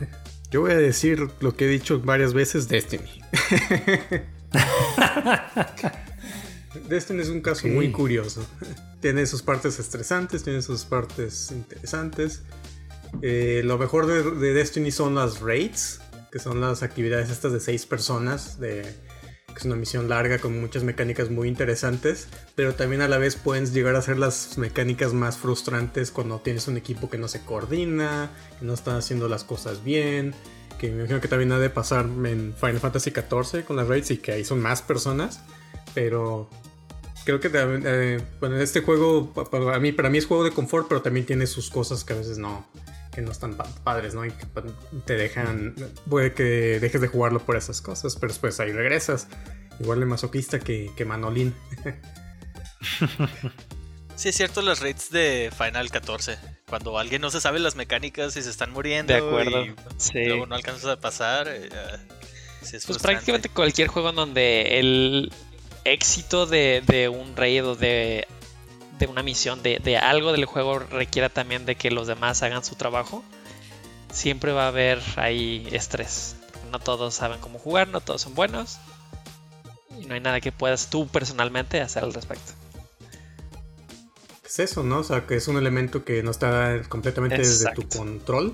Yo 0.51 0.61
voy 0.61 0.71
a 0.71 0.77
decir 0.77 1.29
lo 1.39 1.55
que 1.55 1.65
he 1.65 1.67
dicho 1.67 1.99
varias 1.99 2.33
veces, 2.33 2.67
Destiny. 2.67 3.21
Destiny 6.87 7.21
es 7.21 7.29
un 7.29 7.41
caso 7.41 7.67
muy 7.67 7.91
curioso. 7.91 8.45
Tiene 9.01 9.25
sus 9.25 9.41
partes 9.41 9.79
estresantes, 9.79 10.43
tiene 10.43 10.61
sus 10.61 10.85
partes 10.85 11.51
interesantes. 11.51 12.43
Eh, 13.21 13.61
lo 13.63 13.77
mejor 13.77 14.07
de, 14.07 14.23
de 14.23 14.53
Destiny 14.53 14.91
son 14.91 15.15
las 15.15 15.41
raids, 15.41 16.01
que 16.31 16.39
son 16.39 16.61
las 16.61 16.83
actividades 16.83 17.29
estas 17.29 17.53
de 17.53 17.59
seis 17.59 17.85
personas, 17.85 18.59
de, 18.59 18.83
que 19.55 19.59
es 19.61 19.65
una 19.65 19.75
misión 19.75 20.07
larga 20.09 20.37
con 20.37 20.59
muchas 20.61 20.83
mecánicas 20.83 21.31
muy 21.31 21.47
interesantes, 21.47 22.27
pero 22.55 22.75
también 22.75 23.01
a 23.01 23.07
la 23.07 23.17
vez 23.17 23.35
pueden 23.37 23.65
llegar 23.71 23.95
a 23.95 24.01
ser 24.03 24.19
las 24.19 24.57
mecánicas 24.59 25.13
más 25.13 25.37
frustrantes 25.37 26.11
cuando 26.11 26.37
tienes 26.39 26.67
un 26.67 26.77
equipo 26.77 27.09
que 27.09 27.17
no 27.17 27.27
se 27.27 27.41
coordina, 27.41 28.29
que 28.59 28.65
no 28.65 28.73
está 28.73 28.97
haciendo 28.97 29.27
las 29.29 29.43
cosas 29.43 29.83
bien, 29.83 30.35
que 30.77 30.89
me 30.91 30.99
imagino 30.99 31.21
que 31.21 31.27
también 31.29 31.51
ha 31.53 31.59
de 31.59 31.69
pasar 31.69 32.05
en 32.05 32.53
Final 32.59 32.79
Fantasy 32.79 33.11
XIV 33.11 33.63
con 33.65 33.77
las 33.77 33.87
raids 33.87 34.11
y 34.11 34.17
que 34.17 34.33
ahí 34.33 34.43
son 34.43 34.59
más 34.61 34.81
personas, 34.81 35.39
pero 35.93 36.49
creo 37.23 37.39
que 37.39 37.49
eh, 37.53 38.21
bueno, 38.39 38.57
este 38.59 38.81
juego 38.81 39.33
pa- 39.33 39.45
pa- 39.49 39.73
a 39.75 39.79
mí, 39.79 39.91
para 39.93 40.09
mí 40.09 40.17
es 40.17 40.25
juego 40.25 40.43
de 40.43 40.51
confort, 40.51 40.87
pero 40.89 41.01
también 41.01 41.25
tiene 41.25 41.47
sus 41.47 41.69
cosas 41.71 42.03
que 42.03 42.13
a 42.13 42.17
veces 42.17 42.37
no, 42.37 42.67
que 43.15 43.21
no 43.21 43.31
están 43.31 43.55
padres, 43.83 44.13
¿no? 44.13 44.25
Y 44.25 44.31
que 44.31 44.45
te 45.05 45.15
dejan, 45.15 45.73
puede 46.09 46.33
que 46.33 46.79
dejes 46.79 46.99
de 46.99 47.07
jugarlo 47.07 47.39
por 47.39 47.55
esas 47.55 47.81
cosas, 47.81 48.15
pero 48.15 48.33
después 48.33 48.59
ahí 48.59 48.73
regresas. 48.73 49.27
Igual 49.79 50.01
de 50.01 50.05
masoquista 50.05 50.59
que, 50.59 50.91
que 50.95 51.05
Manolín. 51.05 51.53
Sí, 54.15 54.29
es 54.29 54.35
cierto, 54.37 54.61
las 54.61 54.79
raids 54.79 55.11
de 55.11 55.51
Final 55.57 55.91
14. 55.91 56.37
Cuando 56.69 56.97
alguien 56.97 57.21
no 57.21 57.29
se 57.29 57.41
sabe 57.41 57.59
las 57.59 57.75
mecánicas 57.75 58.37
y 58.37 58.43
se 58.43 58.49
están 58.49 58.71
muriendo. 58.71 59.11
De 59.11 59.19
acuerdo. 59.19 59.65
Y 59.65 60.25
luego 60.25 60.45
no 60.45 60.55
alcanzas 60.55 60.85
a 60.85 60.99
pasar. 60.99 61.49
Eh, 61.49 61.69
pues 62.85 62.97
prácticamente 62.99 63.49
cualquier 63.49 63.89
juego 63.89 64.11
en 64.11 64.15
donde 64.15 64.79
el 64.79 65.33
éxito 65.83 66.45
de, 66.45 67.09
un 67.13 67.35
raid 67.35 67.65
o 67.65 67.75
de, 67.75 68.27
una 69.09 69.23
misión, 69.23 69.61
de, 69.63 69.97
algo 69.97 70.31
del 70.31 70.45
juego 70.45 70.79
requiera 70.79 71.29
también 71.29 71.65
de 71.65 71.75
que 71.75 71.91
los 71.91 72.07
demás 72.07 72.41
hagan 72.43 72.63
su 72.63 72.75
trabajo, 72.75 73.23
siempre 74.11 74.51
va 74.51 74.65
a 74.65 74.67
haber 74.69 75.01
ahí 75.17 75.67
estrés. 75.71 76.35
no 76.71 76.79
todos 76.79 77.13
saben 77.13 77.39
cómo 77.39 77.59
jugar, 77.59 77.87
no 77.87 78.01
todos 78.01 78.21
son 78.21 78.35
buenos. 78.35 78.77
Y 79.99 80.05
no 80.05 80.13
hay 80.13 80.19
nada 80.19 80.41
que 80.41 80.51
puedas 80.51 80.89
tú 80.89 81.07
personalmente 81.07 81.79
hacer 81.81 82.03
al 82.03 82.13
respecto 82.13 82.53
es 84.45 84.71
eso, 84.71 84.83
¿no? 84.83 84.99
O 84.99 85.03
sea, 85.03 85.25
que 85.25 85.35
es 85.35 85.47
un 85.47 85.57
elemento 85.57 86.03
que 86.03 86.23
no 86.23 86.31
está 86.31 86.81
completamente 86.87 87.37
desde 87.37 87.71
tu 87.73 87.87
control. 87.87 88.53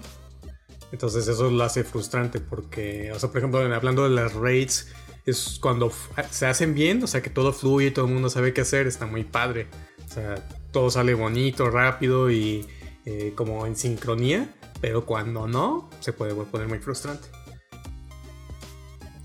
Entonces 0.92 1.28
eso 1.28 1.50
lo 1.50 1.64
hace 1.64 1.84
frustrante 1.84 2.40
porque, 2.40 3.12
o 3.14 3.20
sea, 3.20 3.30
por 3.30 3.38
ejemplo, 3.38 3.60
hablando 3.60 4.04
de 4.04 4.10
las 4.10 4.34
raids, 4.34 4.88
es 5.26 5.58
cuando 5.62 5.92
se 6.30 6.46
hacen 6.48 6.74
bien, 6.74 7.02
o 7.04 7.08
sea, 7.08 7.22
que 7.22 7.30
todo 7.30 7.54
fluye, 7.54 7.92
todo 7.92 8.06
el 8.06 8.12
mundo 8.12 8.30
sabe 8.30 8.54
qué 8.54 8.62
hacer, 8.62 8.88
está 8.88 9.06
muy 9.06 9.24
padre. 9.24 9.68
O 10.12 10.14
sea, 10.14 10.36
todo 10.74 10.92
sale 10.92 11.14
bonito, 11.14 11.70
rápido 11.70 12.30
y 12.30 12.68
eh, 13.06 13.32
como 13.34 13.66
en 13.66 13.78
sincronía, 13.78 14.54
pero 14.82 15.06
cuando 15.06 15.48
no, 15.48 15.90
se 16.02 16.12
puede 16.12 16.34
poner 16.34 16.68
muy 16.68 16.80
frustrante. 16.80 17.30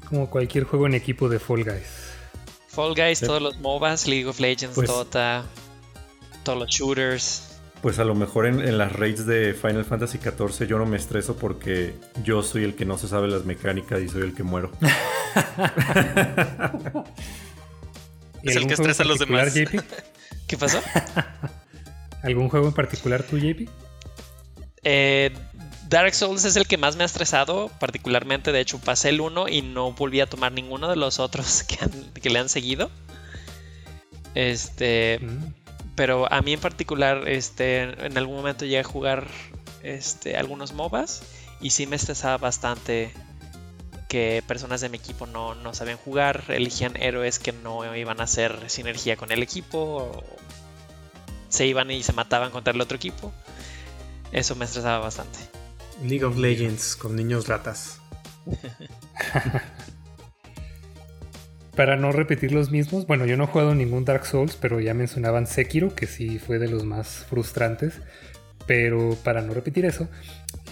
Como 0.08 0.30
cualquier 0.30 0.62
juego 0.62 0.86
en 0.86 0.94
equipo 0.94 1.28
de 1.28 1.40
Fall 1.40 1.64
Guys. 1.64 2.12
Fall 2.68 2.94
Guys, 2.94 3.18
todos 3.18 3.42
los 3.42 3.58
MOBAs, 3.58 4.06
League 4.06 4.26
of 4.26 4.38
Legends, 4.38 4.76
pues, 4.76 4.86
Dota 4.86 5.44
todos 6.44 6.56
los 6.56 6.68
shooters. 6.68 7.58
Pues 7.82 7.98
a 7.98 8.04
lo 8.04 8.14
mejor 8.14 8.46
en, 8.46 8.78
las 8.78 8.92
raids 8.92 9.26
de 9.26 9.54
Final 9.54 9.84
Fantasy 9.84 10.18
XIV 10.18 10.68
yo 10.68 10.78
no 10.78 10.86
me 10.86 10.96
estreso 10.96 11.36
porque 11.36 11.94
yo 12.22 12.44
soy 12.44 12.62
el 12.62 12.76
que 12.76 12.84
no 12.84 12.96
se 12.96 13.08
sabe 13.08 13.26
las 13.26 13.44
mecánicas 13.44 14.00
y 14.02 14.08
soy 14.08 14.22
el 14.22 14.34
que 14.34 14.44
muero. 14.44 14.70
es 18.50 18.56
el 18.56 18.66
que 18.66 18.74
estresa 18.74 19.02
a 19.02 19.06
los 19.06 19.18
demás. 19.18 19.54
JP? 19.54 19.80
¿Qué 20.46 20.56
pasó? 20.56 20.80
¿Algún 22.22 22.48
juego 22.48 22.68
en 22.68 22.74
particular 22.74 23.22
tú, 23.22 23.38
JP? 23.38 23.68
Eh, 24.82 25.32
Dark 25.88 26.14
Souls 26.14 26.44
es 26.44 26.56
el 26.56 26.66
que 26.66 26.78
más 26.78 26.96
me 26.96 27.02
ha 27.02 27.06
estresado, 27.06 27.70
particularmente. 27.78 28.52
De 28.52 28.60
hecho, 28.60 28.78
pasé 28.78 29.10
el 29.10 29.20
1 29.20 29.48
y 29.48 29.62
no 29.62 29.92
volví 29.92 30.20
a 30.20 30.26
tomar 30.26 30.52
ninguno 30.52 30.88
de 30.88 30.96
los 30.96 31.18
otros 31.18 31.62
que, 32.14 32.30
le 32.30 32.38
han 32.38 32.48
seguido. 32.48 32.90
Este. 34.34 35.18
Mm. 35.20 35.54
Pero 35.94 36.30
a 36.30 36.42
mí 36.42 36.52
en 36.52 36.60
particular, 36.60 37.26
este, 37.26 37.82
en 37.82 38.18
algún 38.18 38.36
momento 38.36 38.66
llegué 38.66 38.80
a 38.80 38.84
jugar 38.84 39.28
este, 39.82 40.36
algunos 40.36 40.74
MOBAs 40.74 41.22
y 41.60 41.70
sí 41.70 41.86
me 41.86 41.96
estresaba 41.96 42.36
bastante 42.36 43.12
que 44.08 44.42
personas 44.46 44.80
de 44.80 44.88
mi 44.88 44.98
equipo 44.98 45.26
no, 45.26 45.54
no 45.54 45.74
sabían 45.74 45.98
jugar, 45.98 46.44
elegían 46.48 46.96
héroes 46.96 47.38
que 47.38 47.52
no 47.52 47.94
iban 47.96 48.20
a 48.20 48.24
hacer 48.24 48.68
sinergia 48.68 49.16
con 49.16 49.32
el 49.32 49.42
equipo, 49.42 50.24
se 51.48 51.66
iban 51.66 51.90
y 51.90 52.02
se 52.02 52.12
mataban 52.12 52.50
contra 52.50 52.72
el 52.72 52.80
otro 52.80 52.96
equipo. 52.96 53.32
Eso 54.32 54.54
me 54.56 54.64
estresaba 54.64 54.98
bastante. 54.98 55.38
League 56.02 56.24
of 56.24 56.36
Legends 56.36 56.96
con 56.96 57.16
niños 57.16 57.48
ratas. 57.48 58.00
Para 61.74 61.96
no 61.96 62.12
repetir 62.12 62.52
los 62.52 62.70
mismos, 62.70 63.06
bueno, 63.06 63.26
yo 63.26 63.36
no 63.36 63.44
he 63.44 63.48
jugado 63.48 63.74
ningún 63.74 64.06
Dark 64.06 64.24
Souls, 64.24 64.56
pero 64.56 64.80
ya 64.80 64.94
mencionaban 64.94 65.46
Sekiro, 65.46 65.94
que 65.94 66.06
sí 66.06 66.38
fue 66.38 66.58
de 66.58 66.68
los 66.68 66.84
más 66.84 67.26
frustrantes. 67.28 68.00
Pero 68.66 69.16
para 69.22 69.42
no 69.42 69.54
repetir 69.54 69.84
eso, 69.84 70.08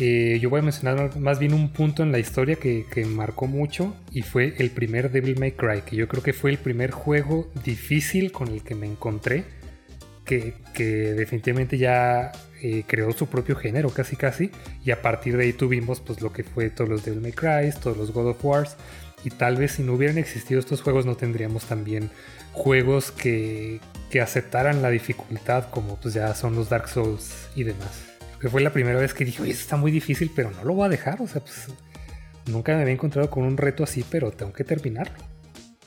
eh, 0.00 0.38
yo 0.40 0.50
voy 0.50 0.58
a 0.60 0.62
mencionar 0.62 1.16
más 1.18 1.38
bien 1.38 1.54
un 1.54 1.72
punto 1.72 2.02
en 2.02 2.10
la 2.10 2.18
historia 2.18 2.56
que, 2.56 2.84
marcó 3.06 3.46
mucho 3.46 3.94
y 4.10 4.22
fue 4.22 4.54
el 4.58 4.70
primer 4.70 5.12
Devil 5.12 5.38
May 5.38 5.52
Cry, 5.52 5.82
que 5.82 5.94
yo 5.94 6.08
creo 6.08 6.22
que 6.22 6.32
fue 6.32 6.50
el 6.50 6.58
primer 6.58 6.90
juego 6.90 7.50
difícil 7.64 8.32
con 8.32 8.48
el 8.48 8.62
que 8.62 8.74
me 8.74 8.86
encontré, 8.86 9.44
que, 10.24 10.54
definitivamente 11.16 11.78
ya 11.78 12.32
eh, 12.60 12.82
creó 12.86 13.12
su 13.12 13.28
propio 13.28 13.54
género 13.54 13.90
casi 13.90 14.16
casi, 14.16 14.50
y 14.84 14.90
a 14.90 15.00
partir 15.00 15.36
de 15.36 15.44
ahí 15.44 15.52
tuvimos 15.52 16.00
pues 16.00 16.20
lo 16.20 16.32
que 16.32 16.42
fue 16.42 16.70
todos 16.70 16.90
los 16.90 17.04
Devil 17.04 17.20
May 17.20 17.32
Cry, 17.32 17.70
todos 17.80 17.96
los 17.96 18.10
God 18.10 18.30
of 18.30 18.44
Wars, 18.44 18.76
y 19.24 19.30
tal 19.30 19.56
vez 19.56 19.72
si 19.72 19.82
no 19.82 19.94
hubieran 19.94 20.18
existido 20.18 20.58
estos 20.58 20.82
juegos 20.82 21.06
no 21.06 21.14
tendríamos 21.14 21.64
también 21.66 22.10
juegos 22.54 23.10
que, 23.10 23.80
aceptaran 24.22 24.80
la 24.80 24.90
dificultad 24.90 25.70
como 25.70 25.96
pues 25.96 26.14
ya 26.14 26.32
son 26.36 26.54
los 26.54 26.68
Dark 26.68 26.88
Souls 26.88 27.48
y 27.56 27.64
demás. 27.64 28.04
Que 28.40 28.48
fue 28.48 28.60
la 28.60 28.72
primera 28.72 29.00
vez 29.00 29.12
que 29.12 29.24
dije, 29.24 29.42
oye, 29.42 29.50
está 29.50 29.76
muy 29.76 29.90
difícil, 29.90 30.30
pero 30.36 30.52
no 30.52 30.62
lo 30.62 30.72
voy 30.72 30.86
a 30.86 30.88
dejar. 30.88 31.20
O 31.20 31.26
sea, 31.26 31.40
pues 31.40 31.66
nunca 32.46 32.76
me 32.76 32.82
había 32.82 32.94
encontrado 32.94 33.28
con 33.28 33.42
un 33.42 33.56
reto 33.56 33.82
así, 33.82 34.04
pero 34.08 34.30
tengo 34.30 34.52
que 34.52 34.62
terminarlo. 34.62 35.16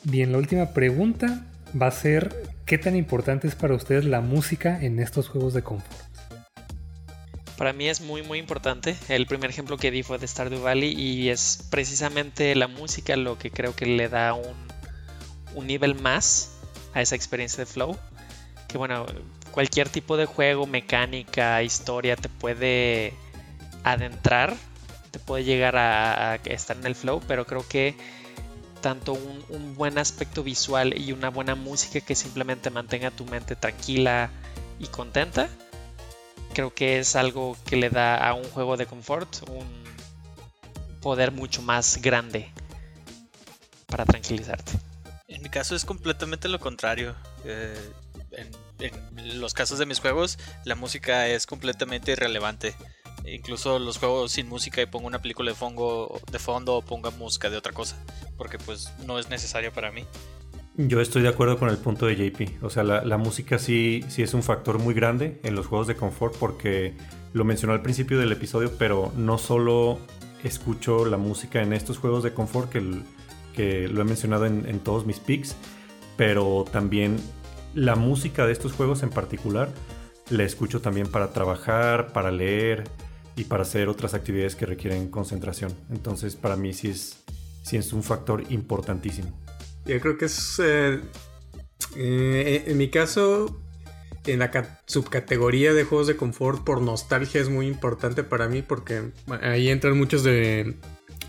Bien, 0.03 0.33
la 0.33 0.39
última 0.39 0.73
pregunta 0.73 1.45
va 1.81 1.87
a 1.87 1.91
ser, 1.91 2.35
¿qué 2.65 2.77
tan 2.77 2.97
importante 2.97 3.47
es 3.47 3.55
para 3.55 3.75
ustedes 3.75 4.03
la 4.03 4.19
música 4.19 4.77
en 4.81 4.99
estos 4.99 5.29
juegos 5.29 5.53
de 5.53 5.63
confort? 5.63 5.95
Para 7.57 7.71
mí 7.71 7.87
es 7.87 8.01
muy 8.01 8.23
muy 8.23 8.39
importante. 8.39 8.95
El 9.07 9.25
primer 9.25 9.49
ejemplo 9.49 9.77
que 9.77 9.89
di 9.89 10.03
fue 10.03 10.19
de 10.19 10.27
Stardew 10.27 10.61
Valley 10.61 10.93
y 10.93 11.29
es 11.29 11.65
precisamente 11.71 12.53
la 12.55 12.67
música 12.67 13.15
lo 13.15 13.39
que 13.39 13.51
creo 13.51 13.73
que 13.73 13.85
le 13.85 14.09
da 14.09 14.33
un, 14.33 14.55
un 15.55 15.65
nivel 15.65 15.95
más 15.95 16.56
a 16.97 17.01
esa 17.01 17.15
experiencia 17.15 17.63
de 17.63 17.65
flow. 17.65 17.97
Que 18.67 18.77
bueno, 18.77 19.05
cualquier 19.51 19.89
tipo 19.89 20.17
de 20.17 20.25
juego, 20.25 20.65
mecánica, 20.67 21.63
historia 21.63 22.15
te 22.15 22.27
puede 22.27 23.13
adentrar, 23.83 24.55
te 25.11 25.19
puede 25.19 25.43
llegar 25.43 25.77
a, 25.77 26.35
estar 26.45 26.75
en 26.75 26.85
el 26.85 26.95
flow, 26.95 27.21
pero 27.27 27.45
creo 27.45 27.65
que 27.67 27.95
tanto 28.81 29.13
un, 29.13 29.43
un, 29.49 29.75
buen 29.75 29.97
aspecto 29.97 30.43
visual 30.43 30.99
y 30.99 31.11
una 31.11 31.29
buena 31.29 31.55
música 31.55 32.01
que 32.01 32.15
simplemente 32.15 32.69
mantenga 32.69 33.09
tu 33.11 33.25
mente 33.25 33.55
tranquila 33.55 34.29
y 34.79 34.87
contenta 34.87 35.49
creo 36.53 36.73
que 36.73 36.97
es 36.97 37.15
algo 37.15 37.55
que 37.65 37.75
le 37.75 37.89
da 37.91 38.17
a 38.17 38.33
un 38.33 38.43
juego 38.45 38.77
de 38.77 38.87
confort 38.87 39.29
un 39.47 39.67
poder 41.01 41.31
mucho 41.31 41.61
más 41.61 42.01
grande 42.01 42.51
para 43.87 44.05
tranquilizarte. 44.05 44.86
En 45.27 45.41
mi 45.41 45.49
caso 45.49 45.75
es 45.75 45.83
completamente 45.83 46.47
lo 46.47 46.59
contrario. 46.59 47.15
Eh, 47.45 47.75
en, 48.31 49.39
los 49.39 49.53
casos 49.53 49.79
de 49.79 49.85
mis 49.85 49.99
juegos, 49.99 50.37
la 50.63 50.75
música 50.75 51.27
es 51.27 51.45
completamente 51.45 52.11
irrelevante. 52.11 52.75
Incluso 53.25 53.77
los 53.79 53.97
juegos 53.97 54.31
sin 54.31 54.47
música 54.47 54.81
y 54.81 54.85
pongo 54.85 55.07
una 55.07 55.21
película 55.21 55.51
de, 55.51 55.57
de 56.31 56.39
fondo 56.39 56.75
o 56.75 56.81
ponga 56.81 57.09
música 57.11 57.49
de 57.49 57.57
otra 57.57 57.73
cosa, 57.73 57.97
porque 58.37 58.57
pues 58.57 58.93
no 59.05 59.19
es 59.19 59.29
necesario 59.29 59.73
para 59.73 59.91
mí. 59.91 60.05
Yo 60.79 61.01
estoy 61.01 61.23
de 61.23 61.29
acuerdo 61.29 61.57
con 61.57 61.69
el 61.69 61.77
punto 61.77 62.05
de 62.05 62.15
JP. 62.15 62.63
O 62.63 62.69
sea, 62.69 62.83
la, 62.83 63.17
música 63.17 63.57
sí, 63.57 64.05
sí 64.09 64.21
es 64.21 64.35
un 64.35 64.43
factor 64.43 64.77
muy 64.77 64.93
grande 64.93 65.39
en 65.43 65.55
los 65.55 65.65
juegos 65.65 65.87
de 65.87 65.95
confort 65.95 66.35
porque 66.37 66.93
lo 67.33 67.43
mencionó 67.43 67.73
al 67.73 67.81
principio 67.81 68.19
del 68.19 68.31
episodio, 68.31 68.71
pero 68.77 69.11
no 69.17 69.39
solo 69.39 69.97
escucho 70.43 71.05
la 71.05 71.17
música 71.17 71.63
en 71.63 71.73
estos 71.73 71.97
juegos 71.97 72.23
de 72.23 72.33
confort, 72.33 72.71
que, 72.71 73.01
que 73.57 73.87
lo 73.87 74.01
he 74.01 74.03
mencionado 74.03 74.45
en, 74.45 74.79
todos 74.81 75.07
mis 75.07 75.19
picks, 75.19 75.55
pero 76.15 76.63
también 76.71 77.17
la 77.73 77.95
música 77.95 78.45
de 78.45 78.53
estos 78.53 78.71
juegos 78.71 79.01
en 79.01 79.09
particular 79.09 79.69
la 80.29 80.43
escucho 80.43 80.79
también 80.79 81.07
para 81.07 81.33
trabajar, 81.33 82.13
para 82.13 82.29
leer 82.29 82.83
y 83.35 83.45
para 83.45 83.63
hacer 83.63 83.89
otras 83.89 84.13
actividades 84.13 84.55
que 84.55 84.67
requieren 84.67 85.09
concentración. 85.09 85.73
Entonces, 85.89 86.35
para 86.35 86.55
mí 86.55 86.71
sí 86.71 86.89
es, 86.89 87.23
sí 87.63 87.77
es 87.77 87.93
un 87.93 88.03
factor 88.03 88.43
importantísimo. 88.49 89.29
Yo 89.85 89.99
creo 90.01 90.19
que 90.19 90.25
es. 90.25 90.61
Eh, 90.63 91.01
eh, 91.95 92.63
en 92.67 92.77
mi 92.77 92.89
caso, 92.89 93.59
en 94.27 94.37
la 94.37 94.81
subcategoría 94.85 95.73
de 95.73 95.83
juegos 95.83 96.05
de 96.05 96.15
confort 96.15 96.63
por 96.63 96.81
nostalgia 96.81 97.41
es 97.41 97.49
muy 97.49 97.65
importante 97.65 98.23
para 98.23 98.47
mí 98.47 98.61
porque 98.61 99.13
ahí 99.41 99.69
entran 99.69 99.97
muchos 99.97 100.23
de 100.23 100.75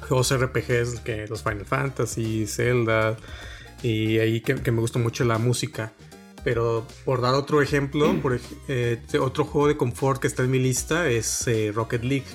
juegos 0.01 0.35
RPGs, 0.35 1.01
que 1.01 1.27
los 1.29 1.43
Final 1.43 1.65
Fantasy, 1.65 2.47
Zelda, 2.47 3.17
y 3.83 4.19
ahí 4.19 4.41
que, 4.41 4.55
me 4.71 4.81
gusta 4.81 4.99
mucho 4.99 5.25
la 5.25 5.39
música. 5.39 5.93
Pero 6.45 6.87
por 7.05 7.21
dar 7.21 7.35
otro 7.35 7.63
ejemplo, 7.63 8.15
por, 8.23 8.41
eh, 8.69 9.01
otro 9.21 9.45
juego 9.45 9.69
de 9.69 9.77
confort 9.77 10.21
que 10.21 10.29
está 10.29 10.45
en 10.45 10.51
mi 10.51 10.59
lista 10.59 11.09
es 11.09 11.47
Rocket 11.75 12.05
League. 12.05 12.27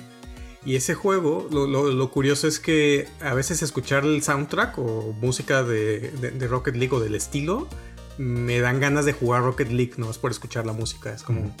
Y 0.66 0.76
ese 0.76 0.94
juego, 0.94 1.46
lo, 1.50 2.10
curioso 2.10 2.48
es 2.48 2.58
que 2.58 3.06
a 3.20 3.34
veces 3.34 3.62
escuchar 3.62 4.04
el 4.04 4.22
soundtrack 4.22 4.78
o 4.78 5.14
música 5.20 5.62
de, 5.62 6.10
Rocket 6.48 6.74
League 6.74 6.94
o 6.94 7.00
del 7.00 7.14
estilo, 7.14 7.68
me 8.16 8.60
dan 8.60 8.80
ganas 8.80 9.04
de 9.04 9.12
jugar 9.12 9.42
Rocket 9.42 9.70
League, 9.70 9.92
no 9.98 10.10
es 10.10 10.16
por 10.16 10.30
escuchar 10.30 10.64
la 10.64 10.72
música. 10.72 11.12
Es 11.12 11.22
como, 11.22 11.54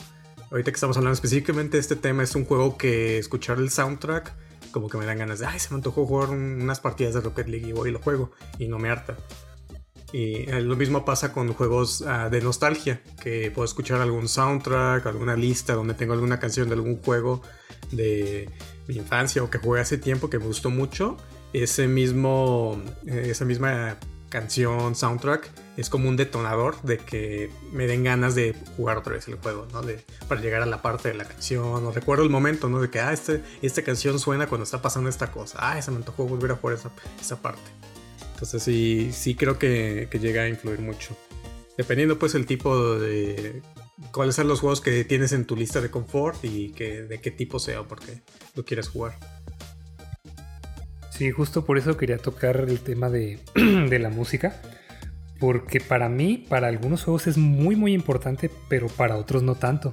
ahorita 0.50 0.70
que 0.70 0.74
estamos 0.74 0.96
hablando 0.96 1.14
específicamente 1.14 1.76
de 1.76 1.82
este 1.82 1.96
tema, 1.96 2.22
es 2.22 2.34
un 2.34 2.46
juego 2.46 2.78
que 2.78 3.18
escuchar 3.18 3.58
el 3.58 3.68
soundtrack 3.68 4.32
como 4.74 4.88
que 4.88 4.98
me 4.98 5.06
dan 5.06 5.18
ganas 5.18 5.38
de, 5.38 5.46
ay, 5.46 5.60
se 5.60 5.70
me 5.70 5.76
antojó 5.76 6.04
jugar 6.04 6.30
unas 6.30 6.80
partidas 6.80 7.14
de 7.14 7.20
Rocket 7.20 7.46
League 7.46 7.68
y 7.68 7.70
voy 7.70 7.90
y 7.90 7.92
lo 7.92 8.00
juego 8.00 8.32
y 8.58 8.66
no 8.66 8.80
me 8.80 8.90
harta. 8.90 9.16
Y 10.12 10.50
eh, 10.50 10.60
lo 10.62 10.74
mismo 10.74 11.04
pasa 11.04 11.32
con 11.32 11.52
juegos 11.54 12.02
ah, 12.02 12.28
de 12.28 12.40
nostalgia, 12.40 13.00
que 13.22 13.52
puedo 13.52 13.64
escuchar 13.64 14.00
algún 14.00 14.28
soundtrack, 14.28 15.06
alguna 15.06 15.36
lista 15.36 15.74
donde 15.74 15.94
tengo 15.94 16.12
alguna 16.12 16.40
canción 16.40 16.68
de 16.68 16.74
algún 16.74 17.00
juego 17.00 17.40
de 17.92 18.50
mi 18.88 18.96
infancia 18.96 19.44
o 19.44 19.48
que 19.48 19.58
jugué 19.58 19.80
hace 19.80 19.96
tiempo 19.96 20.28
que 20.28 20.40
me 20.40 20.46
gustó 20.46 20.70
mucho. 20.70 21.18
Ese 21.52 21.86
mismo, 21.86 22.82
eh, 23.06 23.28
esa 23.30 23.44
misma 23.44 23.96
canción, 24.34 24.96
soundtrack, 24.96 25.48
es 25.76 25.88
como 25.88 26.08
un 26.08 26.16
detonador 26.16 26.82
de 26.82 26.98
que 26.98 27.50
me 27.70 27.86
den 27.86 28.02
ganas 28.02 28.34
de 28.34 28.56
jugar 28.76 28.98
otra 28.98 29.12
vez 29.12 29.28
el 29.28 29.36
juego, 29.36 29.68
¿no? 29.72 29.80
De, 29.80 30.04
para 30.26 30.40
llegar 30.40 30.60
a 30.60 30.66
la 30.66 30.82
parte 30.82 31.08
de 31.08 31.14
la 31.14 31.24
canción, 31.24 31.86
o 31.86 31.92
recuerdo 31.92 32.24
el 32.24 32.30
momento, 32.30 32.68
¿no? 32.68 32.80
De 32.80 32.90
que, 32.90 32.98
ah, 32.98 33.12
este, 33.12 33.42
esta 33.62 33.82
canción 33.82 34.18
suena 34.18 34.48
cuando 34.48 34.64
está 34.64 34.82
pasando 34.82 35.08
esta 35.08 35.30
cosa, 35.30 35.58
ah, 35.60 35.80
se 35.80 35.92
me 35.92 35.98
antojó 35.98 36.26
volver 36.26 36.50
a 36.50 36.56
jugar 36.56 36.76
esa, 36.76 36.90
esa 37.20 37.40
parte. 37.40 37.62
Entonces 38.32 38.60
sí, 38.60 39.10
sí 39.12 39.36
creo 39.36 39.56
que, 39.56 40.08
que, 40.10 40.18
llega 40.18 40.42
a 40.42 40.48
influir 40.48 40.80
mucho. 40.80 41.16
Dependiendo 41.78 42.18
pues 42.18 42.34
el 42.34 42.44
tipo 42.44 42.96
de... 42.96 43.62
cuáles 44.10 44.34
son 44.34 44.48
los 44.48 44.58
juegos 44.58 44.80
que 44.80 45.04
tienes 45.04 45.30
en 45.30 45.44
tu 45.44 45.54
lista 45.54 45.80
de 45.80 45.92
confort 45.92 46.44
y 46.44 46.70
que, 46.70 47.02
de 47.02 47.20
qué 47.20 47.30
tipo 47.30 47.60
sea 47.60 47.82
o 47.82 47.86
por 47.86 48.00
qué 48.00 48.20
lo 48.56 48.64
quieres 48.64 48.88
jugar. 48.88 49.16
Sí, 51.16 51.30
justo 51.30 51.64
por 51.64 51.78
eso 51.78 51.96
quería 51.96 52.18
tocar 52.18 52.64
el 52.68 52.80
tema 52.80 53.08
de, 53.10 53.38
la 54.00 54.10
música 54.10 54.60
porque 55.38 55.80
para 55.80 56.08
mí, 56.08 56.44
para 56.48 56.66
algunos 56.66 57.04
juegos 57.04 57.28
es 57.28 57.36
muy 57.36 57.76
muy 57.76 57.92
importante, 57.92 58.50
pero 58.68 58.88
para 58.88 59.16
otros 59.16 59.42
no 59.42 59.54
tanto. 59.54 59.92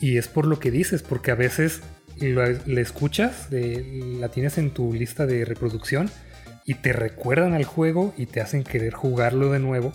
Y 0.00 0.16
es 0.16 0.28
por 0.28 0.46
lo 0.46 0.58
que 0.58 0.70
dices, 0.70 1.02
porque 1.02 1.30
a 1.30 1.34
veces 1.34 1.82
le 2.16 2.80
escuchas, 2.80 3.48
la 3.50 4.28
tienes 4.30 4.58
en 4.58 4.70
tu 4.70 4.92
lista 4.92 5.26
de 5.26 5.44
reproducción 5.44 6.10
y 6.64 6.74
te 6.74 6.92
recuerdan 6.92 7.54
al 7.54 7.64
juego 7.64 8.14
y 8.16 8.26
te 8.26 8.40
hacen 8.40 8.64
querer 8.64 8.94
jugarlo 8.94 9.52
de 9.52 9.60
nuevo. 9.60 9.92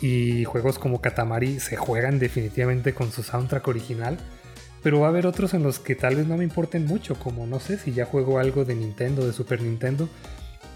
Y 0.00 0.44
juegos 0.44 0.78
como 0.78 1.00
Katamari 1.00 1.60
se 1.60 1.76
juegan 1.76 2.18
definitivamente 2.18 2.94
con 2.94 3.12
su 3.12 3.22
soundtrack 3.22 3.68
original. 3.68 4.18
Pero 4.82 5.00
va 5.00 5.06
a 5.06 5.10
haber 5.10 5.26
otros 5.26 5.54
en 5.54 5.62
los 5.62 5.78
que 5.78 5.94
tal 5.94 6.16
vez 6.16 6.26
no 6.26 6.36
me 6.36 6.44
importen 6.44 6.86
mucho, 6.86 7.16
como 7.18 7.46
no 7.46 7.60
sé 7.60 7.78
si 7.78 7.92
ya 7.92 8.04
juego 8.04 8.38
algo 8.38 8.64
de 8.64 8.74
Nintendo, 8.74 9.26
de 9.26 9.32
Super 9.32 9.60
Nintendo, 9.60 10.08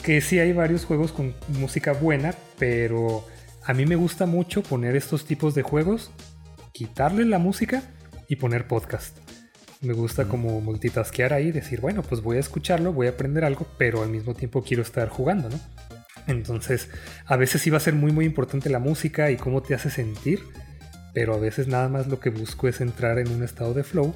que 0.03 0.21
sí 0.21 0.39
hay 0.39 0.53
varios 0.53 0.85
juegos 0.85 1.13
con 1.13 1.35
música 1.49 1.93
buena, 1.93 2.35
pero 2.59 3.25
a 3.65 3.75
mí 3.75 3.87
me 3.87 3.97
gusta 3.97 4.27
mucho 4.27 4.63
poner 4.63 4.97
estos 4.97 5.25
tipos 5.25 5.55
de 5.55 5.63
juegos, 5.63 6.11
quitarle 6.73 7.25
la 7.25 7.39
música 7.39 7.83
y 8.29 8.37
poner 8.37 8.67
podcast. 8.67 9.17
Me 9.81 9.93
gusta 9.93 10.27
como 10.27 10.61
multitaskear 10.61 11.33
ahí, 11.33 11.53
decir, 11.53 11.81
bueno, 11.81 12.03
pues 12.03 12.23
voy 12.23 12.37
a 12.37 12.41
escucharlo, 12.41 12.93
voy 12.93 13.07
a 13.07 13.11
aprender 13.11 13.45
algo, 13.45 13.67
pero 13.79 14.03
al 14.03 14.09
mismo 14.09 14.35
tiempo 14.35 14.63
quiero 14.63 14.83
estar 14.83 15.09
jugando, 15.09 15.49
¿no? 15.49 15.59
Entonces, 16.27 16.89
a 17.27 17.37
veces 17.37 17.63
sí 17.63 17.71
va 17.71 17.79
a 17.79 17.81
ser 17.81 17.95
muy 17.95 18.13
muy 18.13 18.25
importante 18.25 18.71
la 18.71 18.79
música 18.79 19.31
y 19.31 19.37
cómo 19.37 19.63
te 19.63 19.75
hace 19.75 19.91
sentir, 19.91 20.41
pero 21.13 21.35
a 21.35 21.39
veces 21.39 21.69
nada 21.69 21.89
más 21.89 22.07
lo 22.07 22.21
que 22.21 22.31
busco 22.31 22.69
es 22.69 22.81
entrar 22.81 23.19
en 23.19 23.31
un 23.31 23.43
estado 23.43 23.75
de 23.75 23.85
flow 23.85 24.15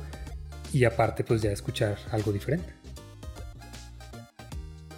y 0.72 0.84
aparte 0.84 1.24
pues 1.24 1.42
ya 1.42 1.50
escuchar 1.50 1.98
algo 2.10 2.32
diferente. 2.32 2.72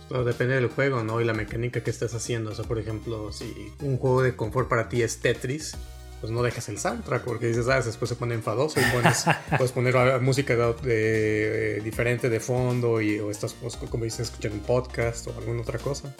Todo 0.08 0.24
depende 0.24 0.54
del 0.54 0.68
juego, 0.68 1.02
¿no? 1.02 1.20
Y 1.20 1.24
la 1.24 1.34
mecánica 1.34 1.82
que 1.82 1.90
estés 1.90 2.14
haciendo. 2.14 2.52
O 2.52 2.54
sea, 2.54 2.64
por 2.64 2.78
ejemplo, 2.78 3.30
si 3.30 3.72
un 3.82 3.98
juego 3.98 4.22
de 4.22 4.34
confort 4.34 4.68
para 4.68 4.88
ti 4.88 5.02
es 5.02 5.18
Tetris, 5.18 5.76
pues 6.20 6.32
no 6.32 6.42
dejas 6.42 6.68
el 6.68 6.78
soundtrack 6.78 7.24
porque 7.24 7.46
dices, 7.46 7.68
ah, 7.68 7.80
después 7.80 8.08
se 8.08 8.16
pone 8.16 8.34
enfadoso 8.34 8.80
y 8.80 8.84
puedes 9.56 9.72
poner 9.72 10.20
música 10.20 10.56
de, 10.56 11.80
diferente 11.84 12.28
de 12.28 12.40
fondo 12.40 13.00
y, 13.00 13.18
o 13.20 13.30
estás, 13.30 13.54
pues, 13.54 13.76
como 13.76 14.04
dices, 14.04 14.20
escuchar 14.20 14.52
un 14.52 14.60
podcast 14.60 15.28
o 15.28 15.34
alguna 15.38 15.60
otra 15.60 15.78
cosa. 15.78 16.14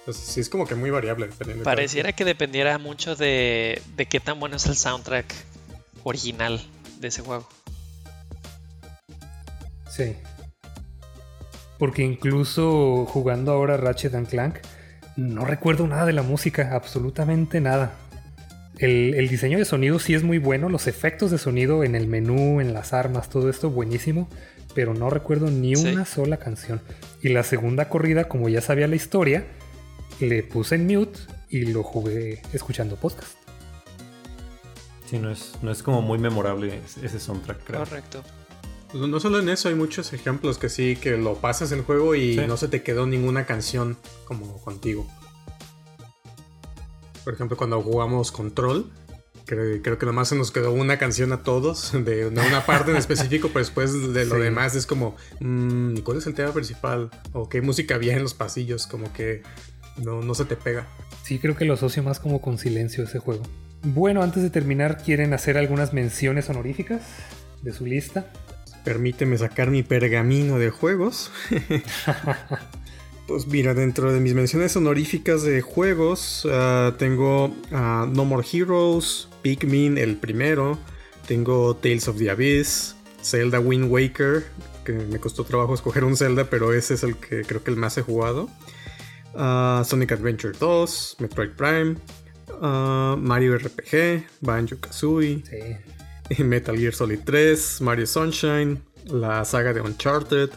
Entonces, 0.00 0.24
sí, 0.24 0.40
es 0.40 0.48
como 0.48 0.66
que 0.66 0.74
muy 0.74 0.90
variable. 0.90 1.26
Dependiendo 1.26 1.64
Pareciera 1.64 2.12
que 2.12 2.24
dependiera 2.24 2.78
mucho 2.78 3.16
de, 3.16 3.80
de 3.96 4.06
qué 4.06 4.20
tan 4.20 4.40
bueno 4.40 4.56
es 4.56 4.66
el 4.66 4.76
soundtrack 4.76 5.32
original 6.04 6.60
de 6.98 7.08
ese 7.08 7.22
juego. 7.22 7.48
Sí, 9.88 10.16
porque 11.80 12.02
incluso 12.02 13.06
jugando 13.06 13.52
ahora 13.52 13.78
Ratchet 13.78 14.14
and 14.14 14.28
Clank, 14.28 14.56
no 15.16 15.46
recuerdo 15.46 15.86
nada 15.86 16.04
de 16.04 16.12
la 16.12 16.22
música, 16.22 16.74
absolutamente 16.74 17.58
nada. 17.58 17.94
El, 18.78 19.28
diseño 19.28 19.56
de 19.56 19.64
sonido 19.64 19.98
sí 19.98 20.14
es 20.14 20.22
muy 20.22 20.36
bueno, 20.36 20.68
los 20.68 20.86
efectos 20.86 21.30
de 21.30 21.38
sonido 21.38 21.82
en 21.82 21.94
el 21.94 22.06
menú, 22.06 22.60
en 22.60 22.74
las 22.74 22.92
armas, 22.92 23.30
todo 23.30 23.48
esto 23.48 23.70
buenísimo, 23.70 24.28
pero 24.74 24.92
no 24.92 25.08
recuerdo 25.08 25.50
ni 25.50 25.74
una 25.74 26.04
sola 26.04 26.36
canción. 26.36 26.82
Y 27.22 27.30
la 27.30 27.44
segunda 27.44 27.88
corrida, 27.88 28.24
como 28.24 28.50
ya 28.50 28.60
sabía 28.60 28.86
la 28.86 28.96
historia, 28.96 29.46
le 30.20 30.42
puse 30.42 30.76
en 30.76 30.86
mute 30.86 31.18
y 31.48 31.66
lo 31.66 31.82
jugué 31.82 32.42
escuchando 32.52 32.96
podcast. 32.96 33.34
Sí, 35.06 35.18
no 35.18 35.30
es, 35.30 35.54
no 35.62 35.72
es 35.72 35.82
como 35.82 36.02
muy 36.02 36.18
memorable 36.18 36.80
ese 37.02 37.18
soundtrack, 37.18 37.64
creo. 37.64 37.80
Correcto. 37.80 38.22
Pues 38.92 39.08
no 39.08 39.20
solo 39.20 39.38
en 39.38 39.48
eso, 39.48 39.68
hay 39.68 39.74
muchos 39.74 40.12
ejemplos 40.12 40.58
que 40.58 40.68
sí, 40.68 40.96
que 40.96 41.16
lo 41.16 41.34
pasas 41.34 41.72
el 41.72 41.82
juego 41.82 42.14
y 42.14 42.36
no 42.46 42.56
se 42.56 42.68
te 42.68 42.82
quedó 42.82 43.06
ninguna 43.06 43.46
canción 43.46 43.96
como 44.24 44.60
contigo. 44.62 45.06
Por 47.24 47.34
ejemplo, 47.34 47.56
cuando 47.56 47.80
jugamos 47.82 48.32
Control, 48.32 48.90
creo, 49.46 49.82
creo 49.82 49.98
que 49.98 50.06
nomás 50.06 50.28
se 50.28 50.36
nos 50.36 50.50
quedó 50.50 50.72
una 50.72 50.98
canción 50.98 51.32
a 51.32 51.42
todos, 51.42 51.92
de, 52.04 52.26
una 52.26 52.66
parte 52.66 52.90
en 52.90 52.96
específico, 52.96 53.48
pero 53.48 53.60
después 53.60 54.12
de 54.12 54.24
lo 54.24 54.36
demás 54.36 54.74
es 54.74 54.86
como, 54.86 55.16
mmm, 55.40 55.98
¿cuál 55.98 56.18
es 56.18 56.26
el 56.26 56.34
tema 56.34 56.52
principal? 56.52 57.10
O 57.32 57.48
qué 57.48 57.62
música 57.62 57.94
había 57.94 58.16
en 58.16 58.22
los 58.22 58.34
pasillos, 58.34 58.86
como 58.86 59.12
que 59.12 59.42
no, 59.96 60.22
no 60.22 60.34
se 60.34 60.44
te 60.44 60.56
pega. 60.56 60.86
Sí, 61.22 61.38
creo 61.38 61.56
que 61.56 61.64
lo 61.64 61.74
asocio 61.74 62.02
más 62.02 62.20
como 62.20 62.40
con 62.40 62.58
silencio 62.58 63.04
ese 63.04 63.18
juego. 63.18 63.42
Bueno, 63.82 64.22
antes 64.22 64.42
de 64.42 64.50
terminar, 64.50 65.02
¿quieren 65.02 65.32
hacer 65.32 65.56
algunas 65.56 65.92
menciones 65.92 66.50
honoríficas 66.50 67.02
de 67.62 67.72
su 67.72 67.86
lista? 67.86 68.30
Permíteme 68.84 69.38
sacar 69.38 69.70
mi 69.70 69.82
pergamino 69.82 70.58
de 70.58 70.70
juegos. 70.70 71.30
pues 73.26 73.46
mira, 73.46 73.74
dentro 73.74 74.12
de 74.12 74.20
mis 74.20 74.34
menciones 74.34 74.76
honoríficas 74.76 75.42
de 75.42 75.62
juegos, 75.62 76.46
ah, 76.50 76.94
tengo 76.98 77.54
ah, 77.72 78.06
No 78.10 78.24
More 78.24 78.46
Heroes, 78.50 79.28
Pikmin 79.42 79.96
el 79.98 80.16
primero, 80.16 80.78
tengo 81.26 81.76
Tales 81.76 82.08
of 82.08 82.18
the 82.18 82.30
Abyss, 82.30 82.96
Zelda 83.22 83.60
Wind 83.60 83.90
Waker, 83.90 84.44
que 84.84 84.92
me 84.92 85.18
costó 85.20 85.44
trabajo 85.44 85.74
escoger 85.74 86.04
un 86.04 86.16
Zelda, 86.16 86.50
pero 86.50 86.72
ese 86.72 86.94
es 86.94 87.02
el 87.02 87.16
que 87.16 87.42
creo 87.42 87.62
que 87.62 87.70
el 87.70 87.76
más 87.76 87.96
he 87.98 88.02
jugado. 88.02 88.48
Ah, 89.34 89.82
Sonic 89.84 90.12
Adventure 90.12 90.52
2, 90.58 91.16
Metroid 91.20 91.50
Prime, 91.50 91.96
Mario 92.60 93.56
RPG, 93.58 94.26
Banjo 94.40 94.76
Kazooie. 94.80 95.42
Metal 96.38 96.76
Gear 96.76 96.94
Solid 96.94 97.20
3, 97.24 97.80
Mario 97.80 98.06
Sunshine, 98.06 98.80
la 99.06 99.44
saga 99.44 99.72
de 99.72 99.80
Uncharted, 99.80 100.50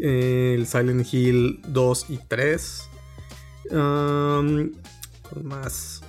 el 0.00 0.66
Silent 0.66 1.12
Hill 1.12 1.60
2 1.66 2.06
y 2.10 2.18
3. 2.28 2.88
más? 5.42 6.02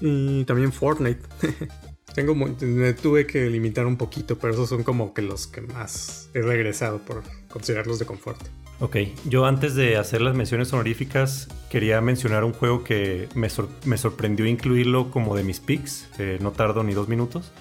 Y 0.00 0.44
también 0.44 0.72
Fortnite. 0.72 1.22
Tengo, 2.14 2.34
me 2.34 2.94
tuve 2.94 3.26
que 3.26 3.48
limitar 3.48 3.86
un 3.86 3.96
poquito, 3.96 4.38
pero 4.38 4.52
esos 4.52 4.68
son 4.68 4.82
como 4.82 5.14
que 5.14 5.22
los 5.22 5.46
que 5.46 5.60
más 5.60 6.28
he 6.34 6.42
regresado 6.42 6.98
por 6.98 7.22
considerarlos 7.48 8.00
de 8.00 8.06
confort. 8.06 8.40
Ok, 8.80 8.96
yo 9.24 9.44
antes 9.44 9.74
de 9.74 9.96
hacer 9.96 10.20
las 10.20 10.34
menciones 10.34 10.72
honoríficas 10.72 11.48
quería 11.68 12.00
mencionar 12.00 12.44
un 12.44 12.52
juego 12.52 12.84
que 12.84 13.28
me, 13.34 13.48
sorprendió 13.48 14.46
incluirlo 14.46 15.10
como 15.10 15.36
de 15.36 15.42
mis 15.42 15.58
picks, 15.58 16.08
no 16.40 16.52
tardo 16.52 16.84
ni 16.84 16.94
dos 16.94 17.08
minutos 17.08 17.52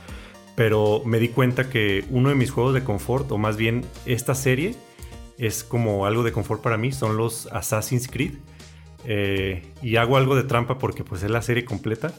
pero 0.57 1.03
me 1.05 1.19
di 1.19 1.29
cuenta 1.29 1.69
que 1.69 2.03
uno 2.09 2.29
de 2.29 2.35
mis 2.35 2.49
juegos 2.49 2.73
de 2.73 2.83
confort, 2.83 3.31
o 3.31 3.37
más 3.37 3.57
bien 3.57 3.85
esta 4.07 4.33
serie, 4.33 4.73
es 5.37 5.63
como 5.63 6.07
algo 6.07 6.23
de 6.23 6.31
confort 6.31 6.63
para 6.63 6.77
mí, 6.77 6.91
son 6.91 7.15
los 7.15 7.45
Assassin's 7.53 8.07
Creed. 8.07 8.33
Eh, 9.05 9.71
y 9.83 9.97
hago 9.97 10.17
algo 10.17 10.35
de 10.35 10.41
trampa 10.41 10.79
porque 10.79 11.03
pues 11.03 11.21
es 11.21 11.29
la 11.29 11.43
serie 11.43 11.63
completa, 11.63 12.11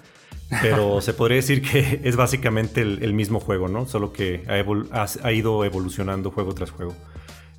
pero 0.63 1.01
se 1.01 1.15
podría 1.15 1.39
decir 1.39 1.63
que 1.63 2.01
es 2.05 2.15
básicamente 2.15 2.81
el, 2.81 3.13
mismo 3.13 3.41
juego, 3.41 3.67
¿no? 3.67 3.87
Solo 3.87 4.13
que 4.13 4.45
ha, 4.47 5.33
ido 5.33 5.65
evolucionando 5.65 6.31
juego 6.31 6.55
tras 6.55 6.71
juego. 6.71 6.95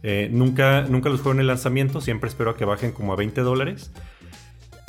Eh, 0.04 0.30
nunca, 0.32 0.82
nunca 0.84 1.10
los 1.10 1.22
juego 1.22 1.34
en 1.34 1.42
el 1.42 1.48
lanzamiento, 1.48 2.02
siempre 2.02 2.30
espero 2.30 2.52
a 2.52 2.58
que 2.58 2.66
bajen 2.66 2.92
como 2.92 3.14
a 3.14 3.16
20 3.16 3.42
dólares 3.42 3.92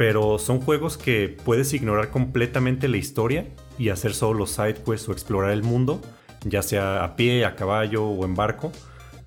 pero 0.00 0.38
son 0.38 0.62
juegos 0.62 0.96
que 0.96 1.28
puedes 1.44 1.74
ignorar 1.74 2.08
completamente 2.08 2.88
la 2.88 2.96
historia 2.96 3.44
y 3.78 3.90
hacer 3.90 4.14
solo 4.14 4.46
side 4.46 4.76
quests 4.76 5.10
o 5.10 5.12
explorar 5.12 5.50
el 5.50 5.62
mundo, 5.62 6.00
ya 6.46 6.62
sea 6.62 7.04
a 7.04 7.16
pie, 7.16 7.44
a 7.44 7.54
caballo 7.54 8.06
o 8.06 8.24
en 8.24 8.34
barco. 8.34 8.72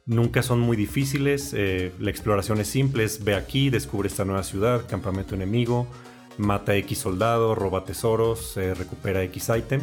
Nunca 0.07 0.41
son 0.41 0.59
muy 0.59 0.75
difíciles, 0.75 1.53
eh, 1.55 1.91
la 1.99 2.09
exploración 2.09 2.59
es 2.59 2.69
simple, 2.69 3.03
es 3.03 3.23
ve 3.23 3.35
aquí, 3.35 3.69
descubre 3.69 4.07
esta 4.07 4.25
nueva 4.25 4.41
ciudad, 4.41 4.87
campamento 4.89 5.35
enemigo, 5.35 5.85
mata 6.39 6.75
X 6.75 6.97
soldado, 6.97 7.53
roba 7.53 7.85
tesoros, 7.85 8.57
eh, 8.57 8.73
recupera 8.73 9.21
X 9.21 9.51
item. 9.55 9.81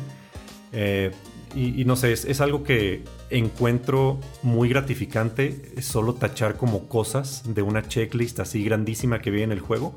Eh, 0.72 1.12
y, 1.54 1.84
no 1.84 1.94
sé, 1.94 2.10
es, 2.12 2.40
algo 2.40 2.64
que, 2.64 3.04
encuentro 3.30 4.18
muy 4.42 4.68
gratificante 4.68 5.80
solo 5.82 6.14
tachar 6.14 6.56
como 6.56 6.88
cosas 6.88 7.42
de 7.46 7.62
una 7.62 7.86
checklist 7.86 8.40
así 8.40 8.64
grandísima 8.64 9.20
que 9.20 9.30
viene 9.30 9.52
en 9.52 9.58
el 9.58 9.60
juego, 9.60 9.94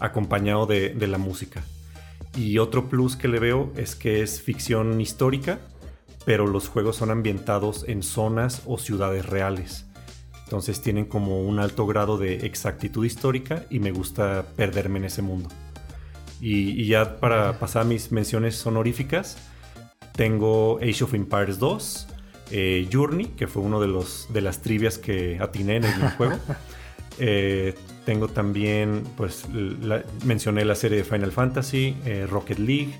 acompañado 0.00 0.66
de, 0.66 0.94
la 1.06 1.18
música. 1.18 1.64
Y 2.36 2.58
otro 2.58 2.88
plus 2.88 3.16
que 3.16 3.28
le 3.28 3.38
veo 3.38 3.72
es 3.76 3.94
que 3.94 4.22
es 4.22 4.42
ficción 4.42 5.00
histórica, 5.00 5.60
pero 6.24 6.46
los 6.46 6.68
juegos 6.68 6.96
son 6.96 7.10
ambientados 7.10 7.84
en 7.88 8.02
zonas 8.02 8.62
o 8.66 8.78
ciudades 8.78 9.24
reales. 9.26 9.86
Entonces 10.44 10.82
tienen 10.82 11.06
como 11.06 11.42
un 11.42 11.58
alto 11.58 11.86
grado 11.86 12.18
de 12.18 12.46
exactitud 12.46 13.04
histórica 13.04 13.64
y 13.70 13.78
me 13.78 13.92
gusta 13.92 14.46
perderme 14.56 14.98
en 14.98 15.04
ese 15.06 15.22
mundo. 15.22 15.48
Y, 16.40 16.86
ya 16.86 17.20
para 17.20 17.58
pasar 17.58 17.82
a 17.82 17.84
mis 17.84 18.12
menciones 18.12 18.66
honoríficas, 18.66 19.38
tengo 20.12 20.78
Age 20.82 21.04
of 21.04 21.14
Empires 21.14 21.58
2, 21.58 22.08
eh, 22.50 22.88
Journey, 22.92 23.26
que 23.36 23.46
fue 23.46 23.62
uno 23.62 23.80
de, 23.80 23.88
los, 23.88 24.28
de 24.32 24.40
las 24.40 24.60
trivias 24.60 24.98
que 24.98 25.38
atiné 25.40 25.76
en 25.76 25.84
el 25.84 26.10
juego. 26.16 26.38
Eh, 27.20 27.76
tengo 28.04 28.26
también, 28.26 29.04
pues 29.16 29.44
mencioné 30.24 30.64
la 30.64 30.74
serie 30.74 30.98
de 30.98 31.04
Final 31.04 31.30
Fantasy, 31.30 31.96
eh, 32.04 32.26
Rocket 32.28 32.58
League, 32.58 32.92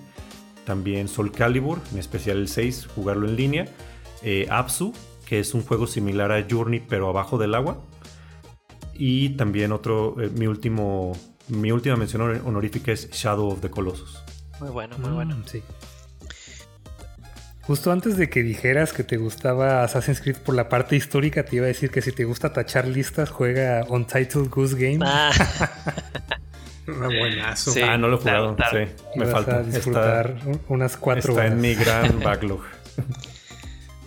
también 0.64 1.08
Soul 1.08 1.32
Calibur, 1.32 1.80
en 1.90 1.98
especial 1.98 2.36
el 2.36 2.46
6, 2.46 2.90
jugarlo 2.94 3.26
en 3.26 3.34
línea. 3.34 3.66
Apsu, 4.50 4.94
que 5.26 5.40
es 5.40 5.52
un 5.52 5.64
juego 5.64 5.88
similar 5.88 6.30
a 6.30 6.46
Journey 6.48 6.78
pero 6.78 7.08
abajo 7.08 7.38
del 7.38 7.56
agua. 7.56 7.82
Y 8.94 9.30
también 9.30 9.72
otro, 9.72 10.14
mi 10.36 10.46
último, 10.46 11.18
mi 11.48 11.72
última 11.72 11.96
mención 11.96 12.22
honorífica 12.46 12.92
es 12.92 13.10
Shadow 13.10 13.48
of 13.48 13.62
the 13.62 13.70
Colossus. 13.70 14.22
Muy 14.60 14.70
bueno, 14.70 14.96
muy 14.98 15.10
bueno. 15.10 15.36
Mm, 15.36 15.44
sí. 15.44 15.62
Justo 17.66 17.90
antes 17.90 18.18
de 18.18 18.28
que 18.28 18.42
dijeras 18.42 18.92
que 18.92 19.04
te 19.04 19.16
gustaba 19.16 19.82
Assassin's 19.84 20.20
Creed 20.20 20.36
por 20.36 20.54
la 20.54 20.68
parte 20.68 20.96
histórica, 20.96 21.44
te 21.44 21.56
iba 21.56 21.64
a 21.64 21.68
decir 21.68 21.90
que 21.90 22.02
si 22.02 22.12
te 22.12 22.24
gusta 22.24 22.52
tachar 22.52 22.86
listas, 22.86 23.30
juega 23.30 23.84
Untitled 23.88 24.50
Goose 24.50 24.76
Game. 24.76 24.98
Ah. 25.02 25.30
buenazo. 26.86 27.72
ah, 27.82 27.96
no 27.96 28.08
lo 28.08 28.16
he 28.16 28.20
jugado. 28.20 28.56
Sí, 28.70 28.78
me 29.16 29.26
falta. 29.26 29.62
disfrutar 29.62 30.36
unas 30.68 30.96
cuatro 30.98 31.32
está 31.32 31.46
en 31.46 31.60
mi 31.60 31.74
gran 31.74 32.20
backlog. 32.22 32.62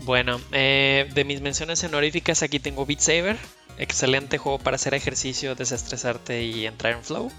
bueno, 0.03 0.39
eh, 0.51 1.09
de 1.15 1.23
mis 1.23 1.41
menciones 1.41 1.83
honoríficas, 1.83 2.43
aquí 2.43 2.59
tengo 2.59 2.85
Beat 2.85 2.99
Saber. 2.99 3.37
Excelente 3.79 4.37
juego 4.37 4.59
para 4.59 4.75
hacer 4.75 4.93
ejercicio, 4.93 5.55
desestresarte 5.55 6.43
y 6.43 6.67
entrar 6.67 6.93
en 6.93 7.03
flow. 7.03 7.31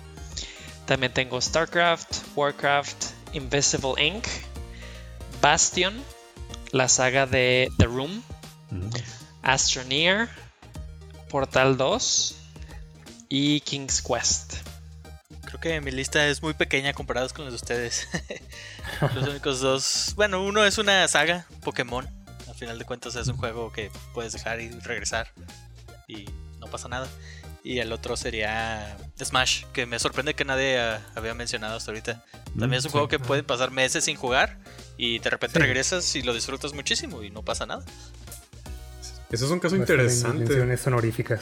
También 0.86 1.12
tengo 1.12 1.40
StarCraft, 1.40 2.36
Warcraft, 2.36 3.04
Invisible 3.34 3.94
Inc. 3.98 4.26
Bastion, 5.40 5.94
la 6.72 6.88
saga 6.88 7.26
de 7.26 7.70
The 7.78 7.86
Room, 7.86 8.22
Astroneer, 9.42 10.28
Portal 11.28 11.76
2 11.76 12.36
y 13.28 13.60
King's 13.60 14.02
Quest. 14.02 14.54
Creo 15.44 15.60
que 15.60 15.80
mi 15.80 15.90
lista 15.90 16.26
es 16.26 16.42
muy 16.42 16.54
pequeña 16.54 16.92
comparados 16.92 17.32
con 17.32 17.44
las 17.44 17.52
de 17.52 17.56
ustedes. 17.56 18.08
Los 19.14 19.28
únicos 19.28 19.60
dos. 19.60 20.12
Bueno, 20.16 20.44
uno 20.44 20.64
es 20.64 20.76
una 20.76 21.06
saga, 21.08 21.46
Pokémon. 21.62 22.06
Al 22.46 22.54
final 22.54 22.78
de 22.78 22.84
cuentas 22.84 23.16
es 23.16 23.28
un 23.28 23.36
juego 23.36 23.72
que 23.72 23.90
puedes 24.12 24.32
dejar 24.32 24.60
y 24.60 24.68
regresar. 24.80 25.32
Y 26.06 26.26
no 26.58 26.66
pasa 26.66 26.88
nada. 26.88 27.08
Y 27.64 27.78
el 27.80 27.92
otro 27.92 28.16
sería 28.16 28.96
Smash, 29.22 29.64
que 29.72 29.84
me 29.84 29.98
sorprende 29.98 30.34
que 30.34 30.44
nadie 30.44 30.78
ah, 30.78 31.00
había 31.14 31.34
mencionado 31.34 31.76
hasta 31.76 31.90
ahorita. 31.90 32.24
También 32.58 32.74
es 32.74 32.84
un 32.84 32.90
mm, 32.90 32.92
juego 32.92 33.08
que 33.08 33.18
pueden 33.18 33.44
pasar 33.44 33.70
meses 33.70 34.04
sin 34.04 34.16
jugar 34.16 34.58
y 34.96 35.18
de 35.18 35.30
repente 35.30 35.58
regresas 35.58 36.14
y 36.16 36.22
lo 36.22 36.32
disfrutas 36.34 36.72
muchísimo 36.72 37.22
y 37.22 37.30
no 37.30 37.42
pasa 37.42 37.66
nada. 37.66 37.84
Eso 39.30 39.44
es 39.44 39.50
un 39.50 39.60
caso 39.60 39.76
interesante. 39.76 40.58
honoríficas. 40.86 41.40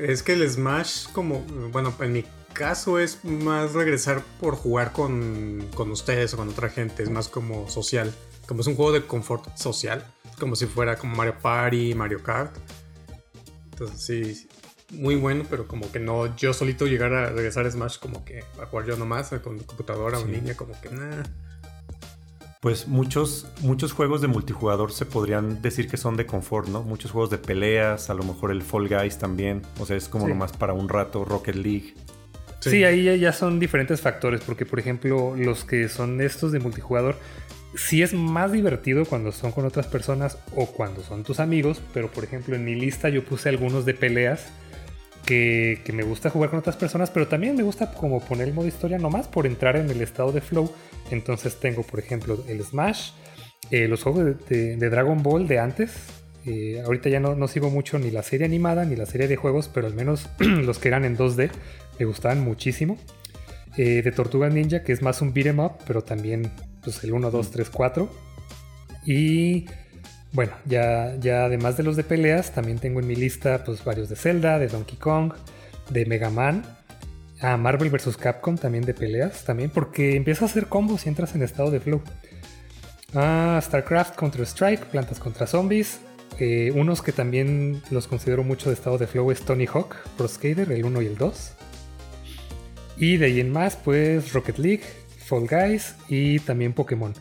Es 0.00 0.22
que 0.22 0.32
el 0.32 0.48
Smash, 0.48 1.06
como, 1.12 1.40
bueno, 1.70 1.94
en 2.00 2.12
mi 2.12 2.24
caso 2.52 2.98
es 2.98 3.24
más 3.24 3.72
regresar 3.72 4.22
por 4.40 4.56
jugar 4.56 4.92
con, 4.92 5.68
con 5.74 5.90
ustedes 5.90 6.34
o 6.34 6.36
con 6.36 6.48
otra 6.48 6.68
gente, 6.68 7.02
es 7.02 7.10
más 7.10 7.28
como 7.28 7.68
social. 7.68 8.12
Como 8.46 8.60
es 8.60 8.66
un 8.66 8.76
juego 8.76 8.92
de 8.92 9.06
confort 9.06 9.56
social, 9.56 10.04
como 10.38 10.56
si 10.56 10.66
fuera 10.66 10.96
como 10.96 11.14
Mario 11.16 11.36
Party, 11.40 11.94
Mario 11.94 12.22
Kart. 12.22 12.56
Entonces 13.72 14.00
sí, 14.00 14.48
muy 14.92 15.16
bueno, 15.16 15.44
pero 15.48 15.66
como 15.66 15.90
que 15.90 15.98
no, 15.98 16.34
yo 16.36 16.52
solito 16.52 16.86
llegar 16.86 17.12
a 17.12 17.30
regresar 17.30 17.66
a 17.66 17.70
Smash 17.70 17.98
como 17.98 18.24
que 18.24 18.44
a 18.60 18.66
jugar 18.66 18.86
yo 18.86 18.96
nomás 18.96 19.30
con 19.42 19.58
computadora 19.60 20.18
o 20.18 20.22
en 20.22 20.32
línea, 20.32 20.56
como 20.56 20.80
que 20.80 20.90
nada. 20.90 21.24
Pues 22.60 22.88
muchos, 22.88 23.46
muchos 23.60 23.92
juegos 23.92 24.20
de 24.20 24.28
multijugador 24.28 24.92
se 24.92 25.06
podrían 25.06 25.62
decir 25.62 25.88
que 25.88 25.96
son 25.96 26.16
de 26.16 26.26
confort, 26.26 26.68
¿no? 26.68 26.82
Muchos 26.82 27.10
juegos 27.10 27.30
de 27.30 27.38
peleas, 27.38 28.10
a 28.10 28.14
lo 28.14 28.24
mejor 28.24 28.50
el 28.50 28.62
Fall 28.62 28.88
Guys 28.88 29.18
también. 29.18 29.62
O 29.78 29.86
sea, 29.86 29.96
es 29.96 30.08
como 30.08 30.26
nomás 30.26 30.52
para 30.52 30.72
un 30.72 30.88
rato, 30.88 31.24
Rocket 31.24 31.54
League. 31.54 31.94
Sí. 32.60 32.82
ahí 32.82 33.20
ya 33.20 33.32
son 33.32 33.60
diferentes 33.60 34.00
factores, 34.00 34.40
porque 34.40 34.66
por 34.66 34.80
ejemplo, 34.80 35.36
los 35.36 35.64
que 35.64 35.88
son 35.88 36.20
estos 36.20 36.50
de 36.50 36.58
multijugador, 36.58 37.16
sí 37.76 38.02
es 38.02 38.12
más 38.12 38.50
divertido 38.50 39.04
cuando 39.04 39.30
son 39.30 39.52
con 39.52 39.64
otras 39.64 39.86
personas 39.86 40.38
o 40.56 40.66
cuando 40.66 41.02
son 41.02 41.22
tus 41.22 41.38
amigos, 41.38 41.80
pero 41.94 42.10
por 42.10 42.24
ejemplo 42.24 42.56
en 42.56 42.64
mi 42.64 42.74
lista 42.74 43.08
yo 43.08 43.24
puse 43.24 43.48
algunos 43.48 43.84
de 43.84 43.94
peleas 43.94 44.46
que, 45.26 45.82
me 45.92 46.04
gusta 46.04 46.30
jugar 46.30 46.50
con 46.50 46.60
otras 46.60 46.76
personas, 46.76 47.10
pero 47.10 47.26
también 47.28 47.56
me 47.56 47.62
gusta 47.62 47.92
como 47.92 48.20
poner 48.20 48.48
el 48.48 48.54
modo 48.54 48.68
historia 48.68 48.98
nomás 48.98 49.26
por 49.26 49.46
entrar 49.46 49.76
en 49.76 49.90
el 49.90 50.00
estado 50.00 50.32
de 50.32 50.40
flow. 50.40 50.70
Entonces 51.10 51.58
tengo, 51.60 51.82
por 51.82 51.98
ejemplo, 51.98 52.42
el 52.48 52.62
Smash, 52.62 53.10
eh, 53.70 53.88
los 53.88 54.02
juegos 54.02 54.48
de, 54.48 54.76
Dragon 54.76 55.22
Ball 55.22 55.46
de 55.48 55.58
antes. 55.58 55.92
Eh, 56.46 56.80
ahorita 56.84 57.08
ya 57.08 57.18
no, 57.18 57.48
sigo 57.48 57.70
mucho 57.70 57.98
ni 57.98 58.12
la 58.12 58.22
serie 58.22 58.46
animada 58.46 58.84
ni 58.84 58.94
la 58.94 59.04
serie 59.04 59.26
de 59.26 59.34
juegos, 59.34 59.68
pero 59.68 59.88
al 59.88 59.94
menos 59.94 60.28
los 60.38 60.78
que 60.78 60.88
eran 60.88 61.04
en 61.04 61.18
2D 61.18 61.50
me 61.98 62.06
gustaban 62.06 62.40
muchísimo. 62.40 62.96
Eh, 63.76 64.00
de 64.02 64.12
Tortuga 64.12 64.48
Ninja, 64.48 64.82
que 64.82 64.92
es 64.92 65.02
más 65.02 65.20
un 65.20 65.34
beat'em 65.34 65.58
up, 65.60 65.72
pero 65.86 66.02
también 66.02 66.50
pues, 66.82 67.02
el 67.04 67.12
1, 67.12 67.30
2, 67.30 67.50
3, 67.50 67.70
4. 67.70 68.10
Y 69.04 69.66
bueno, 70.36 70.52
ya, 70.66 71.16
ya 71.18 71.46
además 71.46 71.78
de 71.78 71.82
los 71.82 71.96
de 71.96 72.04
peleas, 72.04 72.52
también 72.52 72.78
tengo 72.78 73.00
en 73.00 73.06
mi 73.06 73.16
lista 73.16 73.64
pues 73.64 73.82
varios 73.82 74.10
de 74.10 74.16
Zelda, 74.16 74.58
de 74.58 74.68
Donkey 74.68 74.98
Kong, 74.98 75.32
de 75.88 76.04
Mega 76.04 76.28
Man, 76.28 76.62
a 77.40 77.56
Marvel 77.56 77.88
vs. 77.88 78.18
Capcom 78.18 78.58
también 78.58 78.84
de 78.84 78.92
peleas, 78.92 79.44
también 79.44 79.70
porque 79.70 80.14
empieza 80.14 80.44
a 80.44 80.48
hacer 80.48 80.66
combos 80.66 81.06
y 81.06 81.08
entras 81.08 81.34
en 81.34 81.42
estado 81.42 81.70
de 81.70 81.80
flow. 81.80 82.02
Ah, 83.14 83.58
StarCraft, 83.62 84.14
Counter-Strike, 84.16 84.84
Plantas 84.84 85.20
contra 85.20 85.46
Zombies. 85.46 86.00
Eh, 86.38 86.70
unos 86.74 87.00
que 87.00 87.12
también 87.12 87.80
los 87.90 88.06
considero 88.06 88.44
mucho 88.44 88.68
de 88.68 88.74
estado 88.74 88.98
de 88.98 89.06
flow 89.06 89.30
es 89.30 89.40
Tony 89.40 89.64
Hawk, 89.64 89.96
Pro 90.18 90.28
Skater, 90.28 90.70
el 90.70 90.84
1 90.84 91.00
y 91.00 91.06
el 91.06 91.16
2. 91.16 91.52
Y 92.98 93.16
de 93.16 93.24
ahí 93.24 93.40
en 93.40 93.52
más, 93.52 93.74
pues 93.76 94.34
Rocket 94.34 94.58
League, 94.58 94.84
Fall 95.24 95.46
Guys 95.46 95.94
y 96.10 96.40
también 96.40 96.74
Pokémon 96.74 97.14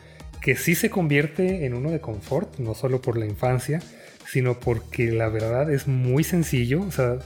que 0.46 0.56
sí 0.56 0.76
se 0.76 0.92
convierte 0.92 1.66
en 1.66 1.74
uno 1.74 1.90
de 1.90 2.00
confort, 2.00 2.60
no 2.60 2.76
solo 2.76 3.02
por 3.02 3.18
la 3.18 3.26
infancia, 3.26 3.82
sino 4.28 4.60
porque 4.60 5.12
la 5.12 5.28
verdad 5.28 5.72
es 5.72 5.88
muy 5.88 6.24
sencillo. 6.24 6.84
O 6.84 6.92
sea, 6.92 7.18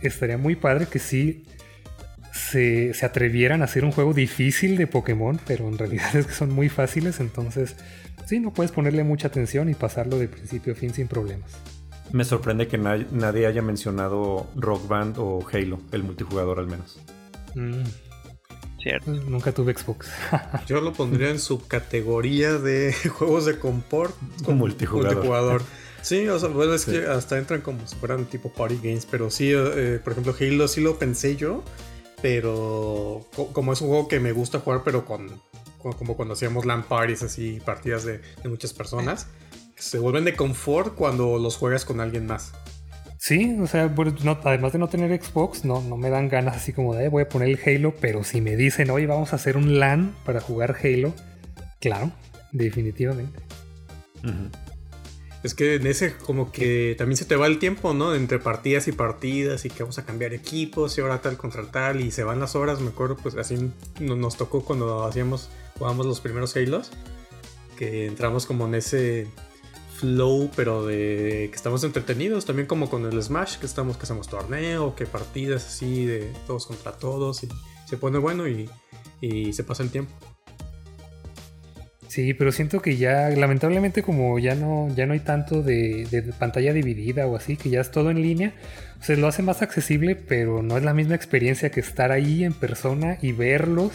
estaría 0.00 0.38
muy 0.38 0.54
padre 0.54 0.86
que 0.86 1.00
sí 1.00 1.42
se, 2.32 2.94
atrevieran 3.02 3.62
a 3.62 3.64
hacer 3.64 3.84
un 3.84 3.90
juego 3.90 4.14
difícil 4.14 4.76
de 4.76 4.86
Pokémon, 4.86 5.40
pero 5.44 5.66
en 5.66 5.76
realidad 5.76 6.14
es 6.14 6.28
que 6.28 6.32
son 6.32 6.52
muy 6.52 6.68
fáciles, 6.68 7.18
entonces 7.18 7.74
sí, 8.26 8.38
no 8.38 8.54
puedes 8.54 8.70
ponerle 8.70 9.02
mucha 9.02 9.26
atención 9.26 9.68
y 9.68 9.74
pasarlo 9.74 10.16
de 10.16 10.28
principio 10.28 10.74
a 10.74 10.76
fin 10.76 10.94
sin 10.94 11.08
problemas. 11.08 11.50
Me 12.12 12.24
sorprende 12.24 12.68
que 12.68 12.78
nadie 12.78 13.48
haya 13.48 13.60
mencionado 13.60 14.46
Rock 14.54 14.86
Band 14.86 15.16
o 15.18 15.44
Halo, 15.52 15.80
el 15.90 16.04
multijugador 16.04 16.60
al 16.60 16.68
menos. 16.68 17.00
Mm. 17.56 18.07
Nunca 19.06 19.52
tuve 19.52 19.74
Xbox. 19.76 20.08
Yo 20.66 20.80
lo 20.80 20.92
pondría 20.92 21.30
en 21.30 21.40
su 21.40 21.66
categoría 21.66 22.58
de 22.58 22.92
juegos 23.18 23.46
de 23.46 23.58
confort 23.58 24.14
con 24.44 24.56
multijugador. 24.56 25.62
Sí, 26.02 26.28
o 26.28 26.38
sea, 26.38 26.48
bueno, 26.48 26.74
es 26.74 26.84
que 26.84 27.06
hasta 27.06 27.38
entran 27.38 27.60
como 27.60 27.86
si 27.86 27.96
fueran 27.96 28.26
tipo 28.26 28.52
party 28.52 28.78
games, 28.82 29.04
pero 29.04 29.30
sí, 29.30 29.50
eh, 29.52 30.00
por 30.02 30.12
ejemplo, 30.12 30.34
Halo 30.38 30.68
sí 30.68 30.80
lo 30.80 30.98
pensé 30.98 31.36
yo, 31.36 31.64
pero 32.22 33.26
como 33.52 33.72
es 33.72 33.80
un 33.80 33.88
juego 33.88 34.08
que 34.08 34.20
me 34.20 34.32
gusta 34.32 34.60
jugar, 34.60 34.82
pero 34.84 35.04
con, 35.04 35.28
como 35.78 36.16
cuando 36.16 36.34
hacíamos 36.34 36.64
LAN 36.64 36.84
parties, 36.84 37.24
así, 37.24 37.60
partidas 37.64 38.04
de, 38.04 38.20
de 38.42 38.48
muchas 38.48 38.72
personas, 38.72 39.26
se 39.74 39.98
vuelven 39.98 40.24
de 40.24 40.36
confort 40.36 40.94
cuando 40.94 41.38
los 41.38 41.56
juegas 41.56 41.84
con 41.84 42.00
alguien 42.00 42.26
más. 42.26 42.52
Sí, 43.18 43.58
o 43.60 43.66
sea, 43.66 43.92
además 44.44 44.72
de 44.72 44.78
no 44.78 44.88
tener 44.88 45.22
Xbox, 45.22 45.64
no, 45.64 45.82
no 45.82 45.96
me 45.96 46.08
dan 46.08 46.28
ganas 46.28 46.56
así 46.56 46.72
como 46.72 46.94
de 46.94 47.08
voy 47.08 47.24
a 47.24 47.28
poner 47.28 47.48
el 47.48 47.60
Halo, 47.64 47.94
pero 48.00 48.22
si 48.22 48.40
me 48.40 48.56
dicen, 48.56 48.90
oye, 48.90 49.06
vamos 49.06 49.32
a 49.32 49.36
hacer 49.36 49.56
un 49.56 49.80
LAN 49.80 50.14
para 50.24 50.40
jugar 50.40 50.76
Halo, 50.82 51.12
claro, 51.80 52.12
definitivamente. 52.52 53.40
Es 55.42 55.54
que 55.54 55.74
en 55.74 55.86
ese 55.88 56.14
como 56.16 56.52
que 56.52 56.94
también 56.96 57.16
se 57.16 57.24
te 57.24 57.34
va 57.34 57.48
el 57.48 57.58
tiempo, 57.58 57.92
¿no? 57.92 58.14
Entre 58.14 58.38
partidas 58.38 58.86
y 58.86 58.92
partidas 58.92 59.64
y 59.64 59.70
que 59.70 59.82
vamos 59.82 59.98
a 59.98 60.04
cambiar 60.04 60.32
equipos 60.32 60.96
y 60.96 61.00
ahora 61.00 61.20
tal 61.20 61.36
contra 61.36 61.64
tal 61.64 62.00
y 62.00 62.12
se 62.12 62.22
van 62.22 62.38
las 62.38 62.54
horas, 62.54 62.80
me 62.80 62.90
acuerdo, 62.90 63.16
pues 63.16 63.34
así 63.34 63.70
nos 63.98 64.36
tocó 64.36 64.64
cuando 64.64 65.04
hacíamos, 65.04 65.50
jugábamos 65.76 66.06
los 66.06 66.20
primeros 66.20 66.56
Halos, 66.56 66.92
que 67.76 68.06
entramos 68.06 68.46
como 68.46 68.66
en 68.68 68.76
ese 68.76 69.26
flow, 69.98 70.50
pero 70.54 70.86
de 70.86 71.48
que 71.50 71.56
estamos 71.56 71.82
entretenidos, 71.84 72.44
también 72.44 72.66
como 72.66 72.88
con 72.88 73.04
el 73.04 73.22
Smash, 73.22 73.58
que 73.58 73.66
estamos 73.66 73.96
que 73.96 74.04
hacemos 74.04 74.28
torneo, 74.28 74.94
que 74.94 75.06
partidas 75.06 75.66
así 75.66 76.04
de 76.04 76.32
todos 76.46 76.66
contra 76.66 76.92
todos 76.92 77.42
y 77.44 77.48
se 77.86 77.96
pone 77.96 78.18
bueno 78.18 78.46
y, 78.48 78.68
y 79.20 79.52
se 79.52 79.64
pasa 79.64 79.82
el 79.82 79.90
tiempo. 79.90 80.12
Sí, 82.08 82.32
pero 82.32 82.52
siento 82.52 82.80
que 82.80 82.96
ya, 82.96 83.28
lamentablemente, 83.28 84.02
como 84.02 84.38
ya 84.38 84.54
no, 84.54 84.88
ya 84.96 85.06
no 85.06 85.12
hay 85.12 85.20
tanto 85.20 85.62
de, 85.62 86.32
pantalla 86.38 86.72
dividida 86.72 87.26
o 87.26 87.36
así, 87.36 87.56
que 87.56 87.68
ya 87.68 87.82
es 87.82 87.90
todo 87.90 88.10
en 88.10 88.22
línea, 88.22 88.54
se 89.00 89.16
lo 89.16 89.28
hace 89.28 89.42
más 89.42 89.60
accesible, 89.60 90.16
pero 90.16 90.62
no 90.62 90.78
es 90.78 90.84
la 90.84 90.94
misma 90.94 91.14
experiencia 91.14 91.70
que 91.70 91.80
estar 91.80 92.10
ahí 92.10 92.44
en 92.44 92.54
persona 92.54 93.18
y 93.20 93.32
verlos 93.32 93.92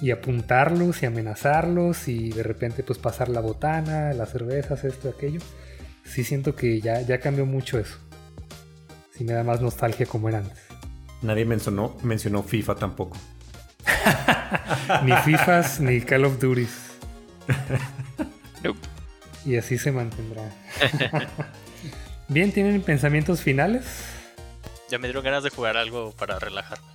y 0.00 0.10
apuntarlos 0.10 1.02
y 1.02 1.06
amenazarlos 1.06 2.08
y 2.08 2.30
de 2.30 2.42
repente 2.42 2.82
pues 2.82 2.98
pasar 2.98 3.28
la 3.28 3.40
botana, 3.40 4.12
las 4.12 4.30
cervezas, 4.30 4.84
esto, 4.84 5.10
aquello. 5.10 5.40
Sí 6.04 6.24
siento 6.24 6.54
que 6.54 6.80
ya, 6.80 7.00
ya 7.02 7.20
cambió 7.20 7.46
mucho 7.46 7.78
eso. 7.78 7.98
Sí 9.16 9.24
me 9.24 9.32
da 9.34 9.44
más 9.44 9.60
nostalgia 9.60 10.06
como 10.06 10.28
era 10.28 10.38
antes. 10.38 10.58
Nadie 11.22 11.44
mencionó, 11.44 11.96
mencionó 12.02 12.42
FIFA 12.42 12.74
tampoco. 12.76 13.16
ni 15.04 15.12
FIFAs 15.12 15.80
ni 15.80 16.00
Call 16.00 16.24
of 16.24 16.40
Duty. 16.40 16.66
Y 19.44 19.56
así 19.56 19.78
se 19.78 19.92
mantendrá. 19.92 20.42
Bien, 22.28 22.52
¿tienen 22.52 22.82
pensamientos 22.82 23.40
finales? 23.40 23.84
Ya 24.88 24.98
me 24.98 25.08
dieron 25.08 25.24
ganas 25.24 25.42
de 25.42 25.50
jugar 25.50 25.76
algo 25.76 26.12
para 26.12 26.38
relajarme. 26.38 26.86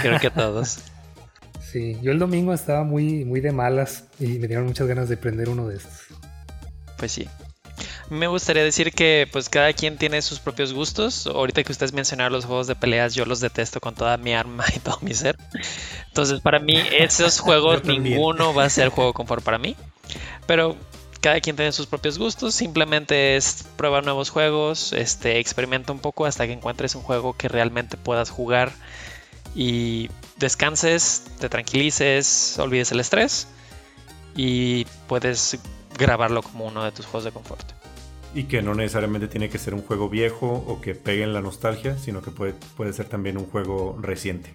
Creo 0.00 0.18
que 0.18 0.30
todos. 0.30 0.78
Sí, 1.74 1.98
yo 2.02 2.12
el 2.12 2.20
domingo 2.20 2.54
estaba 2.54 2.84
muy, 2.84 3.24
muy 3.24 3.40
de 3.40 3.50
malas 3.50 4.04
y 4.20 4.38
me 4.38 4.46
dieron 4.46 4.64
muchas 4.64 4.86
ganas 4.86 5.08
de 5.08 5.16
prender 5.16 5.48
uno 5.48 5.66
de 5.66 5.78
estos. 5.78 6.02
Pues 6.96 7.10
sí. 7.10 7.28
Me 8.08 8.28
gustaría 8.28 8.62
decir 8.62 8.92
que 8.92 9.28
pues 9.32 9.48
cada 9.48 9.72
quien 9.72 9.98
tiene 9.98 10.22
sus 10.22 10.38
propios 10.38 10.72
gustos. 10.72 11.26
Ahorita 11.26 11.64
que 11.64 11.72
ustedes 11.72 11.92
mencionaron 11.92 12.32
los 12.32 12.44
juegos 12.44 12.68
de 12.68 12.76
peleas, 12.76 13.16
yo 13.16 13.24
los 13.24 13.40
detesto 13.40 13.80
con 13.80 13.96
toda 13.96 14.16
mi 14.18 14.34
arma 14.34 14.64
y 14.76 14.78
todo 14.78 15.00
mi 15.00 15.14
ser. 15.14 15.36
Entonces 16.06 16.38
para 16.38 16.60
mí 16.60 16.80
esos 16.92 17.40
juegos 17.40 17.82
ninguno 17.86 18.54
va 18.54 18.66
a 18.66 18.70
ser 18.70 18.90
juego 18.90 19.12
confort 19.12 19.42
para 19.42 19.58
mí. 19.58 19.74
Pero 20.46 20.76
cada 21.20 21.40
quien 21.40 21.56
tiene 21.56 21.72
sus 21.72 21.88
propios 21.88 22.18
gustos, 22.18 22.54
simplemente 22.54 23.34
es 23.34 23.64
probar 23.76 24.04
nuevos 24.04 24.30
juegos, 24.30 24.92
este, 24.92 25.40
experimenta 25.40 25.90
un 25.90 25.98
poco 25.98 26.24
hasta 26.24 26.46
que 26.46 26.52
encuentres 26.52 26.94
un 26.94 27.02
juego 27.02 27.32
que 27.32 27.48
realmente 27.48 27.96
puedas 27.96 28.30
jugar 28.30 28.70
y 29.56 30.08
descanses, 30.38 31.24
te 31.38 31.48
tranquilices, 31.48 32.58
olvides 32.58 32.92
el 32.92 33.00
estrés 33.00 33.46
y 34.36 34.86
puedes 35.08 35.58
grabarlo 35.98 36.42
como 36.42 36.66
uno 36.66 36.84
de 36.84 36.92
tus 36.92 37.06
juegos 37.06 37.24
de 37.24 37.32
confort. 37.32 37.72
Y 38.34 38.44
que 38.44 38.62
no 38.62 38.74
necesariamente 38.74 39.28
tiene 39.28 39.48
que 39.48 39.58
ser 39.58 39.74
un 39.74 39.82
juego 39.82 40.08
viejo 40.08 40.64
o 40.66 40.80
que 40.80 40.94
pegue 40.94 41.22
en 41.22 41.32
la 41.32 41.40
nostalgia, 41.40 41.96
sino 41.98 42.20
que 42.20 42.32
puede, 42.32 42.54
puede 42.76 42.92
ser 42.92 43.06
también 43.06 43.36
un 43.38 43.46
juego 43.46 43.96
reciente. 44.00 44.52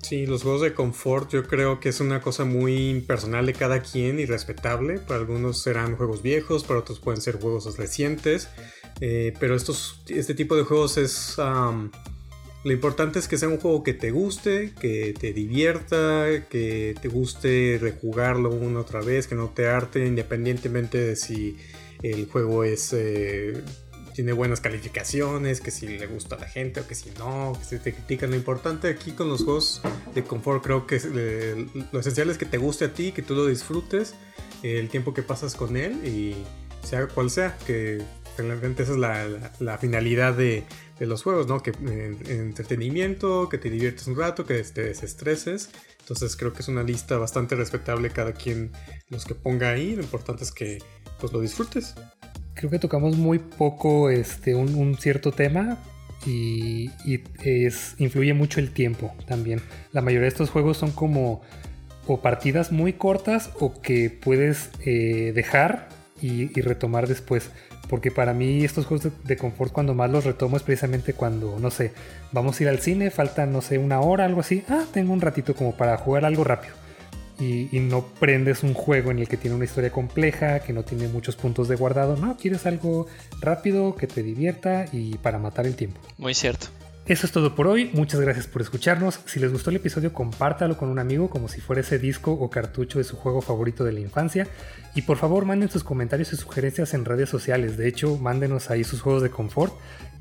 Sí, 0.00 0.26
los 0.26 0.42
juegos 0.42 0.60
de 0.60 0.74
confort 0.74 1.30
yo 1.30 1.44
creo 1.44 1.80
que 1.80 1.88
es 1.88 2.00
una 2.00 2.20
cosa 2.20 2.44
muy 2.44 3.02
personal 3.06 3.46
de 3.46 3.54
cada 3.54 3.80
quien 3.80 4.20
y 4.20 4.26
respetable. 4.26 4.98
Para 4.98 5.20
algunos 5.20 5.62
serán 5.62 5.96
juegos 5.96 6.22
viejos, 6.22 6.64
para 6.64 6.80
otros 6.80 7.00
pueden 7.00 7.22
ser 7.22 7.40
juegos 7.40 7.76
recientes. 7.78 8.48
Eh, 9.00 9.32
pero 9.40 9.54
estos, 9.54 10.02
este 10.08 10.34
tipo 10.34 10.56
de 10.56 10.64
juegos 10.64 10.98
es... 10.98 11.38
Lo 12.64 12.72
importante 12.72 13.18
es 13.18 13.28
que 13.28 13.36
sea 13.36 13.48
un 13.48 13.58
juego 13.58 13.82
que 13.82 13.92
te 13.92 14.10
guste, 14.10 14.72
que 14.80 15.12
te 15.12 15.34
divierta, 15.34 16.46
que 16.48 16.94
te 17.00 17.08
guste 17.08 17.78
rejugarlo 17.78 18.50
una 18.50 18.80
otra 18.80 19.02
vez, 19.02 19.26
que 19.26 19.34
no 19.34 19.50
te 19.50 19.68
arte, 19.68 20.06
independientemente 20.06 20.96
de 20.96 21.14
si 21.14 21.58
el 22.02 22.26
juego 22.26 22.64
es 22.64 22.94
eh, 22.94 23.62
tiene 24.14 24.32
buenas 24.32 24.62
calificaciones, 24.62 25.60
que 25.60 25.70
si 25.70 25.86
le 25.88 26.06
gusta 26.06 26.36
a 26.36 26.38
la 26.38 26.48
gente 26.48 26.80
o 26.80 26.86
que 26.86 26.94
si 26.94 27.10
no, 27.18 27.52
que 27.58 27.64
si 27.66 27.78
te 27.78 27.92
critican. 27.92 28.30
Lo 28.30 28.36
importante 28.36 28.88
aquí 28.88 29.12
con 29.12 29.28
los 29.28 29.44
juegos 29.44 29.82
de 30.14 30.24
confort 30.24 30.64
creo 30.64 30.86
que 30.86 30.98
eh, 31.04 31.66
lo 31.92 32.00
esencial 32.00 32.30
es 32.30 32.38
que 32.38 32.46
te 32.46 32.56
guste 32.56 32.86
a 32.86 32.94
ti, 32.94 33.12
que 33.12 33.20
tú 33.20 33.34
lo 33.34 33.46
disfrutes, 33.46 34.14
el 34.62 34.88
tiempo 34.88 35.12
que 35.12 35.22
pasas 35.22 35.54
con 35.54 35.76
él 35.76 36.02
y 36.06 36.34
sea 36.82 37.08
cual 37.08 37.28
sea, 37.28 37.58
que 37.66 38.00
realmente 38.38 38.84
esa 38.84 38.92
es 38.92 38.98
la 39.60 39.78
finalidad 39.78 40.32
de, 40.32 40.64
de 40.98 41.06
los 41.06 41.22
juegos, 41.22 41.46
¿no? 41.46 41.62
Que 41.62 41.70
eh, 41.70 42.16
entretenimiento, 42.28 43.48
que 43.48 43.58
te 43.58 43.70
diviertes 43.70 44.06
un 44.06 44.16
rato, 44.16 44.44
que 44.46 44.62
te 44.62 44.84
desestreses. 44.84 45.70
Entonces 46.00 46.36
creo 46.36 46.52
que 46.52 46.60
es 46.60 46.68
una 46.68 46.82
lista 46.82 47.16
bastante 47.16 47.56
respetable 47.56 48.10
cada 48.10 48.32
quien 48.32 48.70
los 49.08 49.24
que 49.24 49.34
ponga 49.34 49.70
ahí. 49.70 49.96
Lo 49.96 50.02
importante 50.02 50.44
es 50.44 50.52
que 50.52 50.78
pues 51.18 51.32
lo 51.32 51.40
disfrutes. 51.40 51.94
Creo 52.54 52.70
que 52.70 52.78
tocamos 52.78 53.16
muy 53.16 53.38
poco 53.38 54.10
este, 54.10 54.54
un, 54.54 54.96
cierto 54.96 55.32
tema 55.32 55.78
y, 56.24 56.90
es, 57.42 57.94
influye 57.98 58.32
mucho 58.34 58.60
el 58.60 58.70
tiempo 58.70 59.14
también. 59.26 59.60
La 59.92 60.00
mayoría 60.00 60.22
de 60.22 60.28
estos 60.28 60.50
juegos 60.50 60.76
son 60.76 60.92
como 60.92 61.42
o 62.06 62.20
partidas 62.20 62.70
muy 62.70 62.92
cortas 62.92 63.50
o 63.58 63.80
que 63.80 64.10
puedes 64.10 64.70
eh, 64.84 65.32
dejar 65.34 65.88
y, 66.20 66.60
retomar 66.60 67.06
después. 67.06 67.50
Porque 67.88 68.10
para 68.10 68.32
mí 68.32 68.64
estos 68.64 68.86
juegos 68.86 69.12
de, 69.24 69.36
confort 69.36 69.72
cuando 69.72 69.94
más 69.94 70.10
los 70.10 70.24
retomo 70.24 70.56
es 70.56 70.62
precisamente 70.62 71.12
cuando, 71.12 71.58
no 71.58 71.70
sé, 71.70 71.92
vamos 72.32 72.58
a 72.58 72.62
ir 72.62 72.68
al 72.68 72.80
cine, 72.80 73.10
falta, 73.10 73.46
no 73.46 73.60
sé, 73.60 73.78
una 73.78 74.00
hora, 74.00 74.24
algo 74.24 74.40
así. 74.40 74.64
Ah, 74.68 74.84
tengo 74.92 75.12
un 75.12 75.20
ratito 75.20 75.54
como 75.54 75.76
para 75.76 75.96
jugar 75.96 76.24
algo 76.24 76.44
rápido. 76.44 76.74
Y, 77.38 77.68
no 77.80 78.06
prendes 78.20 78.62
un 78.62 78.74
juego 78.74 79.10
en 79.10 79.18
el 79.18 79.28
que 79.28 79.36
tiene 79.36 79.56
una 79.56 79.64
historia 79.64 79.90
compleja, 79.90 80.60
que 80.60 80.72
no 80.72 80.84
tiene 80.84 81.08
muchos 81.08 81.34
puntos 81.34 81.66
de 81.68 81.74
guardado. 81.74 82.16
No, 82.16 82.36
quieres 82.36 82.64
algo 82.64 83.08
rápido, 83.40 83.96
que 83.96 84.06
te 84.06 84.22
divierta 84.22 84.86
y 84.92 85.18
para 85.18 85.38
matar 85.38 85.66
el 85.66 85.74
tiempo. 85.74 86.00
Muy 86.16 86.34
cierto. 86.34 86.68
Eso 87.06 87.26
es 87.26 87.32
todo 87.32 87.54
por 87.54 87.66
hoy, 87.66 87.90
muchas 87.92 88.18
gracias 88.18 88.46
por 88.46 88.62
escucharnos. 88.62 89.20
Si 89.26 89.38
les 89.38 89.52
gustó 89.52 89.68
el 89.68 89.76
episodio, 89.76 90.14
compártalo 90.14 90.78
con 90.78 90.88
un 90.88 90.98
amigo 90.98 91.28
como 91.28 91.48
si 91.48 91.60
fuera 91.60 91.82
ese 91.82 91.98
disco 91.98 92.32
o 92.32 92.48
cartucho 92.48 92.96
de 92.96 93.04
su 93.04 93.16
juego 93.16 93.42
favorito 93.42 93.84
de 93.84 93.92
la 93.92 94.00
infancia. 94.00 94.46
Y 94.94 95.02
por 95.02 95.18
favor, 95.18 95.44
manden 95.44 95.68
sus 95.68 95.84
comentarios 95.84 96.32
y 96.32 96.36
sugerencias 96.36 96.94
en 96.94 97.04
redes 97.04 97.28
sociales. 97.28 97.76
De 97.76 97.88
hecho, 97.88 98.16
mándenos 98.16 98.70
ahí 98.70 98.84
sus 98.84 99.02
juegos 99.02 99.22
de 99.22 99.28
confort. 99.28 99.74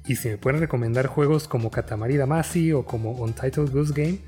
Y 0.08 0.18
si 0.18 0.28
me 0.28 0.38
pueden 0.38 0.60
recomendar 0.60 1.08
juegos 1.08 1.48
como 1.48 1.72
Katamari 1.72 2.18
Damacy 2.18 2.74
o 2.74 2.84
como 2.84 3.12
Untitled 3.12 3.72
Goose 3.72 3.94
Game, 3.96 4.20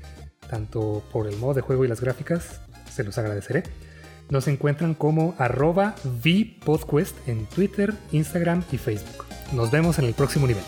tanto 0.48 1.04
por 1.12 1.26
el 1.26 1.36
modo 1.36 1.52
de 1.52 1.60
juego 1.60 1.84
y 1.84 1.88
las 1.88 2.00
gráficas, 2.00 2.62
se 2.90 3.04
los 3.04 3.18
agradeceré. 3.18 3.64
Nos 4.30 4.48
encuentran 4.48 4.94
como 4.94 5.34
arroba 5.36 5.94
VPodquest 6.04 7.28
en 7.28 7.44
Twitter, 7.44 7.92
Instagram 8.12 8.64
y 8.72 8.78
Facebook. 8.78 9.26
Nos 9.52 9.70
vemos 9.70 9.98
en 9.98 10.06
el 10.06 10.14
próximo 10.14 10.46
nivel. 10.46 10.64